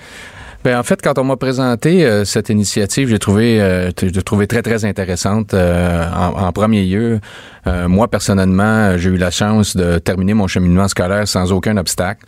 Ben, 0.62 0.78
en 0.78 0.82
fait, 0.82 1.00
quand 1.00 1.16
on 1.18 1.24
m'a 1.24 1.36
présenté 1.36 2.04
euh, 2.04 2.26
cette 2.26 2.50
initiative, 2.50 3.08
j'ai 3.08 3.18
trouvé, 3.18 3.60
euh, 3.62 3.90
trouvé 4.24 4.46
très, 4.46 4.60
très 4.60 4.84
intéressante. 4.84 5.54
euh, 5.54 6.04
en 6.12 6.52
premier 6.52 6.84
lieu, 6.84 7.20
Euh, 7.66 7.88
moi, 7.88 8.08
personnellement, 8.08 8.96
j'ai 8.96 9.10
eu 9.10 9.16
la 9.16 9.30
chance 9.30 9.76
de 9.76 9.98
terminer 9.98 10.34
mon 10.34 10.46
cheminement 10.46 10.88
scolaire 10.88 11.26
sans 11.28 11.52
aucun 11.52 11.76
obstacle. 11.76 12.24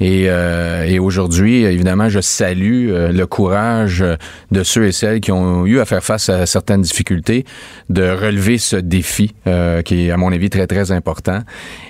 Et, 0.00 0.26
euh, 0.28 0.84
et 0.84 0.98
aujourd'hui, 0.98 1.64
évidemment, 1.64 2.08
je 2.08 2.20
salue 2.20 2.90
euh, 2.90 3.12
le 3.12 3.26
courage 3.26 4.04
de 4.50 4.62
ceux 4.62 4.86
et 4.86 4.92
celles 4.92 5.20
qui 5.20 5.32
ont 5.32 5.66
eu 5.66 5.80
à 5.80 5.84
faire 5.84 6.02
face 6.02 6.28
à 6.28 6.46
certaines 6.46 6.82
difficultés, 6.82 7.44
de 7.90 8.02
relever 8.02 8.58
ce 8.58 8.76
défi 8.76 9.34
euh, 9.46 9.82
qui 9.82 10.06
est, 10.06 10.10
à 10.10 10.16
mon 10.16 10.32
avis, 10.32 10.50
très, 10.50 10.66
très 10.66 10.92
important. 10.92 11.40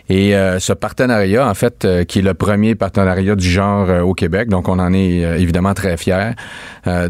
Et 0.08 0.36
euh, 0.36 0.58
ce 0.58 0.72
partenariat, 0.72 1.48
en 1.48 1.54
fait, 1.54 1.84
euh, 1.84 2.04
qui 2.04 2.18
est 2.18 2.22
le 2.22 2.34
premier 2.34 2.74
partenariat 2.74 3.34
du 3.34 3.48
genre 3.48 3.88
au 4.06 4.12
Québec, 4.12 4.48
donc 4.48 4.68
on 4.68 4.78
en 4.78 4.92
est 4.92 5.20
évidemment 5.40 5.74
très 5.74 5.96
fiers. 5.96 6.32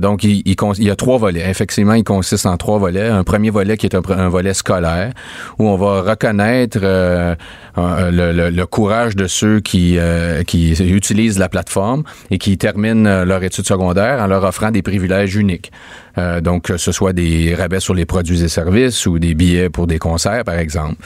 Donc, 0.00 0.22
il, 0.22 0.42
il, 0.44 0.54
il, 0.78 0.84
y 0.84 0.90
a 0.90 0.96
trois 0.96 1.18
volets. 1.18 1.48
Effectivement, 1.50 1.94
il 1.94 2.04
consiste 2.04 2.46
en 2.46 2.56
trois 2.56 2.78
volets. 2.78 3.08
Un 3.08 3.24
premier 3.24 3.50
volet 3.50 3.76
qui 3.76 3.86
est 3.86 3.96
un, 3.96 4.02
un 4.08 4.28
volet 4.28 4.54
scolaire, 4.54 5.12
où 5.58 5.68
on 5.68 5.73
va 5.76 6.02
reconnaître 6.02 6.78
euh, 6.82 7.34
le, 7.76 8.50
le, 8.50 8.66
courage 8.66 9.16
de 9.16 9.26
ceux 9.26 9.60
qui, 9.60 9.98
qui 10.46 10.72
utilisent 10.72 11.38
la 11.38 11.48
plateforme 11.48 12.04
et 12.30 12.38
qui 12.38 12.56
terminent 12.58 13.24
leur 13.24 13.42
étude 13.42 13.66
secondaire 13.66 14.20
en 14.20 14.26
leur 14.26 14.44
offrant 14.44 14.70
des 14.70 14.82
privilèges 14.82 15.36
uniques. 15.36 15.70
Euh, 16.16 16.40
donc, 16.40 16.64
que 16.64 16.76
ce 16.76 16.92
soit 16.92 17.12
des 17.12 17.54
rabais 17.54 17.80
sur 17.80 17.94
les 17.94 18.06
produits 18.06 18.42
et 18.42 18.48
services 18.48 19.06
ou 19.06 19.18
des 19.18 19.34
billets 19.34 19.68
pour 19.68 19.86
des 19.86 19.98
concerts, 19.98 20.44
par 20.44 20.58
exemple. 20.58 20.96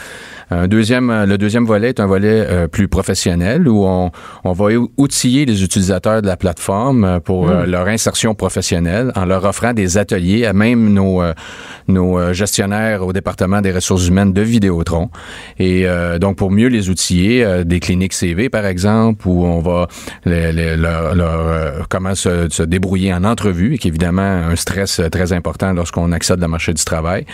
Un 0.50 0.66
deuxième, 0.66 1.24
le 1.24 1.36
deuxième 1.36 1.66
volet 1.66 1.90
est 1.90 2.00
un 2.00 2.06
volet 2.06 2.46
euh, 2.48 2.68
plus 2.68 2.88
professionnel 2.88 3.68
où 3.68 3.84
on, 3.84 4.10
on, 4.44 4.52
va 4.52 4.66
outiller 4.96 5.44
les 5.44 5.62
utilisateurs 5.62 6.22
de 6.22 6.26
la 6.26 6.38
plateforme 6.38 7.20
pour 7.20 7.48
mmh. 7.48 7.64
leur 7.64 7.86
insertion 7.86 8.34
professionnelle 8.34 9.12
en 9.14 9.26
leur 9.26 9.44
offrant 9.44 9.74
des 9.74 9.98
ateliers 9.98 10.46
à 10.46 10.54
même 10.54 10.92
nos, 10.92 11.20
euh, 11.20 11.34
nos 11.86 12.32
gestionnaires 12.32 13.04
au 13.04 13.12
département 13.12 13.60
des 13.60 13.72
ressources 13.72 14.08
humaines 14.08 14.32
de 14.32 14.40
Vidéotron. 14.40 15.10
Et 15.58 15.86
euh, 15.86 16.18
donc, 16.18 16.36
pour 16.36 16.50
mieux 16.50 16.68
les 16.68 16.88
outiller, 16.88 17.64
des 17.64 17.80
cliniques 17.80 18.14
CV, 18.14 18.48
par 18.48 18.64
exemple, 18.64 19.28
où 19.28 19.44
on 19.44 19.60
va 19.60 19.86
les, 20.24 20.52
les, 20.52 20.76
leur, 20.76 21.14
leur, 21.14 21.88
comment 21.88 22.14
se, 22.14 22.48
se, 22.50 22.62
débrouiller 22.62 23.12
en 23.12 23.24
entrevue, 23.24 23.76
qui 23.78 23.88
est 23.88 23.90
évidemment 23.90 24.22
un 24.22 24.56
stress 24.56 25.00
très 25.12 25.32
important 25.32 25.72
lorsqu'on 25.72 26.10
accède 26.12 26.42
au 26.42 26.48
marché 26.48 26.72
du 26.72 26.84
travail. 26.84 27.26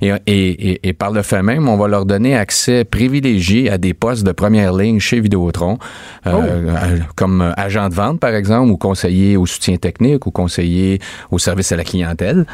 Et, 0.00 0.12
et, 0.26 0.70
et, 0.70 0.88
et 0.88 0.92
par 0.94 1.10
le 1.10 1.22
fait 1.22 1.42
même, 1.42 1.68
on 1.68 1.76
va 1.76 1.88
leur 1.88 2.06
donner 2.06 2.36
accès 2.36 2.61
accès 2.62 2.84
privilégié 2.84 3.70
à 3.70 3.78
des 3.78 3.92
postes 3.92 4.24
de 4.24 4.30
première 4.30 4.72
ligne 4.72 5.00
chez 5.00 5.20
Vidéotron, 5.20 5.78
euh, 6.26 6.32
oh. 6.32 7.02
comme 7.16 7.52
agent 7.56 7.88
de 7.88 7.94
vente, 7.94 8.20
par 8.20 8.34
exemple, 8.34 8.70
ou 8.70 8.76
conseiller 8.76 9.36
au 9.36 9.46
soutien 9.46 9.76
technique, 9.76 10.26
ou 10.26 10.30
conseiller 10.30 11.00
au 11.32 11.38
service 11.38 11.72
à 11.72 11.76
la 11.76 11.82
clientèle. 11.82 12.46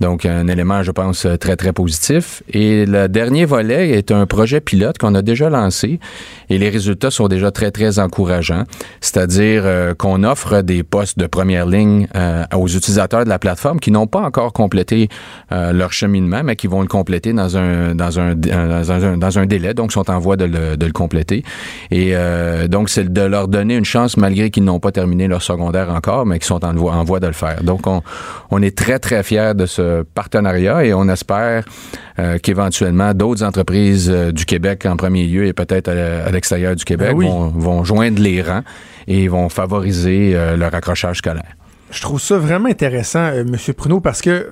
Donc, 0.00 0.24
un 0.24 0.46
élément, 0.46 0.84
je 0.84 0.92
pense, 0.92 1.26
très, 1.40 1.56
très 1.56 1.72
positif. 1.72 2.42
Et 2.52 2.86
le 2.86 3.08
dernier 3.08 3.44
volet 3.44 3.90
est 3.90 4.12
un 4.12 4.26
projet 4.26 4.60
pilote 4.60 4.98
qu'on 4.98 5.14
a 5.16 5.22
déjà 5.22 5.50
lancé 5.50 5.98
et 6.48 6.58
les 6.58 6.68
résultats 6.68 7.10
sont 7.10 7.26
déjà 7.26 7.50
très, 7.50 7.70
très 7.70 7.98
encourageants. 7.98 8.64
C'est-à-dire 9.00 9.62
euh, 9.64 9.94
qu'on 9.94 10.22
offre 10.22 10.62
des 10.62 10.82
postes 10.82 11.18
de 11.18 11.26
première 11.26 11.66
ligne 11.66 12.06
euh, 12.14 12.44
aux 12.54 12.68
utilisateurs 12.68 13.24
de 13.24 13.28
la 13.28 13.38
plateforme 13.38 13.80
qui 13.80 13.90
n'ont 13.90 14.06
pas 14.06 14.20
encore 14.20 14.52
complété 14.52 15.08
euh, 15.50 15.72
leur 15.72 15.92
cheminement, 15.92 16.42
mais 16.44 16.54
qui 16.54 16.68
vont 16.68 16.82
le 16.82 16.86
compléter 16.86 17.32
dans 17.32 17.56
un, 17.56 17.94
dans 17.94 18.20
un, 18.20 18.34
dans 18.34 18.92
un, 18.92 19.16
dans 19.16 19.38
un 19.38 19.46
délai, 19.58 19.74
donc 19.74 19.92
sont 19.92 20.10
en 20.10 20.18
voie 20.18 20.36
de 20.36 20.44
le, 20.44 20.76
de 20.76 20.86
le 20.86 20.92
compléter. 20.92 21.44
Et 21.90 22.10
euh, 22.14 22.68
donc, 22.68 22.88
c'est 22.88 23.12
de 23.12 23.22
leur 23.22 23.48
donner 23.48 23.76
une 23.76 23.84
chance 23.84 24.16
malgré 24.16 24.50
qu'ils 24.50 24.64
n'ont 24.64 24.80
pas 24.80 24.92
terminé 24.92 25.28
leur 25.28 25.42
secondaire 25.42 25.90
encore, 25.90 26.26
mais 26.26 26.38
qui 26.38 26.46
sont 26.46 26.64
en 26.64 26.74
voie, 26.74 26.94
en 26.94 27.04
voie 27.04 27.20
de 27.20 27.26
le 27.26 27.32
faire. 27.32 27.62
Donc, 27.62 27.86
on, 27.86 28.02
on 28.50 28.62
est 28.62 28.76
très, 28.76 28.98
très 28.98 29.22
fiers 29.22 29.52
de 29.54 29.66
ce 29.66 30.02
partenariat 30.02 30.84
et 30.84 30.94
on 30.94 31.08
espère 31.08 31.64
euh, 32.18 32.38
qu'éventuellement 32.38 33.14
d'autres 33.14 33.42
entreprises 33.42 34.10
euh, 34.10 34.32
du 34.32 34.44
Québec 34.44 34.86
en 34.86 34.96
premier 34.96 35.26
lieu 35.26 35.46
et 35.46 35.52
peut-être 35.52 35.88
à, 35.88 36.30
l'extérieur 36.30 36.76
du 36.76 36.84
Québec 36.84 37.10
ben 37.10 37.16
oui. 37.16 37.26
vont, 37.26 37.48
vont 37.48 37.84
joindre 37.84 38.20
les 38.20 38.42
rangs 38.42 38.62
et 39.08 39.28
vont 39.28 39.48
favoriser 39.48 40.36
leur 40.56 40.74
accrochage 40.74 41.18
scolaire. 41.18 41.54
Je 41.90 42.00
trouve 42.00 42.20
ça 42.20 42.36
vraiment 42.36 42.68
intéressant, 42.68 43.26
euh, 43.26 43.44
Monsieur 43.44 43.72
Pruneau, 43.72 44.00
parce 44.00 44.20
que 44.20 44.50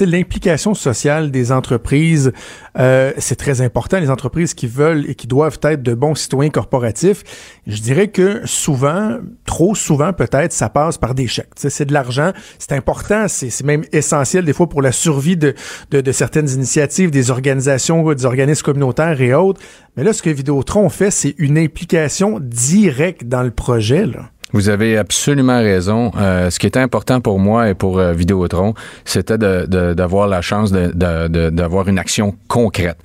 l'implication 0.00 0.74
sociale 0.74 1.30
des 1.30 1.52
entreprises, 1.52 2.32
euh, 2.78 3.12
c'est 3.18 3.36
très 3.36 3.60
important. 3.60 3.98
Les 3.98 4.10
entreprises 4.10 4.54
qui 4.54 4.66
veulent 4.66 5.08
et 5.08 5.14
qui 5.14 5.26
doivent 5.26 5.58
être 5.62 5.82
de 5.82 5.94
bons 5.94 6.14
citoyens 6.14 6.50
corporatifs, 6.50 7.22
je 7.66 7.80
dirais 7.80 8.08
que 8.08 8.42
souvent, 8.44 9.18
trop 9.44 9.74
souvent 9.74 10.12
peut-être, 10.12 10.52
ça 10.52 10.68
passe 10.68 10.98
par 10.98 11.14
des 11.14 11.26
chèques. 11.26 11.50
C'est 11.56 11.86
de 11.86 11.92
l'argent, 11.92 12.32
c'est 12.58 12.72
important, 12.72 13.26
c'est 13.28 13.64
même 13.64 13.84
essentiel 13.92 14.44
des 14.44 14.52
fois 14.52 14.68
pour 14.68 14.82
la 14.82 14.92
survie 14.92 15.36
de, 15.36 15.54
de, 15.90 16.00
de, 16.00 16.12
certaines 16.12 16.48
initiatives, 16.48 17.10
des 17.10 17.30
organisations, 17.30 18.12
des 18.12 18.24
organismes 18.24 18.64
communautaires 18.64 19.20
et 19.20 19.34
autres. 19.34 19.60
Mais 19.96 20.04
là, 20.04 20.12
ce 20.12 20.22
que 20.22 20.30
Vidéotron 20.30 20.88
fait, 20.88 21.10
c'est 21.10 21.34
une 21.38 21.58
implication 21.58 22.38
directe 22.40 23.24
dans 23.24 23.42
le 23.42 23.50
projet. 23.50 24.06
Là. 24.06 24.30
Vous 24.56 24.70
avez 24.70 24.96
absolument 24.96 25.58
raison. 25.58 26.12
Euh, 26.16 26.48
ce 26.48 26.58
qui 26.58 26.66
était 26.66 26.80
important 26.80 27.20
pour 27.20 27.38
moi 27.38 27.68
et 27.68 27.74
pour 27.74 27.98
euh, 27.98 28.14
Vidéotron, 28.14 28.72
c'était 29.04 29.36
d'avoir 29.36 30.28
la 30.28 30.40
chance 30.40 30.72
d'avoir 30.72 31.88
une 31.88 31.98
action 31.98 32.34
concrète. 32.48 32.96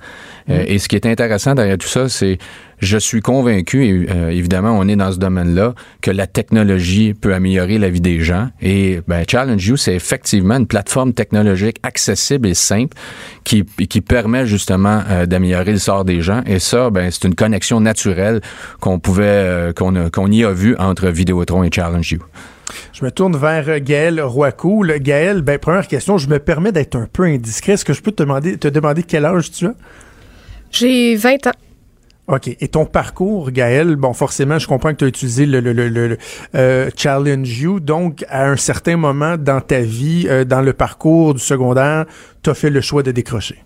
Euh, 0.50 0.64
et 0.66 0.78
ce 0.78 0.88
qui 0.88 0.96
est 0.96 1.06
intéressant 1.06 1.54
derrière 1.54 1.78
tout 1.78 1.88
ça, 1.88 2.08
c'est 2.08 2.38
je 2.82 2.98
suis 2.98 3.20
convaincu, 3.20 3.84
et 3.86 4.10
euh, 4.10 4.30
évidemment, 4.30 4.76
on 4.76 4.88
est 4.88 4.96
dans 4.96 5.12
ce 5.12 5.18
domaine-là, 5.18 5.74
que 6.00 6.10
la 6.10 6.26
technologie 6.26 7.14
peut 7.14 7.32
améliorer 7.32 7.78
la 7.78 7.88
vie 7.88 8.00
des 8.00 8.20
gens. 8.20 8.48
Et 8.60 9.00
ben, 9.06 9.24
Challenge 9.26 9.64
You, 9.64 9.76
c'est 9.76 9.94
effectivement 9.94 10.56
une 10.56 10.66
plateforme 10.66 11.12
technologique 11.12 11.76
accessible 11.84 12.48
et 12.48 12.54
simple 12.54 12.96
qui, 13.44 13.64
qui 13.64 14.00
permet 14.00 14.46
justement 14.46 15.00
euh, 15.08 15.26
d'améliorer 15.26 15.72
le 15.72 15.78
sort 15.78 16.04
des 16.04 16.22
gens. 16.22 16.42
Et 16.44 16.58
ça, 16.58 16.90
ben, 16.90 17.08
c'est 17.12 17.24
une 17.24 17.36
connexion 17.36 17.80
naturelle 17.80 18.40
qu'on 18.80 18.98
pouvait, 18.98 19.24
euh, 19.26 19.72
qu'on 19.72 20.32
y 20.32 20.44
a 20.44 20.52
vu 20.52 20.74
entre 20.76 21.08
Vidéotron 21.08 21.62
et 21.62 21.70
Challenge 21.72 22.10
You. 22.10 22.18
Je 22.92 23.04
me 23.04 23.12
tourne 23.12 23.36
vers 23.36 23.78
Gaël 23.80 24.20
Roicoul. 24.20 24.98
Gaël, 24.98 25.42
ben, 25.42 25.56
première 25.58 25.86
question, 25.86 26.18
je 26.18 26.28
me 26.28 26.40
permets 26.40 26.72
d'être 26.72 26.96
un 26.96 27.06
peu 27.10 27.22
indiscret. 27.24 27.74
Est-ce 27.74 27.84
que 27.84 27.92
je 27.92 28.02
peux 28.02 28.10
te 28.10 28.24
demander, 28.24 28.56
te 28.56 28.66
demander 28.66 29.04
quel 29.04 29.24
âge 29.24 29.52
tu 29.52 29.66
as? 29.66 29.74
J'ai 30.72 31.14
20 31.16 31.46
ans. 31.46 31.52
OK. 32.28 32.48
Et 32.60 32.68
ton 32.68 32.86
parcours, 32.86 33.50
Gaël, 33.50 33.96
bon, 33.96 34.12
forcément, 34.12 34.58
je 34.58 34.66
comprends 34.66 34.90
que 34.92 34.96
tu 34.96 35.04
as 35.04 35.08
utilisé 35.08 35.44
le, 35.44 35.60
le, 35.60 35.72
le, 35.72 35.88
le 35.88 36.18
euh, 36.54 36.88
Challenge 36.96 37.58
You. 37.60 37.80
Donc, 37.80 38.24
à 38.28 38.46
un 38.46 38.56
certain 38.56 38.96
moment 38.96 39.36
dans 39.36 39.60
ta 39.60 39.80
vie, 39.80 40.26
euh, 40.28 40.44
dans 40.44 40.60
le 40.62 40.72
parcours 40.72 41.34
du 41.34 41.40
secondaire, 41.40 42.06
tu 42.42 42.50
as 42.50 42.54
fait 42.54 42.70
le 42.70 42.80
choix 42.80 43.02
de 43.02 43.10
décrocher. 43.10 43.62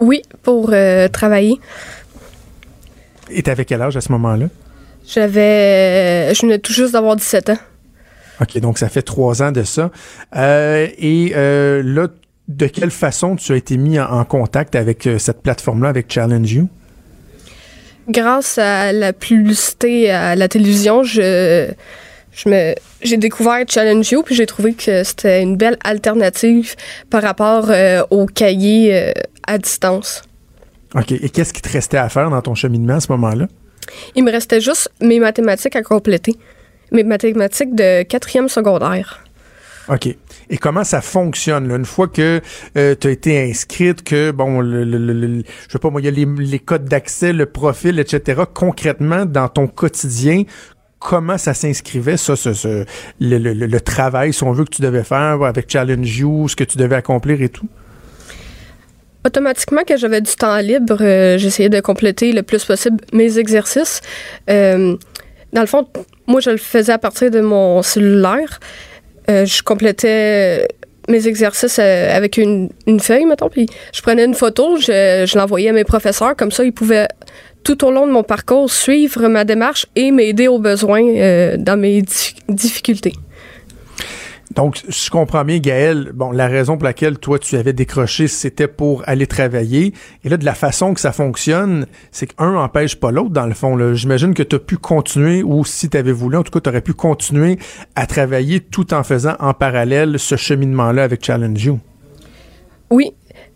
Oui, 0.00 0.22
pour 0.42 0.70
euh, 0.72 1.08
travailler. 1.08 1.60
Et 3.30 3.42
tu 3.42 3.50
avais 3.50 3.64
quel 3.64 3.82
âge 3.82 3.96
à 3.96 4.00
ce 4.00 4.12
moment-là? 4.12 4.46
J'avais. 5.06 6.32
Je 6.34 6.42
venais 6.42 6.58
tout 6.58 6.72
juste 6.72 6.92
d'avoir 6.92 7.16
17 7.16 7.50
ans. 7.50 7.58
OK, 8.40 8.58
donc 8.58 8.78
ça 8.78 8.88
fait 8.88 9.02
trois 9.02 9.42
ans 9.42 9.52
de 9.52 9.62
ça. 9.62 9.90
Euh, 10.36 10.88
et 10.98 11.30
là, 11.34 12.08
de 12.48 12.66
quelle 12.66 12.90
façon 12.90 13.36
tu 13.36 13.52
as 13.52 13.56
été 13.56 13.76
mis 13.76 13.98
en, 13.98 14.04
en 14.04 14.24
contact 14.24 14.74
avec 14.74 15.08
cette 15.18 15.42
plateforme-là, 15.42 15.88
avec 15.88 16.12
Challenge 16.12 16.50
You? 16.50 16.68
grâce 18.08 18.58
à 18.58 18.92
la 18.92 19.12
publicité 19.12 20.10
à 20.10 20.36
la 20.36 20.48
télévision, 20.48 21.02
je, 21.02 21.70
je 22.32 22.48
me, 22.48 22.74
j'ai 23.02 23.16
découvert 23.16 23.64
Challenge 23.68 24.10
You 24.10 24.22
puis 24.22 24.34
j'ai 24.34 24.46
trouvé 24.46 24.74
que 24.74 25.04
c'était 25.04 25.42
une 25.42 25.56
belle 25.56 25.78
alternative 25.84 26.74
par 27.10 27.22
rapport 27.22 27.70
euh, 27.70 28.02
au 28.10 28.26
cahier 28.26 28.94
euh, 28.94 29.12
à 29.46 29.58
distance. 29.58 30.22
OK. 30.94 31.12
Et 31.12 31.28
qu'est-ce 31.28 31.52
qui 31.52 31.62
te 31.62 31.68
restait 31.70 31.98
à 31.98 32.08
faire 32.08 32.30
dans 32.30 32.42
ton 32.42 32.54
cheminement 32.54 32.94
à 32.94 33.00
ce 33.00 33.10
moment-là? 33.12 33.48
Il 34.14 34.24
me 34.24 34.30
restait 34.30 34.60
juste 34.60 34.90
mes 35.00 35.18
mathématiques 35.18 35.76
à 35.76 35.82
compléter. 35.82 36.36
Mes 36.92 37.02
mathématiques 37.02 37.74
de 37.74 38.02
quatrième 38.02 38.48
secondaire. 38.48 39.24
OK. 39.88 40.16
Et 40.50 40.58
comment 40.58 40.84
ça 40.84 41.00
fonctionne? 41.00 41.70
Une 41.70 41.84
fois 41.84 42.08
que 42.08 42.40
euh, 42.76 42.94
tu 42.98 43.08
as 43.08 43.10
été 43.10 43.50
inscrite, 43.50 44.02
que, 44.02 44.30
bon, 44.30 44.60
le, 44.60 44.84
le, 44.84 45.42
je 45.66 45.72
sais 45.72 45.78
pas 45.78 45.90
moi, 45.90 46.00
il 46.00 46.04
y 46.04 46.08
a 46.08 46.26
les, 46.38 46.58
codes 46.58 46.84
d'accès, 46.84 47.32
le 47.32 47.46
profil, 47.46 47.98
etc. 47.98 48.42
Concrètement, 48.52 49.24
dans 49.26 49.48
ton 49.48 49.66
quotidien, 49.66 50.44
comment 50.98 51.38
ça 51.38 51.54
s'inscrivait, 51.54 52.16
ça, 52.16 52.36
ce, 52.36 52.84
le, 53.20 53.78
travail, 53.80 54.32
si 54.32 54.42
on 54.42 54.52
veut, 54.52 54.64
que 54.64 54.70
tu 54.70 54.82
devais 54.82 55.04
faire 55.04 55.42
avec 55.42 55.70
Challenge 55.70 56.18
You, 56.18 56.48
ce 56.48 56.56
que 56.56 56.64
tu 56.64 56.78
devais 56.78 56.96
accomplir 56.96 57.40
et 57.42 57.48
tout? 57.48 57.68
Automatiquement, 59.26 59.82
quand 59.86 59.96
j'avais 59.96 60.20
du 60.20 60.34
temps 60.34 60.58
libre, 60.58 60.98
euh, 61.00 61.38
j'essayais 61.38 61.70
de 61.70 61.80
compléter 61.80 62.32
le 62.32 62.42
plus 62.42 62.64
possible 62.64 62.98
mes 63.12 63.38
exercices. 63.38 64.02
Euh, 64.50 64.96
dans 65.54 65.60
le 65.62 65.66
fond, 65.66 65.88
moi, 66.26 66.40
je 66.40 66.50
le 66.50 66.56
faisais 66.58 66.92
à 66.92 66.98
partir 66.98 67.30
de 67.30 67.40
mon 67.40 67.82
cellulaire. 67.82 68.60
Euh, 69.30 69.46
je 69.46 69.62
complétais 69.62 70.68
mes 71.08 71.28
exercices 71.28 71.78
euh, 71.78 72.16
avec 72.16 72.36
une, 72.36 72.70
une, 72.86 73.00
feuille, 73.00 73.24
mettons, 73.26 73.48
puis 73.48 73.66
je 73.92 74.00
prenais 74.02 74.24
une 74.24 74.34
photo, 74.34 74.76
je, 74.76 75.24
je 75.26 75.38
l'envoyais 75.38 75.70
à 75.70 75.72
mes 75.72 75.84
professeurs, 75.84 76.34
comme 76.36 76.50
ça, 76.50 76.64
ils 76.64 76.72
pouvaient 76.72 77.08
tout 77.62 77.84
au 77.84 77.90
long 77.90 78.06
de 78.06 78.12
mon 78.12 78.22
parcours 78.22 78.70
suivre 78.70 79.26
ma 79.28 79.44
démarche 79.44 79.86
et 79.96 80.10
m'aider 80.10 80.48
aux 80.48 80.58
besoins 80.58 81.02
euh, 81.02 81.56
dans 81.56 81.78
mes 81.78 82.02
difficultés. 82.48 83.14
Donc, 84.54 84.82
je 84.88 85.10
comprends 85.10 85.44
bien, 85.44 85.58
Gaël, 85.58 86.12
bon, 86.14 86.30
la 86.30 86.46
raison 86.46 86.76
pour 86.76 86.84
laquelle 86.84 87.18
toi, 87.18 87.38
tu 87.38 87.56
avais 87.56 87.72
décroché, 87.72 88.28
c'était 88.28 88.68
pour 88.68 89.02
aller 89.06 89.26
travailler. 89.26 89.94
Et 90.22 90.28
là, 90.28 90.36
de 90.36 90.44
la 90.44 90.54
façon 90.54 90.94
que 90.94 91.00
ça 91.00 91.12
fonctionne, 91.12 91.86
c'est 92.12 92.26
qu'un 92.26 92.52
n'empêche 92.52 92.96
pas 92.96 93.10
l'autre, 93.10 93.30
dans 93.30 93.46
le 93.46 93.54
fond. 93.54 93.94
J'imagine 93.94 94.34
que 94.34 94.42
tu 94.42 94.56
as 94.56 94.60
pu 94.60 94.76
continuer, 94.76 95.42
ou 95.42 95.64
si 95.64 95.88
tu 95.88 95.96
avais 95.96 96.12
voulu, 96.12 96.36
en 96.36 96.42
tout 96.42 96.52
cas, 96.52 96.60
tu 96.60 96.68
aurais 96.68 96.82
pu 96.82 96.92
continuer 96.92 97.58
à 97.96 98.06
travailler 98.06 98.60
tout 98.60 98.94
en 98.94 99.02
faisant 99.02 99.34
en 99.40 99.54
parallèle 99.54 100.18
ce 100.18 100.36
cheminement-là 100.36 101.04
avec 101.04 101.24
Challenge 101.24 101.64
You. 101.64 101.80
Oui, 102.90 103.12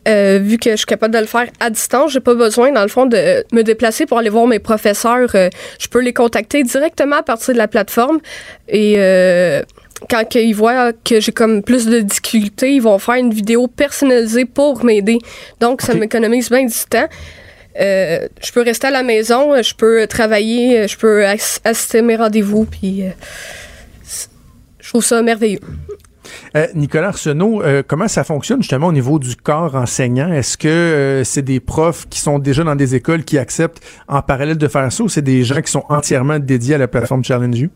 euh, 0.06 0.38
vu 0.40 0.58
que 0.58 0.70
je 0.70 0.76
suis 0.76 0.86
capable 0.86 1.12
de 1.12 1.18
le 1.18 1.26
faire 1.26 1.48
à 1.60 1.70
distance, 1.70 2.12
j'ai 2.12 2.20
pas 2.20 2.34
besoin, 2.34 2.72
dans 2.72 2.82
le 2.82 2.88
fond, 2.88 3.06
de 3.06 3.44
me 3.52 3.62
déplacer 3.62 4.06
pour 4.06 4.18
aller 4.18 4.30
voir 4.30 4.46
mes 4.46 4.58
professeurs. 4.58 5.30
Euh, 5.34 5.50
je 5.78 5.88
peux 5.88 6.00
les 6.00 6.12
contacter 6.12 6.62
directement 6.62 7.16
à 7.16 7.22
partir 7.22 7.54
de 7.54 7.58
la 7.58 7.68
plateforme. 7.68 8.20
Et 8.68 8.94
euh, 8.96 9.62
quand 10.08 10.34
ils 10.34 10.54
voient 10.54 10.92
que 10.92 11.20
j'ai 11.20 11.32
comme 11.32 11.62
plus 11.62 11.86
de 11.86 12.00
difficultés, 12.00 12.74
ils 12.74 12.82
vont 12.82 12.98
faire 12.98 13.16
une 13.16 13.34
vidéo 13.34 13.66
personnalisée 13.66 14.44
pour 14.44 14.84
m'aider. 14.84 15.18
Donc, 15.60 15.82
ça 15.82 15.94
m'économise 15.94 16.48
bien 16.48 16.64
du 16.64 16.84
temps. 16.88 17.08
je 17.76 18.52
peux 18.52 18.62
rester 18.62 18.86
à 18.86 18.90
la 18.90 19.02
maison, 19.02 19.60
je 19.60 19.74
peux 19.74 20.06
travailler, 20.06 20.88
je 20.88 20.96
peux 20.96 21.26
assister 21.26 21.98
à 21.98 22.02
mes 22.02 22.16
rendez-vous, 22.16 22.64
puis 22.64 23.02
je 24.80 24.88
trouve 24.88 25.04
ça 25.04 25.20
merveilleux. 25.20 25.60
Euh, 26.56 26.66
Nicolas 26.74 27.08
Arsenault, 27.08 27.62
euh, 27.62 27.82
comment 27.86 28.08
ça 28.08 28.24
fonctionne 28.24 28.62
justement 28.62 28.88
au 28.88 28.92
niveau 28.92 29.18
du 29.18 29.36
corps 29.36 29.74
enseignant? 29.74 30.32
Est-ce 30.32 30.56
que 30.56 30.68
euh, 30.68 31.24
c'est 31.24 31.42
des 31.42 31.60
profs 31.60 32.08
qui 32.08 32.20
sont 32.20 32.38
déjà 32.38 32.64
dans 32.64 32.76
des 32.76 32.94
écoles 32.94 33.24
qui 33.24 33.38
acceptent 33.38 33.82
en 34.08 34.22
parallèle 34.22 34.58
de 34.58 34.68
faire 34.68 34.90
ça 34.92 35.02
ou 35.02 35.08
c'est 35.08 35.22
des 35.22 35.44
gens 35.44 35.60
qui 35.60 35.70
sont 35.70 35.84
entièrement 35.88 36.38
dédiés 36.38 36.76
à 36.76 36.78
la 36.78 36.88
plateforme 36.88 37.24
Challenge? 37.24 37.68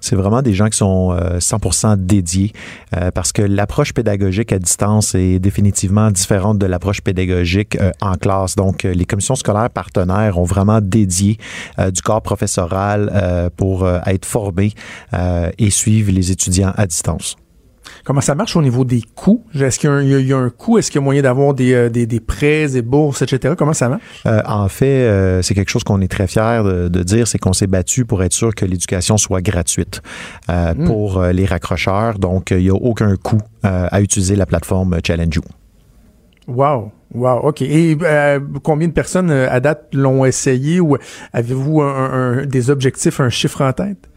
C'est 0.00 0.16
vraiment 0.16 0.42
des 0.42 0.54
gens 0.54 0.68
qui 0.68 0.78
sont 0.78 1.16
100% 1.38 1.96
dédiés 1.96 2.52
parce 3.14 3.32
que 3.32 3.42
l'approche 3.42 3.92
pédagogique 3.92 4.52
à 4.52 4.58
distance 4.58 5.14
est 5.14 5.38
définitivement 5.38 6.10
différente 6.10 6.58
de 6.58 6.66
l'approche 6.66 7.00
pédagogique 7.00 7.78
en 8.00 8.14
classe. 8.14 8.56
Donc, 8.56 8.82
les 8.82 9.04
commissions 9.04 9.36
scolaires 9.36 9.70
partenaires 9.70 10.38
ont 10.38 10.44
vraiment 10.44 10.80
dédié 10.80 11.38
du 11.78 12.02
corps 12.02 12.22
professoral 12.22 13.50
pour 13.56 13.88
être 13.88 14.26
formés 14.26 14.72
et 15.58 15.70
suivre 15.70 16.12
les 16.12 16.30
étudiants 16.30 16.72
à 16.76 16.86
distance. 16.86 17.36
Comment 18.10 18.20
ça 18.20 18.34
marche 18.34 18.56
au 18.56 18.62
niveau 18.62 18.84
des 18.84 19.04
coûts? 19.14 19.44
Est-ce 19.54 19.78
qu'il 19.78 19.88
y, 19.88 20.32
a 20.32 20.36
un 20.36 20.50
coût? 20.50 20.78
Est-ce 20.78 20.90
qu'il 20.90 21.00
y 21.00 21.00
a 21.00 21.04
moyen 21.04 21.22
d'avoir 21.22 21.54
des, 21.54 21.74
euh, 21.74 21.88
des, 21.88 22.18
prêts, 22.18 22.66
des 22.66 22.82
bourses, 22.82 23.22
etc.? 23.22 23.54
Comment 23.56 23.72
ça 23.72 23.88
marche? 23.88 24.02
Euh, 24.26 24.42
en 24.48 24.66
fait, 24.66 25.04
euh, 25.04 25.42
c'est 25.42 25.54
quelque 25.54 25.70
chose 25.70 25.84
qu'on 25.84 26.00
est 26.00 26.10
très 26.10 26.26
fiers 26.26 26.60
de, 26.64 27.02
dire, 27.04 27.28
c'est 27.28 27.38
qu'on 27.38 27.52
s'est 27.52 27.68
battu 27.68 28.04
pour 28.04 28.24
être 28.24 28.32
sûr 28.32 28.52
que 28.52 28.64
l'éducation 28.64 29.16
soit 29.16 29.42
gratuite 29.42 30.02
hmm. 30.48 30.86
pour 30.86 31.22
les 31.22 31.44
raccrocheurs. 31.44 32.18
Donc, 32.18 32.50
il 32.50 32.64
n'y 32.64 32.70
a 32.70 32.74
aucun 32.74 33.14
coût 33.14 33.42
à 33.62 34.00
utiliser 34.00 34.34
la 34.34 34.44
plateforme 34.44 34.98
Challenge 35.06 35.32
You. 35.32 35.42
Wow. 36.48 36.90
Wow, 37.12 37.40
OK. 37.48 37.62
Et 37.62 37.96
combien 38.62 38.88
de 38.88 38.92
personnes 38.92 39.30
à 39.30 39.60
date 39.60 39.88
l'ont 39.92 40.24
essayé 40.24 40.80
ou 40.80 40.96
avez-vous 41.32 41.82
des 42.46 42.70
objectifs, 42.70 43.20
un 43.20 43.30
chiffre 43.30 43.62
en 43.62 43.72
tête? 43.72 44.10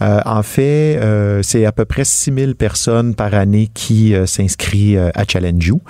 Euh, 0.00 0.20
en 0.24 0.42
fait, 0.42 0.96
euh, 0.96 1.42
c'est 1.42 1.64
à 1.64 1.72
peu 1.72 1.84
près 1.84 2.04
6000 2.04 2.54
personnes 2.54 3.14
par 3.14 3.34
année 3.34 3.68
qui 3.72 4.14
euh, 4.14 4.26
s'inscrivent 4.26 5.10
à 5.14 5.24
Challenge 5.26 5.66
You 5.66 5.80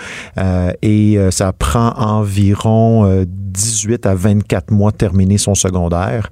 et 0.83 1.19
ça 1.31 1.53
prend 1.53 1.93
environ 1.97 3.25
18 3.27 4.07
à 4.07 4.15
24 4.15 4.71
mois 4.71 4.91
de 4.91 4.97
terminer 4.97 5.39
son 5.39 5.55
secondaire 5.55 6.31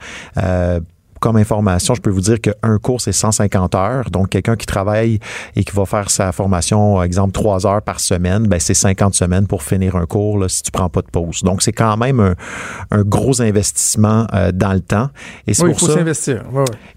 comme 1.20 1.36
information, 1.36 1.94
je 1.94 2.00
peux 2.00 2.10
vous 2.10 2.20
dire 2.20 2.40
qu'un 2.40 2.78
cours, 2.78 3.00
c'est 3.00 3.12
150 3.12 3.74
heures. 3.74 4.10
Donc, 4.10 4.30
quelqu'un 4.30 4.56
qui 4.56 4.66
travaille 4.66 5.18
et 5.54 5.64
qui 5.64 5.74
va 5.74 5.84
faire 5.86 6.10
sa 6.10 6.32
formation, 6.32 7.02
exemple, 7.02 7.32
trois 7.32 7.66
heures 7.66 7.82
par 7.82 8.00
semaine, 8.00 8.46
ben, 8.46 8.60
c'est 8.60 8.74
50 8.74 9.14
semaines 9.14 9.46
pour 9.46 9.62
finir 9.62 9.96
un 9.96 10.06
cours 10.06 10.38
là, 10.38 10.48
si 10.48 10.62
tu 10.62 10.70
prends 10.70 10.88
pas 10.88 11.02
de 11.02 11.10
pause. 11.10 11.42
Donc, 11.42 11.62
c'est 11.62 11.72
quand 11.72 11.96
même 11.96 12.20
un, 12.20 12.34
un 12.90 13.02
gros 13.02 13.40
investissement 13.40 14.26
euh, 14.34 14.52
dans 14.52 14.72
le 14.72 14.80
temps. 14.80 15.08
Et 15.46 15.54
c'est 15.54 15.62
oui, 15.64 15.72
pour 15.72 15.82
il 15.82 15.86
faut 15.86 15.98
s'investir. 15.98 16.44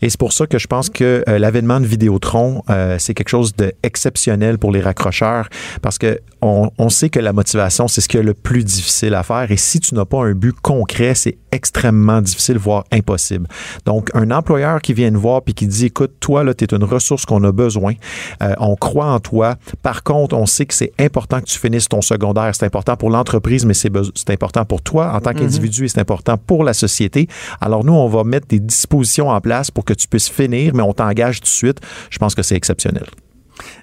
Et 0.02 0.10
c'est 0.10 0.20
pour 0.20 0.34
ça 0.34 0.48
que 0.48 0.58
je 0.58 0.68
pense 0.68 0.90
que 0.90 1.24
euh, 1.28 1.40
l'avènement 1.40 1.80
de 1.80 1.86
Vidéotron, 1.86 2.64
euh, 2.70 2.98
c'est 3.00 3.14
quelque 3.14 3.30
chose 3.30 3.56
d'exceptionnel 3.56 4.58
pour 4.58 4.72
les 4.72 4.82
raccrocheurs 4.82 5.48
parce 5.82 5.98
que 5.98 6.20
on, 6.42 6.72
on 6.78 6.90
sait 6.90 7.10
que 7.10 7.20
la 7.20 7.34
motivation, 7.34 7.88
c'est 7.88 8.02
ce 8.02 8.08
qui 8.08 8.18
est 8.18 8.24
le 8.24 8.34
plus 8.34 8.64
difficile 8.64 9.14
à 9.14 9.24
faire. 9.24 9.52
Et 9.52 9.58
si 9.58 9.80
tu 9.80 9.94
n'as 9.96 10.06
pas 10.06 10.24
un 10.24 10.32
but 10.32 10.56
concret, 10.62 11.14
c'est 11.16 11.38
extrêmement 11.52 12.22
difficile, 12.22 12.58
voire 12.58 12.86
impossible. 12.92 13.48
Donc, 13.86 14.09
un 14.14 14.32
employeur 14.32 14.82
qui 14.82 14.94
vient 14.94 15.12
te 15.12 15.18
voir 15.18 15.42
puis 15.42 15.54
qui 15.54 15.68
dit, 15.68 15.86
écoute, 15.86 16.14
toi, 16.20 16.44
là, 16.44 16.54
tu 16.54 16.64
es 16.66 16.68
une 16.76 16.84
ressource 16.84 17.26
qu'on 17.26 17.44
a 17.44 17.52
besoin. 17.52 17.94
Euh, 18.42 18.54
on 18.60 18.76
croit 18.76 19.08
en 19.08 19.20
toi. 19.20 19.56
Par 19.82 20.04
contre, 20.04 20.36
on 20.36 20.46
sait 20.46 20.66
que 20.66 20.74
c'est 20.74 20.94
important 21.00 21.40
que 21.40 21.46
tu 21.46 21.60
finisses 21.60 21.90
ton 21.90 22.02
secondaire. 22.02 22.54
C'est 22.56 22.66
important 22.66 22.96
pour 22.96 23.10
l'entreprise, 23.10 23.66
mais 23.66 23.74
c'est 23.74 24.30
important 24.30 24.66
pour 24.66 24.82
toi 24.82 25.14
en 25.14 25.20
tant 25.20 25.32
mhm. 25.32 25.38
qu'individu 25.38 25.86
et 25.86 25.88
c'est 25.88 26.00
important 26.00 26.38
pour 26.38 26.64
la 26.64 26.74
société. 26.74 27.28
Alors, 27.62 27.84
nous, 27.84 27.94
on 27.94 28.08
va 28.08 28.24
mettre 28.24 28.48
des 28.48 28.60
dispositions 28.60 29.30
en 29.30 29.42
place 29.42 29.72
pour 29.72 29.86
que 29.86 29.94
tu 29.94 30.08
puisses 30.08 30.30
finir, 30.30 30.74
mais 30.74 30.84
on 30.84 30.94
t'engage 30.94 31.40
tout 31.40 31.46
de 31.46 31.50
suite. 31.50 31.80
Je 32.10 32.18
pense 32.18 32.36
que 32.36 32.44
c'est 32.44 32.56
exceptionnel. 32.56 33.06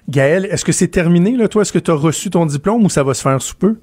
Gaël, 0.09 0.45
est-ce 0.45 0.65
que 0.65 0.71
c'est 0.71 0.87
terminé, 0.87 1.35
là, 1.35 1.47
toi? 1.47 1.61
Est-ce 1.61 1.73
que 1.73 1.79
tu 1.79 1.91
as 1.91 1.95
reçu 1.95 2.29
ton 2.29 2.45
diplôme 2.45 2.83
ou 2.83 2.89
ça 2.89 3.03
va 3.03 3.13
se 3.13 3.21
faire 3.21 3.41
sous 3.41 3.55
peu? 3.55 3.77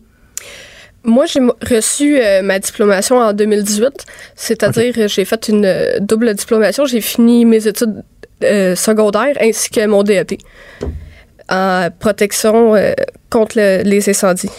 Moi, 1.04 1.26
j'ai 1.26 1.40
reçu 1.70 2.18
euh, 2.18 2.40
ma 2.40 2.58
diplomation 2.58 3.18
en 3.18 3.34
2018, 3.34 4.06
c'est-à-dire 4.36 5.06
j'ai 5.06 5.24
fait 5.26 5.48
une 5.48 5.66
euh, 5.66 5.98
double 6.00 6.32
diplomation. 6.32 6.86
J'ai 6.86 7.02
fini 7.02 7.44
mes 7.44 7.68
études 7.68 8.02
euh, 8.42 8.74
secondaires 8.74 9.36
ainsi 9.38 9.68
que 9.68 9.86
mon 9.86 10.02
DEP 10.02 10.40
en 11.50 11.88
protection 11.98 12.74
contre 13.28 13.82
les 13.82 14.08
incendies. 14.08 14.50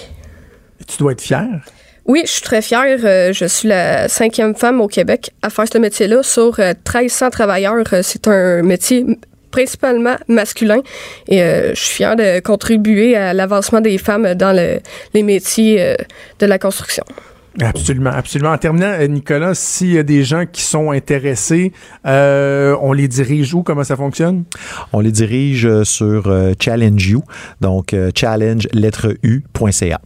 tu 0.88 0.98
dois 0.98 1.14
être 1.14 1.22
fière? 1.22 1.66
Oui, 2.06 2.22
je 2.26 2.32
suis 2.32 2.42
très 2.44 2.62
fière. 2.62 3.00
je 3.34 3.46
suis 3.48 3.68
la 3.68 4.08
cinquième 4.08 4.54
femme 4.54 4.80
au 4.82 4.88
Québec 4.88 5.32
à 5.42 5.50
faire 5.50 5.66
ce 5.72 5.80
métier-là. 5.80 6.22
Sur 6.22 6.60
1300 6.60 7.32
travailleurs, 7.32 7.88
c'est 8.04 8.28
un 8.28 8.62
métier 8.62 9.04
principalement 9.56 10.18
masculin. 10.28 10.82
Et 11.30 11.42
euh, 11.42 11.74
je 11.74 11.80
suis 11.80 11.96
fière 11.96 12.18
de 12.18 12.42
contribuer 12.42 13.16
à 13.16 13.34
l'avancement 13.34 13.80
des 13.80 13.98
femmes 13.98 14.34
dans 14.34 14.52
les 15.14 15.24
métiers 15.24 15.82
euh, 15.82 15.96
de 16.40 16.46
la 16.46 16.60
construction. 16.60 17.06
Absolument, 17.62 18.10
absolument. 18.10 18.52
En 18.52 18.58
terminant, 18.58 18.92
euh, 19.00 19.08
Nicolas, 19.08 19.54
s'il 19.56 19.94
y 19.94 19.98
a 19.98 20.04
des 20.04 20.26
gens 20.26 20.44
qui 20.46 20.62
sont 20.62 20.92
intéressés, 20.92 21.72
on 22.04 22.92
les 22.92 23.08
dirige 23.08 23.54
où? 23.54 23.64
Comment 23.64 23.86
ça 23.86 23.96
fonctionne? 23.96 24.44
On 24.92 25.00
les 25.00 25.14
dirige 25.14 25.84
sur 25.84 26.24
Challenge 26.60 27.08
You, 27.08 27.24
donc 27.62 27.96
challenge 28.14 28.68
lettre 28.74 29.16
U.ca. 29.24 30.02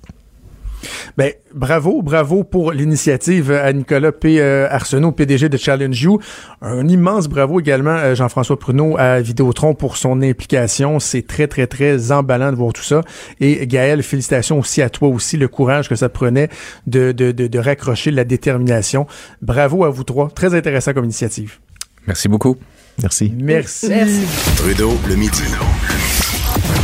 Ben, 1.17 1.33
bravo, 1.53 2.01
bravo 2.01 2.43
pour 2.43 2.71
l'initiative 2.71 3.51
à 3.51 3.71
Nicolas 3.73 4.11
P. 4.11 4.39
Euh, 4.39 4.67
Arsenault, 4.69 5.11
PDG 5.11 5.49
de 5.49 5.57
Challenge 5.57 6.01
You. 6.01 6.19
Un 6.61 6.87
immense 6.87 7.27
bravo 7.27 7.59
également 7.59 7.95
à 7.95 8.13
Jean-François 8.13 8.57
Pruneau 8.57 8.95
à 8.97 9.19
Vidéotron 9.19 9.73
pour 9.73 9.97
son 9.97 10.21
implication. 10.21 10.99
C'est 10.99 11.25
très, 11.25 11.47
très, 11.47 11.67
très 11.67 12.11
emballant 12.11 12.51
de 12.51 12.57
voir 12.57 12.73
tout 12.73 12.83
ça. 12.83 13.01
Et 13.39 13.67
Gaël, 13.67 14.03
félicitations 14.03 14.59
aussi 14.59 14.81
à 14.81 14.89
toi 14.89 15.09
aussi, 15.09 15.37
le 15.37 15.47
courage 15.47 15.89
que 15.89 15.95
ça 15.95 16.09
prenait 16.09 16.49
de, 16.87 17.11
de, 17.11 17.31
de, 17.31 17.47
de 17.47 17.59
raccrocher 17.59 18.11
la 18.11 18.23
détermination. 18.23 19.07
Bravo 19.41 19.83
à 19.83 19.89
vous 19.89 20.03
trois. 20.03 20.29
Très 20.29 20.53
intéressant 20.55 20.93
comme 20.93 21.05
initiative. 21.05 21.57
Merci 22.07 22.27
beaucoup. 22.27 22.57
Merci. 23.01 23.31
Merci. 23.35 23.89
Trudeau, 24.57 24.97
le 25.07 25.15
midi. 25.15 25.43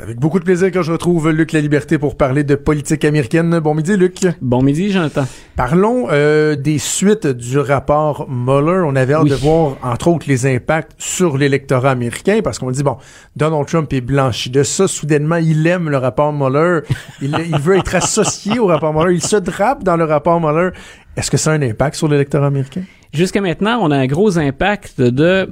Avec 0.00 0.20
beaucoup 0.20 0.38
de 0.38 0.44
plaisir 0.44 0.70
que 0.70 0.80
je 0.80 0.92
retrouve 0.92 1.30
Luc 1.30 1.50
La 1.50 1.60
Liberté 1.60 1.98
pour 1.98 2.16
parler 2.16 2.44
de 2.44 2.54
politique 2.54 3.04
américaine. 3.04 3.58
Bon 3.58 3.74
midi, 3.74 3.96
Luc. 3.96 4.20
Bon 4.40 4.62
midi, 4.62 4.92
Jonathan. 4.92 5.24
Parlons 5.56 6.06
euh, 6.12 6.54
des 6.54 6.78
suites 6.78 7.26
du 7.26 7.58
rapport 7.58 8.28
Mueller. 8.30 8.84
On 8.86 8.94
avait 8.94 9.14
hâte 9.14 9.26
de 9.26 9.34
voir, 9.34 9.76
entre 9.82 10.08
autres, 10.08 10.26
les 10.28 10.46
impacts 10.46 10.92
sur 10.98 11.36
l'électorat 11.36 11.90
américain 11.90 12.40
parce 12.44 12.60
qu'on 12.60 12.70
dit, 12.70 12.84
bon, 12.84 12.96
Donald 13.34 13.66
Trump 13.66 13.92
est 13.92 14.00
blanchi 14.00 14.50
de 14.50 14.62
ça. 14.62 14.86
Soudainement, 14.86 15.36
il 15.36 15.66
aime 15.66 15.90
le 15.90 15.96
rapport 15.96 16.32
Mueller. 16.32 16.82
Il, 17.20 17.36
il 17.48 17.58
veut 17.58 17.76
être 17.76 17.96
associé 17.96 18.60
au 18.60 18.66
rapport 18.66 18.94
Mueller. 18.94 19.14
Il 19.14 19.22
se 19.22 19.36
drape 19.36 19.82
dans 19.82 19.96
le 19.96 20.04
rapport 20.04 20.40
Mueller. 20.40 20.70
Est-ce 21.16 21.30
que 21.30 21.36
ça 21.36 21.50
a 21.50 21.54
un 21.54 21.62
impact 21.62 21.96
sur 21.96 22.06
l'électorat 22.06 22.46
américain? 22.46 22.82
Jusqu'à 23.12 23.40
maintenant, 23.40 23.80
on 23.82 23.90
a 23.90 23.96
un 23.96 24.06
gros 24.06 24.38
impact 24.38 25.00
de 25.00 25.50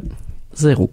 zéro. 0.54 0.92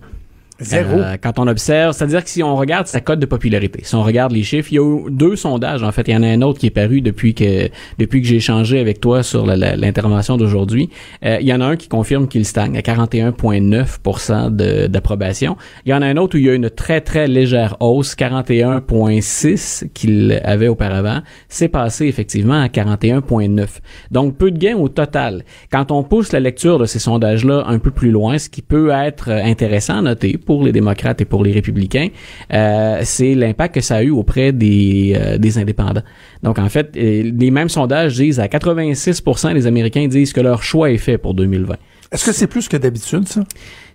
Zéro. 0.60 0.99
Euh, 0.99 1.18
quand 1.22 1.39
on 1.39 1.47
observe, 1.47 1.93
c'est-à-dire 1.93 2.24
que 2.24 2.30
si 2.30 2.43
on 2.43 2.56
regarde 2.56 2.88
sa 2.88 3.01
cote 3.01 3.20
de 3.20 3.26
popularité, 3.26 3.80
si 3.84 3.95
on 3.95 4.04
regarde 4.04 4.32
les 4.32 4.43
chiffres, 4.43 4.70
il 4.72 4.76
y 4.76 4.80
a 4.80 4.84
eu 4.84 5.10
deux 5.10 5.36
sondages. 5.36 5.82
En 5.84 5.91
fait, 5.91 6.08
il 6.08 6.14
y 6.14 6.18
en 6.18 6.24
a 6.24 6.28
un 6.28 6.41
autre 6.41 6.60
qui 6.60 6.68
est 6.68 6.72
paru 6.72 7.01
depuis 7.01 7.34
que 7.34 7.70
depuis 7.99 8.22
que 8.22 8.28
j'ai 8.28 8.36
échangé 8.38 8.80
avec 8.80 9.01
toi 9.01 9.24
sur 9.24 9.45
l'intervention 9.45 10.38
d'aujourd'hui. 10.38 10.89
Euh, 11.26 11.38
il 11.41 11.47
y 11.47 11.54
en 11.54 11.60
a 11.62 11.66
un 11.66 11.76
qui 11.76 11.88
confirme 11.88 12.28
qu'il 12.28 12.45
stagne 12.45 12.78
à 12.78 12.82
41,9 12.82 14.49
de- 14.51 14.88
d'approbation. 14.88 15.58
Il 15.86 15.89
y 15.89 15.93
en 15.93 16.01
a 16.01 16.06
un 16.08 16.18
autre 16.18 16.36
où 16.36 16.39
il 16.39 16.45
y 16.45 16.49
a 16.49 16.54
une 16.54 16.70
très 16.70 17.01
très 17.01 17.28
légère 17.28 17.78
hausse, 17.80 18.16
41,6 18.16 19.86
qu'il 19.93 20.39
avait 20.43 20.68
auparavant. 20.68 21.22
C'est 21.49 21.68
passé 21.68 22.06
effectivement 22.06 22.62
à 22.62 22.68
41,9. 22.68 23.80
Donc 24.12 24.38
peu 24.38 24.51
de 24.51 24.58
gains 24.58 24.78
au 24.78 24.89
total. 24.89 25.43
Quand 25.72 25.91
on 25.91 26.04
pousse 26.04 26.32
la 26.32 26.39
lecture 26.39 26.78
de 26.80 26.86
ces 26.86 26.99
sondages-là 26.99 27.64
un 27.68 27.80
peu 27.80 27.91
plus 27.91 28.12
loin, 28.12 28.38
ce 28.38 28.49
qui 28.49 28.62
peut 28.62 28.91
être 28.91 29.30
intéressant 29.30 29.97
à 29.99 30.01
noter 30.01 30.38
pour 30.46 30.64
les 30.64 30.72
démocrates 30.72 31.22
et 31.22 31.26
pour 31.26 31.44
les 31.44 31.52
républicains, 31.52 32.10
euh, 32.54 33.02
c'est 33.04 33.36
l'impact 33.36 33.76
que 33.76 33.82
ça 33.82 33.98
a 33.98 34.04
eu 34.04 34.12
auprès 34.12 34.52
des, 34.52 35.14
euh, 35.16 35.38
des 35.38 35.58
indépendants. 35.58 36.04
Donc 36.44 36.60
en 36.60 36.70
fait, 36.70 36.96
euh, 36.96 37.32
les 37.36 37.52
mêmes 37.52 37.70
sondages 37.70 38.16
disent 38.16 38.39
à 38.39 38.48
86% 38.48 39.54
des 39.54 39.68
Américains 39.68 40.08
disent 40.08 40.34
que 40.34 40.41
leur 40.41 40.64
choix 40.64 40.91
est 40.91 40.98
fait 40.98 41.18
pour 41.18 41.34
2020. 41.34 41.76
Est-ce 42.12 42.26
que 42.26 42.32
c'est 42.32 42.48
plus 42.48 42.68
que 42.68 42.78
d'habitude, 42.78 43.28
ça? 43.28 43.41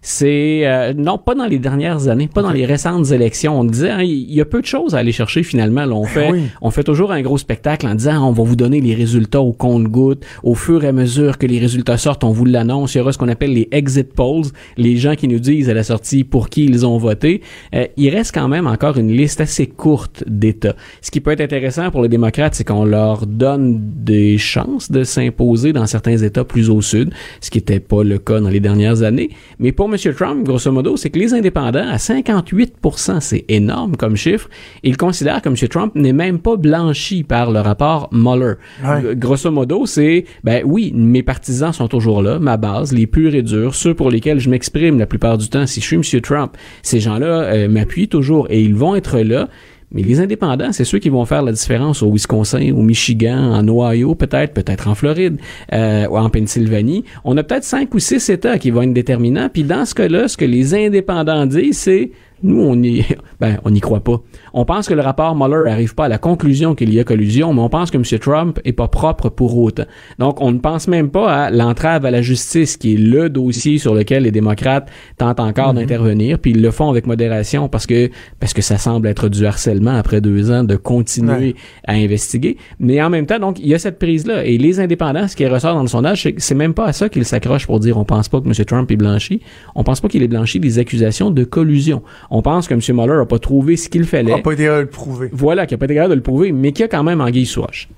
C'est 0.03 0.66
euh, 0.66 0.92
non 0.96 1.18
pas 1.18 1.34
dans 1.34 1.46
les 1.46 1.59
dernières 1.59 2.09
années, 2.09 2.28
pas 2.28 2.42
dans 2.42 2.53
les 2.53 2.66
récentes 2.66 3.11
élections. 3.11 3.61
On 3.61 3.64
disait 3.64 3.90
hein, 3.90 4.03
il 4.03 4.32
y 4.32 4.40
a 4.40 4.44
peu 4.44 4.61
de 4.61 4.66
choses 4.66 4.94
à 4.94 4.99
aller 4.99 5.12
chercher 5.12 5.42
finalement. 5.42 5.84
Là, 5.84 5.94
on 5.94 6.05
fait 6.05 6.30
oui. 6.30 6.42
on 6.62 6.70
fait 6.70 6.84
toujours 6.84 7.12
un 7.12 7.20
gros 7.22 7.38
spectacle 7.38 7.86
en 7.86 7.94
disant 7.94 8.26
on 8.28 8.32
va 8.32 8.42
vous 8.42 8.57
donner 8.57 8.80
les 8.80 8.94
résultats 8.94 9.40
au 9.40 9.53
compte-goutte 9.53 10.24
au 10.42 10.55
fur 10.55 10.84
et 10.84 10.88
à 10.88 10.92
mesure 10.92 11.38
que 11.38 11.46
les 11.46 11.59
résultats 11.59 11.96
sortent, 11.96 12.24
on 12.24 12.30
vous 12.30 12.44
l'annonce. 12.44 12.94
Il 12.94 12.99
y 12.99 13.01
aura 13.01 13.12
ce 13.12 13.18
qu'on 13.18 13.28
appelle 13.28 13.53
les 13.53 13.68
exit 13.72 14.12
polls, 14.12 14.46
les 14.76 14.96
gens 14.96 15.14
qui 15.14 15.28
nous 15.28 15.38
disent 15.38 15.68
à 15.70 15.74
la 15.74 15.82
sortie 15.82 16.24
pour 16.24 16.49
qui 16.49 16.64
ils 16.64 16.86
ont 16.86 16.99
voté. 16.99 17.42
Euh, 17.74 17.86
il 17.96 18.11
reste 18.11 18.34
quand 18.34 18.49
même 18.49 18.66
encore 18.66 18.96
une 18.99 19.12
liste 19.12 19.40
assez 19.40 19.66
courte 19.66 20.24
d'États. 20.26 20.76
Ce 21.01 21.11
qui 21.11 21.20
peut 21.20 21.32
être 21.32 21.40
intéressant 21.40 21.90
pour 21.90 22.03
les 22.03 22.09
démocrates, 22.09 22.55
c'est 22.55 22.64
qu'on 22.64 22.84
leur 22.84 23.26
donne 23.26 23.80
des 23.80 24.38
chances 24.38 24.90
de 24.90 25.05
s'imposer 25.05 25.72
dans 25.72 25.86
certains 25.86 26.16
États 26.16 26.44
plus 26.44 26.70
au 26.70 26.80
sud, 26.80 27.12
ce 27.40 27.51
qui 27.51 27.59
n'était 27.59 27.80
pas 27.80 28.03
le 28.03 28.18
cas 28.18 28.40
dans 28.40 28.49
les 28.49 28.61
dernières 28.61 29.03
années. 29.03 29.30
Mais 29.59 29.72
pour 29.72 29.88
M. 29.93 30.14
Trump, 30.14 30.45
grosso 30.45 30.70
modo, 30.70 30.97
c'est 30.97 31.11
que 31.11 31.18
les 31.18 31.34
indépendants, 31.34 31.89
à 31.89 31.97
58% 31.97 33.20
c'est 33.20 33.45
énorme 33.49 33.97
comme 33.97 34.16
chiffre, 34.16 34.49
ils 34.82 34.97
considèrent 34.97 35.43
que 35.43 35.49
M. 35.49 35.57
Trump 35.68 35.95
n'est 35.95 36.12
même 36.12 36.39
pas 36.39 36.57
blanchi 36.57 37.22
par 37.22 37.51
le 37.51 37.61
rapport 37.61 38.09
Mueller. 38.12 38.55
Ouais. 38.84 39.16
Grosso 39.16 39.51
modo, 39.51 39.86
c'est, 39.86 40.24
ben 40.45 40.62
oui, 40.64 40.93
mes 40.95 41.22
partisans 41.22 41.72
sont 41.72 41.89
toujours 41.89 42.22
là, 42.22 42.39
ma 42.39 42.57
base, 42.57 42.93
les 42.93 43.07
purs 43.07 43.34
et 43.34 43.43
durs, 43.43 43.74
ceux 43.74 43.95
pour 43.95 44.11
lesquels 44.11 44.39
je 44.39 44.51
m'exprime 44.51 44.99
la 44.99 45.07
plupart 45.07 45.39
du 45.39 45.49
temps, 45.49 45.66
si 45.66 45.80
je 45.80 45.86
suis 45.86 45.97
M. 45.97 46.20
Trump, 46.20 46.57
ces 46.82 47.01
gens-là 47.01 47.26
euh, 47.26 47.68
m'appuient 47.68 48.09
toujours 48.09 48.47
et 48.51 48.62
ils 48.62 48.74
vont 48.74 48.95
être 48.95 49.18
là. 49.18 49.49
Mais 49.91 50.03
les 50.03 50.20
indépendants, 50.20 50.72
c'est 50.72 50.84
ceux 50.84 50.99
qui 50.99 51.09
vont 51.09 51.24
faire 51.24 51.43
la 51.43 51.53
différence 51.53 52.03
au 52.03 52.12
Wisconsin, 52.12 52.72
au 52.72 52.82
Michigan, 52.82 53.55
en 53.55 53.66
Ohio, 53.66 54.14
peut-être, 54.14 54.53
peut-être 54.53 54.86
en 54.89 54.95
Floride, 54.95 55.39
euh, 55.72 56.07
ou 56.09 56.18
en 56.18 56.28
Pennsylvanie. 56.28 57.05
On 57.24 57.36
a 57.39 57.43
peut-être 57.43 57.64
cinq 57.64 57.95
ou 57.95 57.99
six 57.99 58.28
États 58.28 58.59
qui 58.59 58.70
vont 58.70 58.82
être 58.82 58.93
déterminants. 58.93 59.49
Puis 59.51 59.64
dans 59.64 59.86
ce 59.86 59.95
cas-là, 59.95 60.28
ce 60.28 60.36
que 60.36 60.45
les 60.45 60.74
indépendants 60.74 61.47
disent, 61.47 61.78
c'est 61.78 62.11
nous, 62.43 62.61
on 62.61 62.80
y, 62.82 63.05
ben, 63.41 63.59
on 63.64 63.70
n'y 63.70 63.80
croit 63.80 64.01
pas. 64.01 64.20
On 64.55 64.64
pense 64.64 64.89
que 64.89 64.95
le 64.95 65.01
rapport 65.03 65.34
Mueller 65.36 65.70
arrive 65.70 65.95
pas 65.95 66.07
à 66.07 66.09
la 66.09 66.18
conclusion 66.18 66.74
qu'il 66.74 66.93
y 66.93 67.01
a 67.01 67.05
collusion, 67.05 67.53
mais 67.55 67.61
on 67.61 67.68
pense 67.68 67.91
que 67.91 67.97
M. 67.97 68.05
Trump 68.20 68.61
est 68.64 68.72
pas 68.72 68.89
propre 68.89 69.28
pour 69.28 69.57
autant. 69.59 69.84
Donc, 70.18 70.41
on 70.41 70.53
ne 70.53 70.59
pense 70.59 70.89
même 70.89 71.11
pas 71.11 71.30
à 71.32 71.51
l'entrave 71.51 72.05
à 72.05 72.11
la 72.11 72.22
justice, 72.22 72.76
qui 72.76 72.95
est 72.95 72.99
le 72.99 73.28
dossier 73.28 73.78
sur 73.78 73.95
lequel 73.95 74.24
les 74.24 74.30
démocrates 74.30 74.89
tentent 75.16 75.41
encore 75.41 75.74
d'intervenir, 75.74 76.39
puis 76.39 76.53
ils 76.53 76.62
le 76.62 76.70
font 76.70 76.91
avec 76.91 77.07
modération 77.07 77.68
parce 77.68 77.86
que, 77.86 78.11
parce 78.41 78.53
que 78.53 78.62
ça 78.62 78.78
semble 78.78 79.07
être 79.09 79.28
du 79.28 79.45
harcèlement 79.47 79.95
après 79.97 80.20
deux 80.20 80.51
ans 80.51 80.64
de 80.64 80.76
continuer 80.76 81.28
Ouais. 81.28 81.55
à 81.86 81.93
investiguer. 81.95 82.57
Mais 82.80 83.03
en 83.03 83.11
même 83.11 83.26
temps, 83.26 83.39
donc, 83.39 83.59
il 83.59 83.66
y 83.66 83.74
a 83.74 83.78
cette 83.78 83.99
prise-là. 83.99 84.45
Et 84.45 84.57
les 84.59 84.80
indépendants, 84.80 85.28
ce 85.28 85.36
qui 85.36 85.47
ressort 85.47 85.74
dans 85.74 85.82
le 85.82 85.89
sondage, 85.89 86.22
c'est 86.22 86.32
que 86.32 86.41
c'est 86.43 86.55
même 86.55 86.74
pas 86.74 86.86
à 86.86 86.93
ça 86.93 87.09
qu'ils 87.09 87.24
s'accrochent 87.24 87.66
pour 87.66 87.80
dire 87.80 87.99
on 87.99 88.05
pense 88.05 88.28
pas 88.28 88.41
que 88.41 88.47
M. 88.47 88.53
Trump 88.64 88.91
est 88.91 88.97
blanchi. 88.97 89.41
On 89.74 89.84
pense 89.84 90.01
pas 90.01 90.09
qu'il 90.09 90.22
est 90.22 90.28
blanchi 90.28 90.61
des 90.61 90.78
accusations 90.78 91.30
de 91.30 91.45
collusion. 91.45 92.03
On 92.30 92.42
pense 92.42 92.68
que 92.68 92.74
M. 92.74 92.80
Mueller 92.96 93.20
a 93.22 93.26
pas 93.26 93.38
trouvé 93.38 93.76
ce 93.76 93.88
qu'il 93.88 94.04
fallait. 94.04 94.32
On 94.34 94.42
pas 94.42 94.52
été 94.52 94.64
capable 94.64 94.78
de 94.80 94.84
le 94.84 94.90
prouver. 94.90 95.30
Voilà, 95.32 95.66
qu'il 95.66 95.74
a 95.76 95.78
pas 95.78 95.86
été 95.86 95.94
capable 95.94 96.10
de 96.10 96.16
le 96.16 96.22
prouver, 96.22 96.52
mais 96.52 96.72
qu'il 96.72 96.82
y 96.82 96.84
a 96.84 96.88
quand 96.88 97.02
même 97.02 97.20
anguille 97.20 97.46
sous 97.46 97.62
roche. 97.62 97.88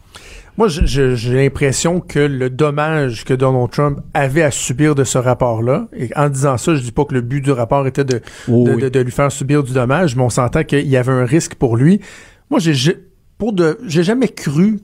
Moi, 0.56 0.68
j'ai 0.68 1.14
l'impression 1.34 2.00
que 2.00 2.18
le 2.18 2.50
dommage 2.50 3.24
que 3.24 3.32
Donald 3.34 3.70
Trump 3.70 4.00
avait 4.14 4.42
à 4.42 4.50
subir 4.50 4.94
de 4.94 5.04
ce 5.04 5.16
rapport-là, 5.16 5.88
et 5.96 6.10
en 6.16 6.28
disant 6.28 6.58
ça, 6.58 6.74
je 6.74 6.82
dis 6.82 6.92
pas 6.92 7.04
que 7.04 7.14
le 7.14 7.22
but 7.22 7.40
du 7.40 7.50
rapport 7.50 7.86
était 7.86 8.04
de, 8.04 8.20
Oh 8.48 8.64
de, 8.66 8.74
oui. 8.74 8.82
de- 8.82 8.88
de 8.88 9.00
lui 9.00 9.12
faire 9.12 9.32
subir 9.32 9.62
du 9.62 9.72
dommage, 9.72 10.16
mais 10.16 10.22
on 10.22 10.28
s'entend 10.30 10.62
qu'il 10.64 10.86
y 10.86 10.96
avait 10.96 11.12
un 11.12 11.24
risque 11.24 11.54
pour 11.54 11.76
lui. 11.76 12.00
Moi, 12.50 12.58
j'ai 12.60 12.74
j'ai- 12.74 12.98
pour 13.38 13.52
de, 13.52 13.78
j'ai 13.86 14.02
jamais 14.02 14.28
cru 14.28 14.80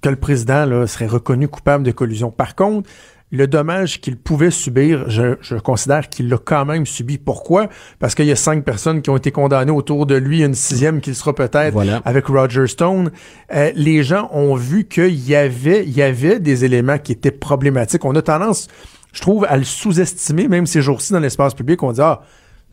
que 0.00 0.08
le 0.08 0.16
président 0.16 0.64
là, 0.64 0.86
serait 0.86 1.06
reconnu 1.06 1.48
coupable 1.48 1.84
de 1.84 1.90
collusion. 1.90 2.30
Par 2.30 2.54
contre, 2.54 2.88
le 3.34 3.46
dommage 3.46 4.00
qu'il 4.00 4.16
pouvait 4.16 4.50
subir, 4.50 5.08
je, 5.10 5.36
je 5.40 5.56
considère 5.56 6.08
qu'il 6.08 6.28
l'a 6.28 6.38
quand 6.38 6.64
même 6.64 6.86
subi. 6.86 7.18
Pourquoi? 7.18 7.68
Parce 7.98 8.14
qu'il 8.14 8.26
y 8.26 8.32
a 8.32 8.36
cinq 8.36 8.64
personnes 8.64 9.02
qui 9.02 9.10
ont 9.10 9.16
été 9.16 9.30
condamnées 9.30 9.70
autour 9.72 10.06
de 10.06 10.14
lui, 10.14 10.42
une 10.42 10.54
sixième 10.54 11.00
qui 11.00 11.10
le 11.10 11.14
sera 11.16 11.34
peut-être 11.34 11.72
Voilà. 11.72 12.00
avec 12.04 12.26
Roger 12.26 12.66
Stone. 12.66 13.10
Euh, 13.54 13.72
les 13.74 14.02
gens 14.02 14.28
ont 14.32 14.54
vu 14.54 14.84
qu'il 14.84 15.14
y 15.28 15.34
avait, 15.34 15.84
il 15.84 15.96
y 15.96 16.02
avait 16.02 16.40
des 16.40 16.64
éléments 16.64 16.98
qui 16.98 17.12
étaient 17.12 17.30
problématiques. 17.30 18.04
On 18.04 18.14
a 18.14 18.22
tendance, 18.22 18.68
je 19.12 19.20
trouve, 19.20 19.44
à 19.48 19.56
le 19.56 19.64
sous-estimer, 19.64 20.48
même 20.48 20.66
ces 20.66 20.82
jours-ci 20.82 21.12
dans 21.12 21.20
l'espace 21.20 21.54
public, 21.54 21.82
on 21.82 21.92
dit, 21.92 22.00
ah, 22.00 22.22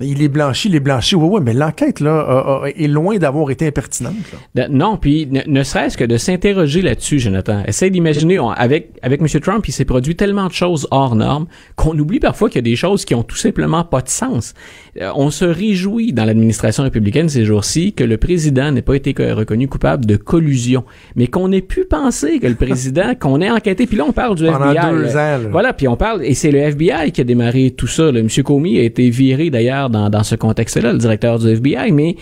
il 0.01 0.21
est 0.21 0.27
blanchi, 0.27 0.69
il 0.69 0.75
est 0.75 0.79
blanchi. 0.79 1.15
Ouais, 1.15 1.27
ouais, 1.27 1.41
mais 1.41 1.53
l'enquête, 1.53 1.99
là, 1.99 2.61
est 2.75 2.87
loin 2.87 3.17
d'avoir 3.17 3.51
été 3.51 3.67
impertinente. 3.67 4.13
là. 4.55 4.67
De- 4.67 4.73
non, 4.73 4.97
puis 4.97 5.27
ne, 5.31 5.41
ne 5.47 5.63
serait-ce 5.63 5.97
que 5.97 6.03
de 6.03 6.17
s'interroger 6.17 6.81
là-dessus, 6.81 7.19
Jonathan. 7.19 7.63
Essaye 7.67 7.91
d'imaginer, 7.91 8.39
avec, 8.55 8.89
avec 9.01 9.21
M. 9.21 9.27
Trump, 9.41 9.67
il 9.67 9.71
s'est 9.71 9.85
produit 9.85 10.15
tellement 10.15 10.47
de 10.47 10.53
choses 10.53 10.87
hors 10.91 11.15
normes 11.15 11.47
qu'on 11.75 11.97
oublie 11.97 12.19
parfois 12.19 12.49
qu'il 12.49 12.57
y 12.57 12.59
a 12.59 12.69
des 12.69 12.75
choses 12.75 13.05
qui 13.05 13.15
ont 13.15 13.23
tout 13.23 13.35
simplement 13.37 13.83
pas 13.83 14.01
de 14.01 14.09
sens. 14.09 14.53
Euh, 14.99 15.09
on 15.15 15.29
se 15.31 15.45
réjouit 15.45 16.13
dans 16.13 16.25
l'administration 16.25 16.83
républicaine 16.83 17.29
ces 17.29 17.45
jours-ci 17.45 17.93
que 17.93 18.03
le 18.03 18.17
président 18.17 18.71
n'ait 18.71 18.81
pas 18.81 18.95
été 18.95 19.13
co- 19.13 19.23
reconnu 19.35 19.67
coupable 19.67 20.05
de 20.05 20.15
collusion, 20.15 20.83
mais 21.15 21.27
qu'on 21.27 21.51
ait 21.51 21.61
pu 21.61 21.85
penser 21.85 22.39
que 22.39 22.47
le 22.47 22.55
président, 22.65 23.13
qu'on 23.19 23.39
ait 23.41 23.49
enquêté, 23.51 23.85
puis 23.87 23.97
là 23.97 24.05
on 24.07 24.11
parle 24.11 24.35
du 24.35 24.45
Pendant 24.45 24.71
FBI. 24.71 24.91
deux 24.91 25.09
ans, 25.11 25.13
là. 25.15 25.39
Voilà, 25.51 25.73
puis 25.73 25.87
on 25.87 25.95
parle, 25.95 26.23
et 26.25 26.33
c'est 26.33 26.51
le 26.51 26.59
FBI 26.59 27.11
qui 27.11 27.21
a 27.21 27.23
démarré 27.23 27.71
tout 27.71 27.87
ça. 27.87 28.11
Là. 28.11 28.19
M. 28.19 28.27
Comey 28.43 28.79
a 28.79 28.83
été 28.83 29.09
viré 29.09 29.49
d'ailleurs 29.49 29.89
dans, 29.91 30.23
ce 30.23 30.35
contexte-là, 30.35 30.93
le 30.93 30.97
directeur 30.97 31.39
du 31.39 31.49
FBI, 31.49 31.91
mais 31.91 32.15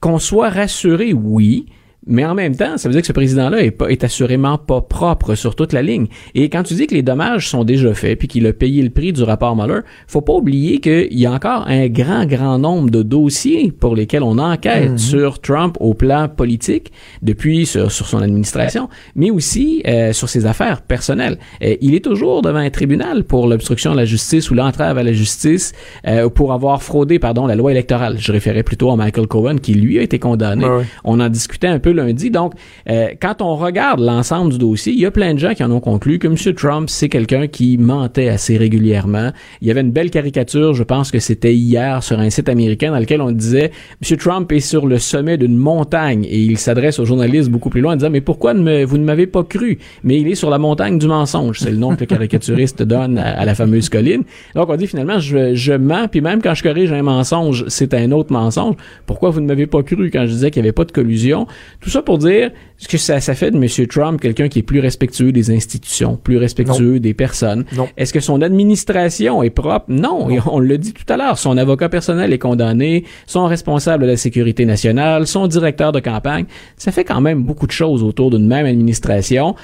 qu'on 0.00 0.18
soit 0.18 0.50
rassuré, 0.50 1.12
oui, 1.12 1.66
mais 2.06 2.24
en 2.24 2.34
même 2.34 2.56
temps, 2.56 2.78
ça 2.78 2.88
veut 2.88 2.92
dire 2.92 3.02
que 3.02 3.06
ce 3.06 3.12
président-là 3.12 3.62
est, 3.62 3.70
pas, 3.70 3.88
est 3.88 4.04
assurément 4.04 4.56
pas 4.56 4.80
propre 4.80 5.34
sur 5.34 5.54
toute 5.54 5.72
la 5.72 5.82
ligne. 5.82 6.06
Et 6.34 6.48
quand 6.48 6.62
tu 6.62 6.74
dis 6.74 6.86
que 6.86 6.94
les 6.94 7.02
dommages 7.02 7.48
sont 7.48 7.64
déjà 7.64 7.92
faits, 7.92 8.18
puis 8.18 8.28
qu'il 8.28 8.46
a 8.46 8.52
payé 8.52 8.82
le 8.82 8.90
prix 8.90 9.12
du 9.12 9.22
rapport 9.22 9.56
Mueller, 9.56 9.80
faut 10.06 10.20
pas 10.20 10.32
oublier 10.32 10.78
qu'il 10.78 11.18
y 11.18 11.26
a 11.26 11.32
encore 11.32 11.66
un 11.66 11.88
grand, 11.88 12.24
grand 12.24 12.58
nombre 12.58 12.90
de 12.90 13.02
dossiers 13.02 13.72
pour 13.72 13.96
lesquels 13.96 14.22
on 14.22 14.38
enquête 14.38 14.98
sur 14.98 15.40
Trump 15.40 15.76
au 15.80 15.94
plan 15.94 16.28
politique, 16.28 16.92
depuis 17.22 17.66
sur, 17.66 17.90
sur 17.90 18.06
son 18.06 18.22
administration, 18.22 18.88
mais 19.14 19.30
aussi 19.30 19.82
euh, 19.86 20.12
sur 20.12 20.28
ses 20.28 20.46
affaires 20.46 20.82
personnelles. 20.82 21.38
Euh, 21.62 21.76
il 21.80 21.94
est 21.94 22.04
toujours 22.04 22.42
devant 22.42 22.58
un 22.58 22.70
tribunal 22.70 23.24
pour 23.24 23.46
l'obstruction 23.46 23.92
à 23.92 23.94
la 23.94 24.04
justice 24.04 24.50
ou 24.50 24.54
l'entrave 24.54 24.98
à 24.98 25.02
la 25.02 25.12
justice, 25.12 25.72
euh, 26.06 26.28
pour 26.28 26.52
avoir 26.52 26.82
fraudé, 26.82 27.18
pardon, 27.18 27.46
la 27.46 27.56
loi 27.56 27.72
électorale. 27.72 28.16
Je 28.18 28.32
référais 28.32 28.62
plutôt 28.62 28.90
à 28.90 28.96
Michael 28.96 29.26
Cohen, 29.26 29.56
qui 29.56 29.74
lui 29.74 29.98
a 29.98 30.02
été 30.02 30.18
condamné. 30.18 30.66
On 31.04 31.20
en 31.20 31.28
discutait 31.28 31.66
un 31.66 31.78
peu 31.78 31.87
lundi. 31.92 32.30
Donc, 32.30 32.52
euh, 32.88 33.08
quand 33.20 33.42
on 33.42 33.56
regarde 33.56 34.00
l'ensemble 34.00 34.52
du 34.52 34.58
dossier, 34.58 34.92
il 34.92 35.00
y 35.00 35.06
a 35.06 35.10
plein 35.10 35.34
de 35.34 35.38
gens 35.38 35.54
qui 35.54 35.62
en 35.64 35.70
ont 35.70 35.80
conclu 35.80 36.18
que 36.18 36.26
M. 36.26 36.36
Trump, 36.54 36.88
c'est 36.88 37.08
quelqu'un 37.08 37.46
qui 37.46 37.78
mentait 37.78 38.28
assez 38.28 38.56
régulièrement. 38.56 39.32
Il 39.60 39.68
y 39.68 39.70
avait 39.70 39.80
une 39.80 39.90
belle 39.92 40.10
caricature, 40.10 40.74
je 40.74 40.82
pense 40.82 41.10
que 41.10 41.18
c'était 41.18 41.54
hier 41.54 42.02
sur 42.02 42.18
un 42.18 42.30
site 42.30 42.48
américain 42.48 42.90
dans 42.92 42.98
lequel 42.98 43.20
on 43.20 43.30
disait 43.30 43.70
M. 44.08 44.16
Trump 44.16 44.50
est 44.52 44.60
sur 44.60 44.86
le 44.86 44.98
sommet 44.98 45.36
d'une 45.36 45.56
montagne 45.56 46.24
et 46.24 46.38
il 46.38 46.58
s'adresse 46.58 46.98
aux 46.98 47.04
journalistes 47.04 47.50
beaucoup 47.50 47.70
plus 47.70 47.80
loin 47.80 47.92
en 47.92 47.96
disant 47.96 48.10
mais 48.10 48.20
pourquoi 48.20 48.54
ne 48.54 48.62
me- 48.62 48.84
vous 48.84 48.98
ne 48.98 49.04
m'avez 49.04 49.26
pas 49.26 49.44
cru? 49.44 49.78
Mais 50.04 50.18
il 50.18 50.28
est 50.28 50.34
sur 50.34 50.50
la 50.50 50.58
montagne 50.58 50.98
du 50.98 51.06
mensonge. 51.06 51.60
C'est 51.60 51.70
le 51.70 51.76
nom 51.76 51.94
que 51.94 52.00
le 52.00 52.06
caricaturiste 52.06 52.82
donne 52.84 53.18
à, 53.18 53.44
la 53.44 53.54
fameuse 53.54 53.88
colline. 53.88 54.22
Donc 54.54 54.68
on 54.68 54.76
dit 54.76 54.86
finalement 54.86 55.18
je, 55.18 55.54
je 55.54 55.72
mens 55.72 56.08
puis 56.08 56.20
même 56.20 56.42
quand 56.42 56.54
je 56.54 56.62
corrige 56.62 56.92
un 56.92 57.02
mensonge, 57.02 57.64
c'est 57.68 57.94
un 57.94 58.12
autre 58.12 58.32
mensonge. 58.32 58.74
Pourquoi 59.06 59.30
vous 59.30 59.40
ne 59.40 59.46
m'avez 59.46 59.66
pas 59.66 59.82
cru 59.82 60.10
quand 60.10 60.22
je 60.26 60.32
disais 60.32 60.50
qu'il 60.50 60.62
n'y 60.62 60.68
avait 60.68 60.72
pas 60.72 60.84
de 60.84 60.92
collusion? 60.92 61.46
Tout 61.80 61.90
ça 61.90 62.02
pour 62.02 62.18
dire 62.18 62.50
ce 62.76 62.88
que 62.88 62.98
ça, 62.98 63.20
ça 63.20 63.34
fait 63.34 63.50
de 63.52 63.56
M. 63.56 63.86
Trump 63.86 64.20
quelqu'un 64.20 64.48
qui 64.48 64.58
est 64.60 64.62
plus 64.62 64.80
respectueux 64.80 65.30
des 65.30 65.50
institutions, 65.50 66.16
plus 66.16 66.36
respectueux 66.36 66.98
des 66.98 67.14
personnes. 67.14 67.64
Est-ce 67.96 68.12
que 68.12 68.20
son 68.20 68.42
administration 68.42 69.42
est 69.42 69.50
propre? 69.50 69.86
Non. 69.88 70.28
Et 70.28 70.38
On 70.50 70.58
l'a 70.58 70.76
dit 70.76 70.92
tout 70.92 71.10
à 71.12 71.16
l'heure. 71.16 71.38
Son 71.38 71.56
avocat 71.56 71.88
personnel 71.88 72.32
est 72.32 72.38
condamné, 72.38 73.04
son 73.26 73.46
responsable 73.46 74.04
de 74.04 74.10
la 74.10 74.16
sécurité 74.16 74.64
nationale, 74.64 75.26
son 75.26 75.46
directeur 75.46 75.92
de 75.92 76.00
campagne. 76.00 76.46
Ça 76.76 76.90
fait 76.90 77.04
quand 77.04 77.20
même 77.20 77.44
beaucoup 77.44 77.66
de 77.66 77.72
choses 77.72 78.02
autour 78.02 78.30
d'une 78.30 78.46
même 78.46 78.66
administration. 78.66 79.54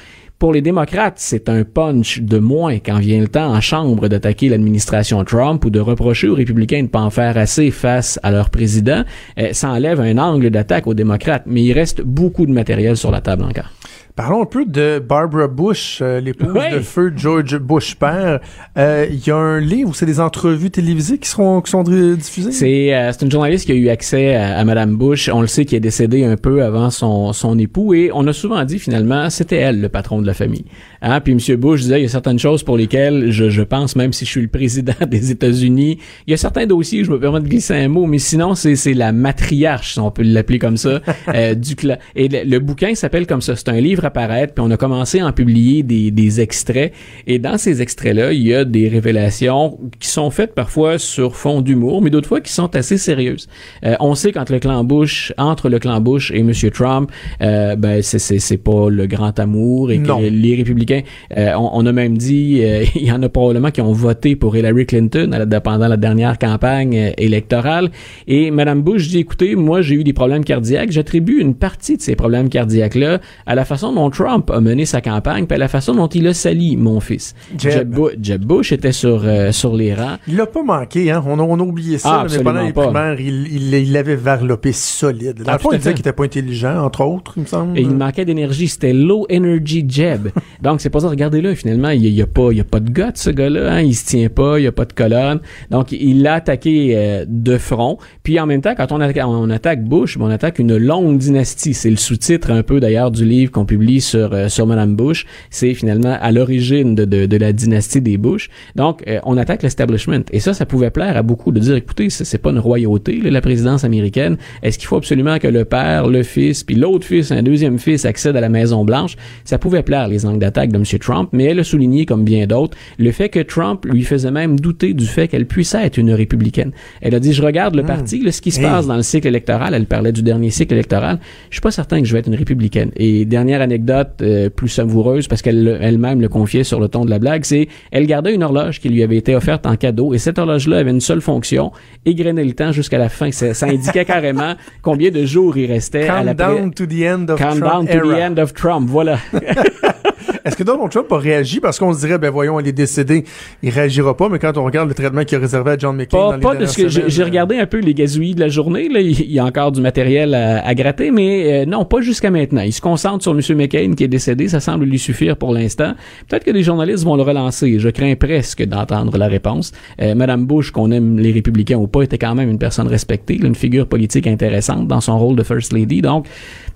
Pour 0.45 0.53
les 0.53 0.61
démocrates, 0.61 1.15
c'est 1.17 1.49
un 1.49 1.65
punch 1.65 2.21
de 2.21 2.39
moins 2.39 2.75
quand 2.75 2.99
vient 2.99 3.19
le 3.19 3.29
temps 3.29 3.55
en 3.55 3.63
chambre 3.63 4.09
d'attaquer 4.09 4.51
l'administration 4.51 5.25
Trump 5.25 5.65
ou 5.65 5.71
de 5.71 5.81
reprocher 5.81 6.29
aux 6.29 6.35
républicains 6.35 6.81
de 6.81 6.83
ne 6.83 6.89
pas 6.89 7.01
en 7.01 7.09
faire 7.09 7.39
assez 7.39 7.71
face 7.71 8.21
à 8.23 8.31
leur 8.31 8.51
président. 8.51 9.05
Euh, 9.39 9.55
ça 9.55 9.71
enlève 9.71 10.03
un 10.03 10.19
angle 10.19 10.51
d'attaque 10.51 10.87
aux 10.87 10.93
démocrates, 10.93 11.45
mais 11.47 11.63
il 11.63 11.73
reste 11.73 12.03
beaucoup 12.03 12.45
de 12.45 12.53
matériel 12.53 12.95
sur 12.95 13.11
la 13.11 13.23
table 13.23 13.45
encore. 13.45 13.71
Parlons 14.17 14.43
un 14.43 14.47
peu 14.47 14.65
de 14.65 15.01
Barbara 15.01 15.49
Bush, 15.49 15.99
euh, 16.01 16.21
l'épouse 16.21 16.55
de 16.73 16.79
feu 16.79 17.13
George 17.17 17.59
Bush 17.59 17.97
père. 17.97 18.39
Euh, 18.79 19.09
Il 19.11 19.27
y 19.27 19.33
a 19.33 19.37
un 19.37 19.59
livre 19.59 19.91
où 19.91 19.95
c'est 19.95 20.07
des 20.07 20.21
entrevues 20.21 20.71
télévisées 20.71 21.19
qui 21.19 21.29
seront 21.29 21.61
qui 21.61 21.73
sont 21.73 21.83
diffusées? 21.83 22.53
C'est 22.53 22.95
euh, 22.95 23.11
c'est 23.11 23.25
une 23.25 23.33
journaliste 23.33 23.67
qui 23.67 23.73
a 23.73 23.75
eu 23.75 23.89
accès 23.89 24.37
à, 24.37 24.57
à 24.57 24.65
Madame 24.65 24.95
Bush. 24.97 25.29
On 25.35 25.41
le 25.41 25.49
sait 25.49 25.65
qui 25.65 25.75
est 25.75 25.81
décédée 25.81 26.25
un 26.25 26.37
peu 26.37 26.63
avant 26.63 26.91
son, 26.91 27.33
son 27.33 27.59
époux 27.59 27.93
et 27.93 28.13
on 28.15 28.25
a 28.29 28.33
souvent 28.33 28.63
dit 28.65 28.79
finalement 28.79 29.31
c'était 29.31 29.57
elle 29.57 29.81
le 29.81 29.89
patron 29.89 30.23
de 30.23 30.29
la 30.29 30.35
famille. 30.35 30.65
Hein? 31.03 31.21
Puis 31.21 31.35
Monsieur 31.35 31.57
Bush 31.57 31.81
disait 31.81 31.99
il 31.99 32.03
y 32.05 32.07
a 32.07 32.09
certaines 32.09 32.39
choses 32.39 32.63
pour 32.63 32.77
lesquelles 32.77 33.33
je, 33.33 33.51
je 33.51 33.63
pense 33.63 33.97
même 33.97 34.13
si 34.13 34.25
je 34.27 34.31
suis 34.31 34.43
le 34.43 34.47
président 34.47 34.95
des 35.09 35.33
États-Unis, 35.33 35.99
il 36.29 36.31
y 36.31 36.35
a 36.35 36.37
certains 36.37 36.67
dossiers 36.67 37.01
où 37.01 37.05
je 37.05 37.11
me 37.11 37.19
permets 37.19 37.41
de 37.41 37.49
glisser 37.49 37.75
un 37.75 37.89
mot, 37.89 38.07
mais 38.07 38.21
sinon 38.21 38.55
c'est 38.55 38.77
c'est 38.77 38.95
la 38.95 39.11
matriarche 39.11 39.95
si 39.95 39.99
on 39.99 40.13
peut 40.13 40.23
l'appeler 40.23 40.61
comme 40.61 40.77
ça 40.77 41.01
euh, 41.35 41.57
du 41.57 41.75
clan. 41.75 41.97
Et 42.15 42.29
le, 42.29 42.45
le 42.49 42.61
bouquin 42.61 42.95
s'appelle 42.95 43.27
comme 43.27 43.43
ça. 43.43 43.57
C'est 43.57 43.69
un 43.71 43.81
livre 43.81 44.04
à 44.05 44.11
paraître 44.11 44.55
puis 44.55 44.65
on 44.67 44.71
a 44.71 44.77
commencé 44.77 45.21
à 45.21 45.27
en 45.27 45.33
publier 45.33 45.83
des, 45.83 46.11
des 46.11 46.41
extraits 46.41 46.93
et 47.27 47.39
dans 47.39 47.59
ces 47.59 47.83
extraits 47.83 48.15
là 48.15 48.33
il 48.33 48.43
y 48.43 48.55
a 48.55 48.65
des 48.65 48.89
révélations 48.89 49.79
qui 50.01 50.09
sont 50.09 50.31
faites 50.31 50.55
parfois 50.55 50.99
sur 50.99 51.37
fond 51.37 51.61
d'humour, 51.61 52.03
mais 52.03 52.11
d'autres 52.11 52.29
fois 52.29 52.41
qui 52.41 52.53
sont 52.53 52.75
assez 52.77 52.99
sérieuses. 52.99 53.49
Euh, 53.85 53.95
on 54.01 54.15
sait 54.15 54.33
quand 54.33 54.51
le 54.51 54.59
clan 54.59 54.85
Bush, 54.85 55.33
entre 55.39 55.69
le 55.69 55.79
clan 55.79 56.01
Bush 56.01 56.31
et 56.35 56.43
Monsieur 56.43 56.71
Trump, 56.71 57.11
euh, 57.43 57.77
ben 57.77 58.03
c'est 58.03 58.19
c'est 58.19 58.39
c'est 58.39 58.57
pas 58.57 58.89
le 58.91 59.07
grand 59.07 59.39
amour 59.39 59.91
et 59.93 59.99
que 59.99 60.07
Non. 60.09 60.21
les 60.21 60.55
républicains, 60.57 61.03
euh, 61.37 61.53
on, 61.57 61.71
on 61.75 61.87
a 61.87 61.93
même 61.93 62.17
dit, 62.19 62.61
euh, 62.63 62.85
il 62.95 63.05
y 63.07 63.13
en 63.13 63.23
a 63.23 63.29
probablement 63.29 63.71
qui 63.71 63.81
ont 63.81 63.93
voté 63.93 64.37
pour 64.37 64.57
Hillary 64.57 64.87
Clinton 64.87 65.31
à 65.33 65.45
la- 65.45 65.61
pendant 65.61 65.89
la 65.89 65.97
dernière 65.97 66.39
campagne 66.39 67.13
électorale. 67.19 67.91
Et 68.27 68.51
Madame 68.51 68.83
Bush 68.83 69.09
dit, 69.09 69.19
écoutez, 69.21 69.55
moi 69.57 69.81
j'ai 69.83 69.95
eu 69.97 70.05
des 70.05 70.13
problèmes 70.13 70.45
cardiaques, 70.45 70.91
j'attribue 70.93 71.41
une 71.41 71.55
partie 71.55 71.97
de 71.97 72.03
ces 72.03 72.17
problèmes 72.17 72.49
cardiaques 72.49 72.95
là 72.97 73.21
à 73.47 73.55
la 73.55 73.65
façon 73.65 73.93
dont 73.95 74.11
Trump 74.11 74.51
a 74.51 74.61
mené 74.61 74.85
sa 74.87 75.01
campagne, 75.01 75.47
puis 75.47 75.55
à 75.55 75.59
la 75.59 75.69
façon 75.69 75.95
dont 75.95 76.09
il 76.09 76.27
a 76.27 76.35
sali 76.35 76.77
mon 76.77 77.01
fils. 77.01 77.35
Jeb. 77.59 77.73
Jeb, 77.73 77.89
Bu- 77.91 78.17
Jeb 78.23 78.45
Bush 78.45 78.73
était 78.73 78.93
sur 78.93 79.23
euh, 79.25 79.53
sur 79.53 79.75
les 79.75 79.95
rangs. 79.95 80.17
Il 80.29 80.37
l'a 80.37 80.47
pas 80.47 80.63
manqué, 80.63 81.11
hein. 81.11 81.23
On 81.27 81.39
a, 81.39 81.43
on 81.43 81.59
a 81.59 81.63
oublié 81.63 81.99
ça, 81.99 82.23
Ah, 82.23 82.27
mais 82.31 82.43
pendant 82.43 82.63
les 82.63 82.73
pas. 82.73 82.85
primaires, 82.85 83.21
il, 83.21 83.93
l'avait 83.93 84.17
varlopé 84.17 84.73
solide. 84.73 85.43
Dans 85.43 85.53
Ah, 85.53 85.53
le 85.55 85.59
fond, 85.59 85.71
il 85.73 85.79
disait 85.79 85.93
qu'il 85.93 86.01
était 86.01 86.13
pas 86.13 86.25
intelligent, 86.25 86.79
entre 86.85 87.03
autres, 87.05 87.33
il 87.37 87.43
me 87.43 87.47
semble. 87.47 87.79
Et 87.79 87.83
il 87.83 87.91
manquait 87.91 88.25
d'énergie. 88.25 88.69
C'était 88.69 88.93
low 88.93 89.27
energy 89.31 89.85
Jeb. 89.89 90.29
Donc, 90.63 90.81
c'est 90.81 90.91
pas 90.91 91.01
ça. 91.01 91.09
Regardez-le, 91.09 91.55
finalement, 91.55 91.91
il 91.91 92.07
y 92.07 92.23
a, 92.23 92.27
pas, 92.27 92.49
il 92.51 92.59
y 92.59 92.61
a 92.61 92.65
pas 92.65 92.81
de 92.81 92.91
guts, 92.91 93.03
ce 93.15 93.31
gars-là. 93.31 93.73
Hein? 93.75 93.81
Il 93.83 93.95
se 93.95 94.07
tient 94.07 94.29
pas, 94.29 94.59
il 94.59 94.65
y 94.65 94.67
a 94.67 94.73
pas 94.73 94.85
de 94.85 94.93
colonne. 94.93 95.41
Donc, 95.71 95.93
il 95.93 96.23
l'a 96.23 96.35
attaqué 96.35 96.93
euh, 96.97 97.25
de 97.29 97.59
front. 97.59 97.99
Puis, 98.23 98.41
en 98.41 98.47
même 98.47 98.61
temps, 98.61 98.75
quand 98.77 98.91
on, 98.93 99.01
attaque- 99.01 99.25
on 99.27 99.51
attaque 99.51 99.85
Bush, 99.85 100.19
ben, 100.19 100.25
on 100.27 100.31
attaque 100.31 100.59
une 100.59 100.77
longue 100.77 101.19
dynastie. 101.19 101.75
C'est 101.75 101.91
le 101.91 101.97
sous-titre 101.97 102.51
un 102.51 102.63
peu, 102.63 102.81
d'ailleurs, 102.81 103.11
du 103.11 103.25
livre 103.25 103.53
qu'on 103.53 103.67
publie 103.67 103.84
sur, 104.01 104.33
euh, 104.33 104.49
sur 104.49 104.67
Madame 104.67 104.97
Bush. 104.97 105.27
C'est 105.51 105.75
finalement 105.75 106.17
à 106.21 106.33
l'origine 106.33 106.95
de, 106.95 107.05
de, 107.05 107.27
de 107.27 107.37
la 107.37 107.53
dynastie 107.53 108.01
des 108.01 108.17
Bush. 108.17 108.51
Donc, 108.77 109.03
euh, 109.07 109.21
on 109.25 109.37
attaque 109.37 109.63
l'establishment. 109.63 110.25
Et 110.33 110.41
ça, 110.41 110.55
ça 110.55 110.67
pouvait 110.67 110.91
plaire 110.91 111.17
à 111.17 111.23
beaucoup 111.23 111.53
de 111.53 111.61
dire, 111.61 111.77
écoutez, 111.77 112.11
c'est 112.11 112.39
pas 112.39 112.51
une 112.51 112.59
royauté, 112.59 113.21
là, 113.21 113.31
la 113.31 113.41
présidence 113.41 113.85
américaine. 113.85 114.37
Est-ce 114.63 114.79
qu'il 114.79 114.89
faut 114.89 114.97
absolument 114.97 115.39
que 115.39 115.49
le 115.49 115.65
père, 115.65 116.09
le 116.09 116.23
fils, 116.23 116.65
puis 116.65 116.75
l'autre 116.75 117.07
fils, 117.07 117.31
un 117.31 117.43
deuxième 117.43 117.79
fils, 117.79 118.05
accèdent 118.05 118.37
à 118.37 118.41
la 118.41 118.49
Maison-Blanche? 118.49 119.17
Ça 119.45 119.59
pouvait 119.59 119.83
plaire, 119.83 120.09
les 120.09 120.27
angles 120.27 120.39
d'attaque 120.41 120.73
de 120.73 120.79
M. 120.79 120.85
Trump, 121.01 121.29
mais 121.33 121.45
elle 121.45 121.61
a 121.61 121.65
souligné, 121.65 122.07
comme 122.07 122.25
bien 122.25 122.47
d'autres, 122.47 122.77
le 122.99 123.13
fait 123.13 123.29
que 123.29 123.41
Trump 123.41 123.85
lui 123.85 124.03
faisait 124.03 124.31
même 124.31 124.59
douter 124.59 124.95
du 124.95 125.07
fait 125.07 125.29
qu'elle 125.29 125.47
puisse 125.47 125.75
être 125.75 125.99
une 125.99 126.13
républicaine. 126.13 126.73
Elle 127.01 127.15
a 127.15 127.21
dit, 127.21 127.33
je 127.33 127.43
regarde 127.43 127.75
le 127.75 127.83
parti, 127.85 128.21
là, 128.23 128.33
ce 128.33 128.41
qui 128.41 128.51
se 128.51 128.61
Hey. 128.65 128.67
passe 128.67 128.87
dans 128.87 128.97
le 128.97 129.03
cycle 129.03 129.27
électoral, 129.29 129.75
elle 129.75 129.85
parlait 129.87 130.13
du 130.13 130.23
dernier 130.23 130.49
cycle 130.51 130.73
électoral, 130.75 131.19
je 131.51 131.57
suis 131.57 131.61
pas 131.61 131.71
certain 131.71 132.01
que 132.01 132.07
je 132.07 132.13
vais 132.13 132.21
être 132.21 132.29
une 132.29 132.35
républicaine. 132.35 132.91
Et 132.97 133.25
dernière 133.25 133.61
anecdote 133.75 134.23
euh, 134.23 134.49
plus 134.49 134.69
savoureuse, 134.69 135.29
parce 135.29 135.43
qu'elle 135.43 135.79
elle-même 135.81 136.21
le 136.21 136.29
confiait 136.29 136.65
sur 136.65 136.81
le 136.81 136.89
ton 136.89 137.05
de 137.05 137.11
la 137.11 137.19
blague, 137.19 137.45
c'est 137.45 137.69
elle 137.91 138.07
gardait 138.07 138.35
une 138.35 138.43
horloge 138.43 138.81
qui 138.81 138.89
lui 138.89 139.03
avait 139.03 139.17
été 139.17 139.35
offerte 139.35 139.67
en 139.67 139.77
cadeau, 139.77 140.15
et 140.15 140.19
cette 140.19 140.39
horloge-là 140.39 140.79
avait 140.79 140.91
une 140.91 141.01
seule 141.01 141.21
fonction, 141.21 141.73
égrener 142.05 142.45
le 142.45 142.53
temps 142.53 142.73
jusqu'à 142.73 142.99
la 142.99 143.09
fin. 143.09 143.31
Ça, 143.33 143.55
ça 143.55 143.67
indiquait 143.67 144.05
carrément 144.05 144.55
combien 144.83 145.11
de 145.11 145.25
jours 145.25 145.57
il 145.57 145.71
restait 145.71 146.09
à 146.09 146.23
la 146.23 146.35
Countdown 146.35 146.73
to 146.73 146.87
the 146.87 147.03
end 147.05 147.29
of 147.29 147.39
Countdown 147.39 147.87
Trump 147.87 147.91
to 147.91 148.13
the 148.13 148.21
end 148.21 148.39
of 148.39 148.55
Trump, 148.55 148.89
voilà. 148.89 149.19
Est-ce 150.45 150.57
que 150.57 150.63
Donald 150.63 150.91
Trump 150.91 151.11
a 151.11 151.17
réagi? 151.19 151.59
Parce 151.61 151.79
qu'on 151.79 151.93
se 151.95 152.01
dirait, 152.01 152.19
ben 152.19 152.31
voyons, 152.31 152.61
il 152.61 152.69
est 152.69 152.73
décédé, 152.73 153.25
il 153.63 153.71
réagira 153.71 154.15
pas, 154.15 154.29
mais 154.29 154.39
quand 154.39 154.57
on 154.59 154.65
regarde 154.65 154.89
le 154.89 154.95
traitement 154.95 155.25
qu'il 155.25 155.39
a 155.39 155.41
réservé 155.41 155.71
à 155.73 155.79
John 155.79 155.97
McCain 155.97 156.19
dans 156.19 156.31
Pas, 156.31 156.37
les 156.37 156.43
pas 156.43 156.55
de 156.57 156.67
ce 156.67 156.77
que 156.77 156.89
j'ai 156.89 157.23
euh, 157.23 157.25
regardé 157.25 157.59
un 157.59 157.67
peu 157.67 157.79
les 157.79 157.95
gazouillis 157.95 158.35
de 158.35 158.41
la 158.41 158.49
journée. 158.49 158.89
Là, 158.91 159.01
il 159.01 159.31
y 159.33 159.39
a 159.39 159.45
encore 159.45 159.73
du 159.73 159.81
matériel 159.81 160.35
à, 160.35 160.67
à 160.67 160.75
gratter, 160.75 161.11
mais 161.11 161.63
euh, 161.63 161.67
non, 161.67 161.87
pas 161.87 162.03
jusqu'à 162.03 162.31
maintenant. 162.31 162.61
Il 162.61 162.73
se 162.73 162.83
concentre 162.83 163.23
sur 163.23 163.33
M. 163.33 163.41
McCain 163.57 163.93
qui 163.97 164.05
est 164.05 164.09
décédé. 164.09 164.49
Ça 164.49 164.61
semble 164.61 164.85
lui 164.85 164.99
suffire 164.99 165.37
pour 165.37 165.53
l'instant. 165.53 165.95
Peut-être 166.29 166.45
que 166.45 166.51
des 166.51 166.63
journalistes 166.63 167.05
vont 167.05 167.17
le 167.17 167.23
relancer. 167.23 167.79
Je 167.79 167.89
crains 167.89 168.15
presque 168.15 168.63
d'entendre 168.65 169.17
la 169.17 169.29
réponse. 169.29 169.73
Euh, 170.03 170.15
Madame 170.15 170.45
Bush, 170.45 170.71
qu'on 170.73 170.91
aime 170.91 171.19
les 171.19 171.33
républicains 171.33 171.79
ou 171.79 171.87
pas, 171.87 172.03
était 172.03 172.19
quand 172.19 172.35
même 172.35 172.51
une 172.51 172.59
personne 172.59 172.89
respectée, 172.89 173.39
une 173.43 173.55
figure 173.55 173.87
politique 173.87 174.27
intéressante 174.27 174.89
dans 174.89 175.01
son 175.01 175.19
rôle 175.19 175.37
de 175.37 175.43
First 175.43 175.73
Lady. 175.73 176.03
Donc, 176.03 176.27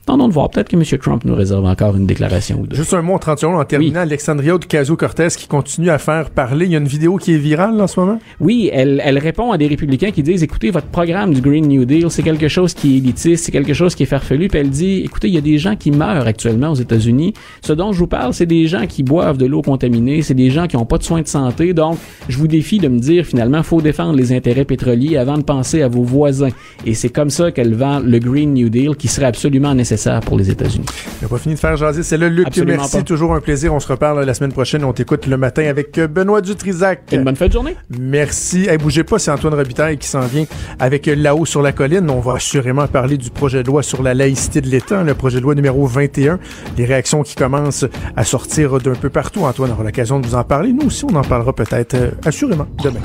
attendons 0.05 0.29
de 0.29 0.33
voir. 0.33 0.49
Peut-être 0.49 0.71
que 0.71 0.77
M. 0.77 0.85
Trump 1.01 1.25
nous 1.25 1.35
réserve 1.35 1.66
encore 1.66 1.97
une 1.97 2.07
déclaration 2.07 2.61
ou 2.61 2.66
deux. 2.66 2.77
Juste 2.77 2.95
un 2.95 3.03
mot 3.03 3.14
en 3.14 3.19
30 3.19 3.39
secondes 3.39 3.58
en 3.59 3.65
terminant. 3.65 4.01
Alexandria 4.01 4.55
Ocasio-Cortez 4.55 5.29
qui 5.37 5.47
continue 5.47 5.91
à 5.91 5.99
faire 5.99 6.31
parler. 6.31 6.67
Il 6.67 6.73
y 6.73 6.75
a 6.75 6.79
une 6.79 6.89
vidéo 6.89 7.17
qui 7.17 7.35
est 7.35 7.39
virale 7.39 7.81
en 7.81 7.87
ce 7.87 8.01
moment? 8.01 8.19
Oui, 8.41 8.71
elle, 8.73 9.03
elle 9.05 9.19
répond 9.19 9.53
à 9.53 9.59
des 9.59 9.67
républicains 9.67 10.11
qui 10.11 10.23
disent, 10.23 10.43
écoutez, 10.43 10.71
votre 10.71 10.87
programme 10.87 11.35
du 11.35 11.41
Green 11.41 11.67
New 11.67 11.85
Deal, 11.85 12.11
c'est 12.11 12.23
quelque 12.23 12.49
chose 12.49 12.75
qui 12.75 12.95
est 12.95 12.99
élitiste, 12.99 13.45
c'est 13.45 13.53
quelque 13.53 13.75
chose 13.75 13.95
qui 13.95 14.05
est 14.05 14.07
farfelu. 14.07 14.49
Puis 14.49 14.59
elle 14.59 14.71
dit, 14.71 15.03
écoutez, 15.05 15.29
il 15.29 15.35
y 15.35 15.39
a 15.39 15.43
des 15.43 15.59
gens 15.59 15.77
qui 15.77 15.91
meurent 15.91 16.27
actuellement 16.27 16.71
aux 16.71 16.77
États-Unis. 16.77 17.35
Ce 17.63 17.73
dont 17.73 17.93
je 17.93 17.99
vous 17.99 18.07
parle, 18.07 18.35
c'est 18.35 18.47
des 18.47 18.67
gens 18.67 18.87
qui 18.87 19.03
boivent 19.03 19.39
de 19.39 19.47
l'eau 19.47 19.63
contaminée, 19.63 20.23
c'est 20.23 20.35
des 20.35 20.51
gens 20.51 20.67
qui 20.67 20.77
n'ont 20.77 20.87
pas 20.87 20.99
de 20.99 21.03
soins 21.03 21.23
de 21.23 21.29
santé. 21.29 21.73
Donc, 21.75 21.99
je 22.29 22.39
vous 22.39 22.49
défie 22.49 22.79
de 22.79 22.89
me 22.89 22.99
dire, 22.99 23.25
finalement, 23.25 23.63
faut 23.63 23.81
défendre 23.81 24.17
les 24.17 24.33
intérêts 24.33 24.65
pétroliers 24.65 25.17
avant 25.17 25.39
de 25.39 25.43
penser 25.43 25.83
à 25.83 25.89
vos 25.89 26.03
voisins. 26.03 26.51
Et 26.87 26.95
c'est 26.95 27.09
comme 27.09 27.31
ça 27.31 27.51
qu'elle 27.51 27.75
vend 27.75 28.01
le 28.01 28.19
Green 28.19 28.55
New 28.55 28.69
Deal 28.69 28.97
qui 28.97 29.09
serait 29.09 29.27
absolument 29.27 29.75
nécessaire 29.75 30.21
pour 30.21 30.39
les 30.39 30.51
États-Unis. 30.51 30.87
Il 31.21 31.25
n'a 31.25 31.29
pas 31.29 31.39
fini 31.39 31.55
de 31.55 31.61
faire 31.61 31.77
jaser. 31.77 32.03
C'est 32.03 32.17
là, 32.17 32.29
Luc. 32.29 32.47
Absolument 32.47 32.79
Merci. 32.79 32.99
pas. 32.99 33.03
Toujours 33.03 33.35
un 33.35 33.41
plaisir. 33.41 33.48
On 33.49 33.81
se 33.81 33.89
reparle 33.89 34.25
la 34.25 34.35
semaine 34.35 34.53
prochaine. 34.53 34.85
On 34.85 34.93
t'écoute 34.93 35.27
le 35.27 35.39
matin 35.39 35.67
avec 35.67 35.97
euh, 35.97 36.07
Benoît 36.07 36.43
Dutrisac. 36.43 37.01
Une 37.13 37.25
bonne 37.25 37.35
fin 37.35 37.47
de 37.47 37.53
journée. 37.53 37.77
Merci. 37.99 38.67
Hey, 38.69 38.77
bougez 38.77 39.05
pas, 39.05 39.19
c'est 39.19 39.31
Antoine 39.31 39.55
Robitaille 39.55 39.97
qui 39.97 40.07
s'en 40.07 40.21
vient 40.21 40.45
avec 40.79 41.09
euh, 41.09 41.15
là-haut 41.15 41.47
sur 41.47 41.63
la 41.63 41.73
colline. 41.73 42.11
On 42.11 42.21
va 42.21 42.35
assurément 42.35 42.87
parler 42.87 43.17
du 43.17 43.31
projet 43.31 43.63
de 43.63 43.69
loi 43.69 43.83
sur 43.83 44.03
la 44.03 44.13
laïcité 44.13 44.61
de 44.61 44.67
l'État, 44.67 45.03
le 45.03 45.15
projet 45.15 45.39
de 45.39 45.45
loi 45.45 45.55
numéro 45.55 45.87
21. 45.87 46.39
Les 46.77 46.85
réactions 46.85 47.23
qui 47.23 47.37
commencent 47.37 47.87
à 48.17 48.25
sortir 48.25 48.81
d'un 48.81 48.95
peu 48.95 49.09
partout. 49.09 49.45
Antoine 49.45 49.71
aura 49.71 49.83
l'occasion 49.83 50.21
de 50.21 50.27
vous 50.27 50.35
en 50.35 50.45
parler. 50.45 50.75
Nous 50.75 50.87
aussi, 50.87 51.07
on 51.07 51.15
en 51.15 51.23
parlera 51.23 51.55
peut-être 51.55 51.95
euh, 51.95 52.11
assurément 52.27 52.67
demain. 52.85 53.01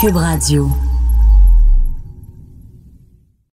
Cube 0.00 0.16
Radio. 0.16 0.70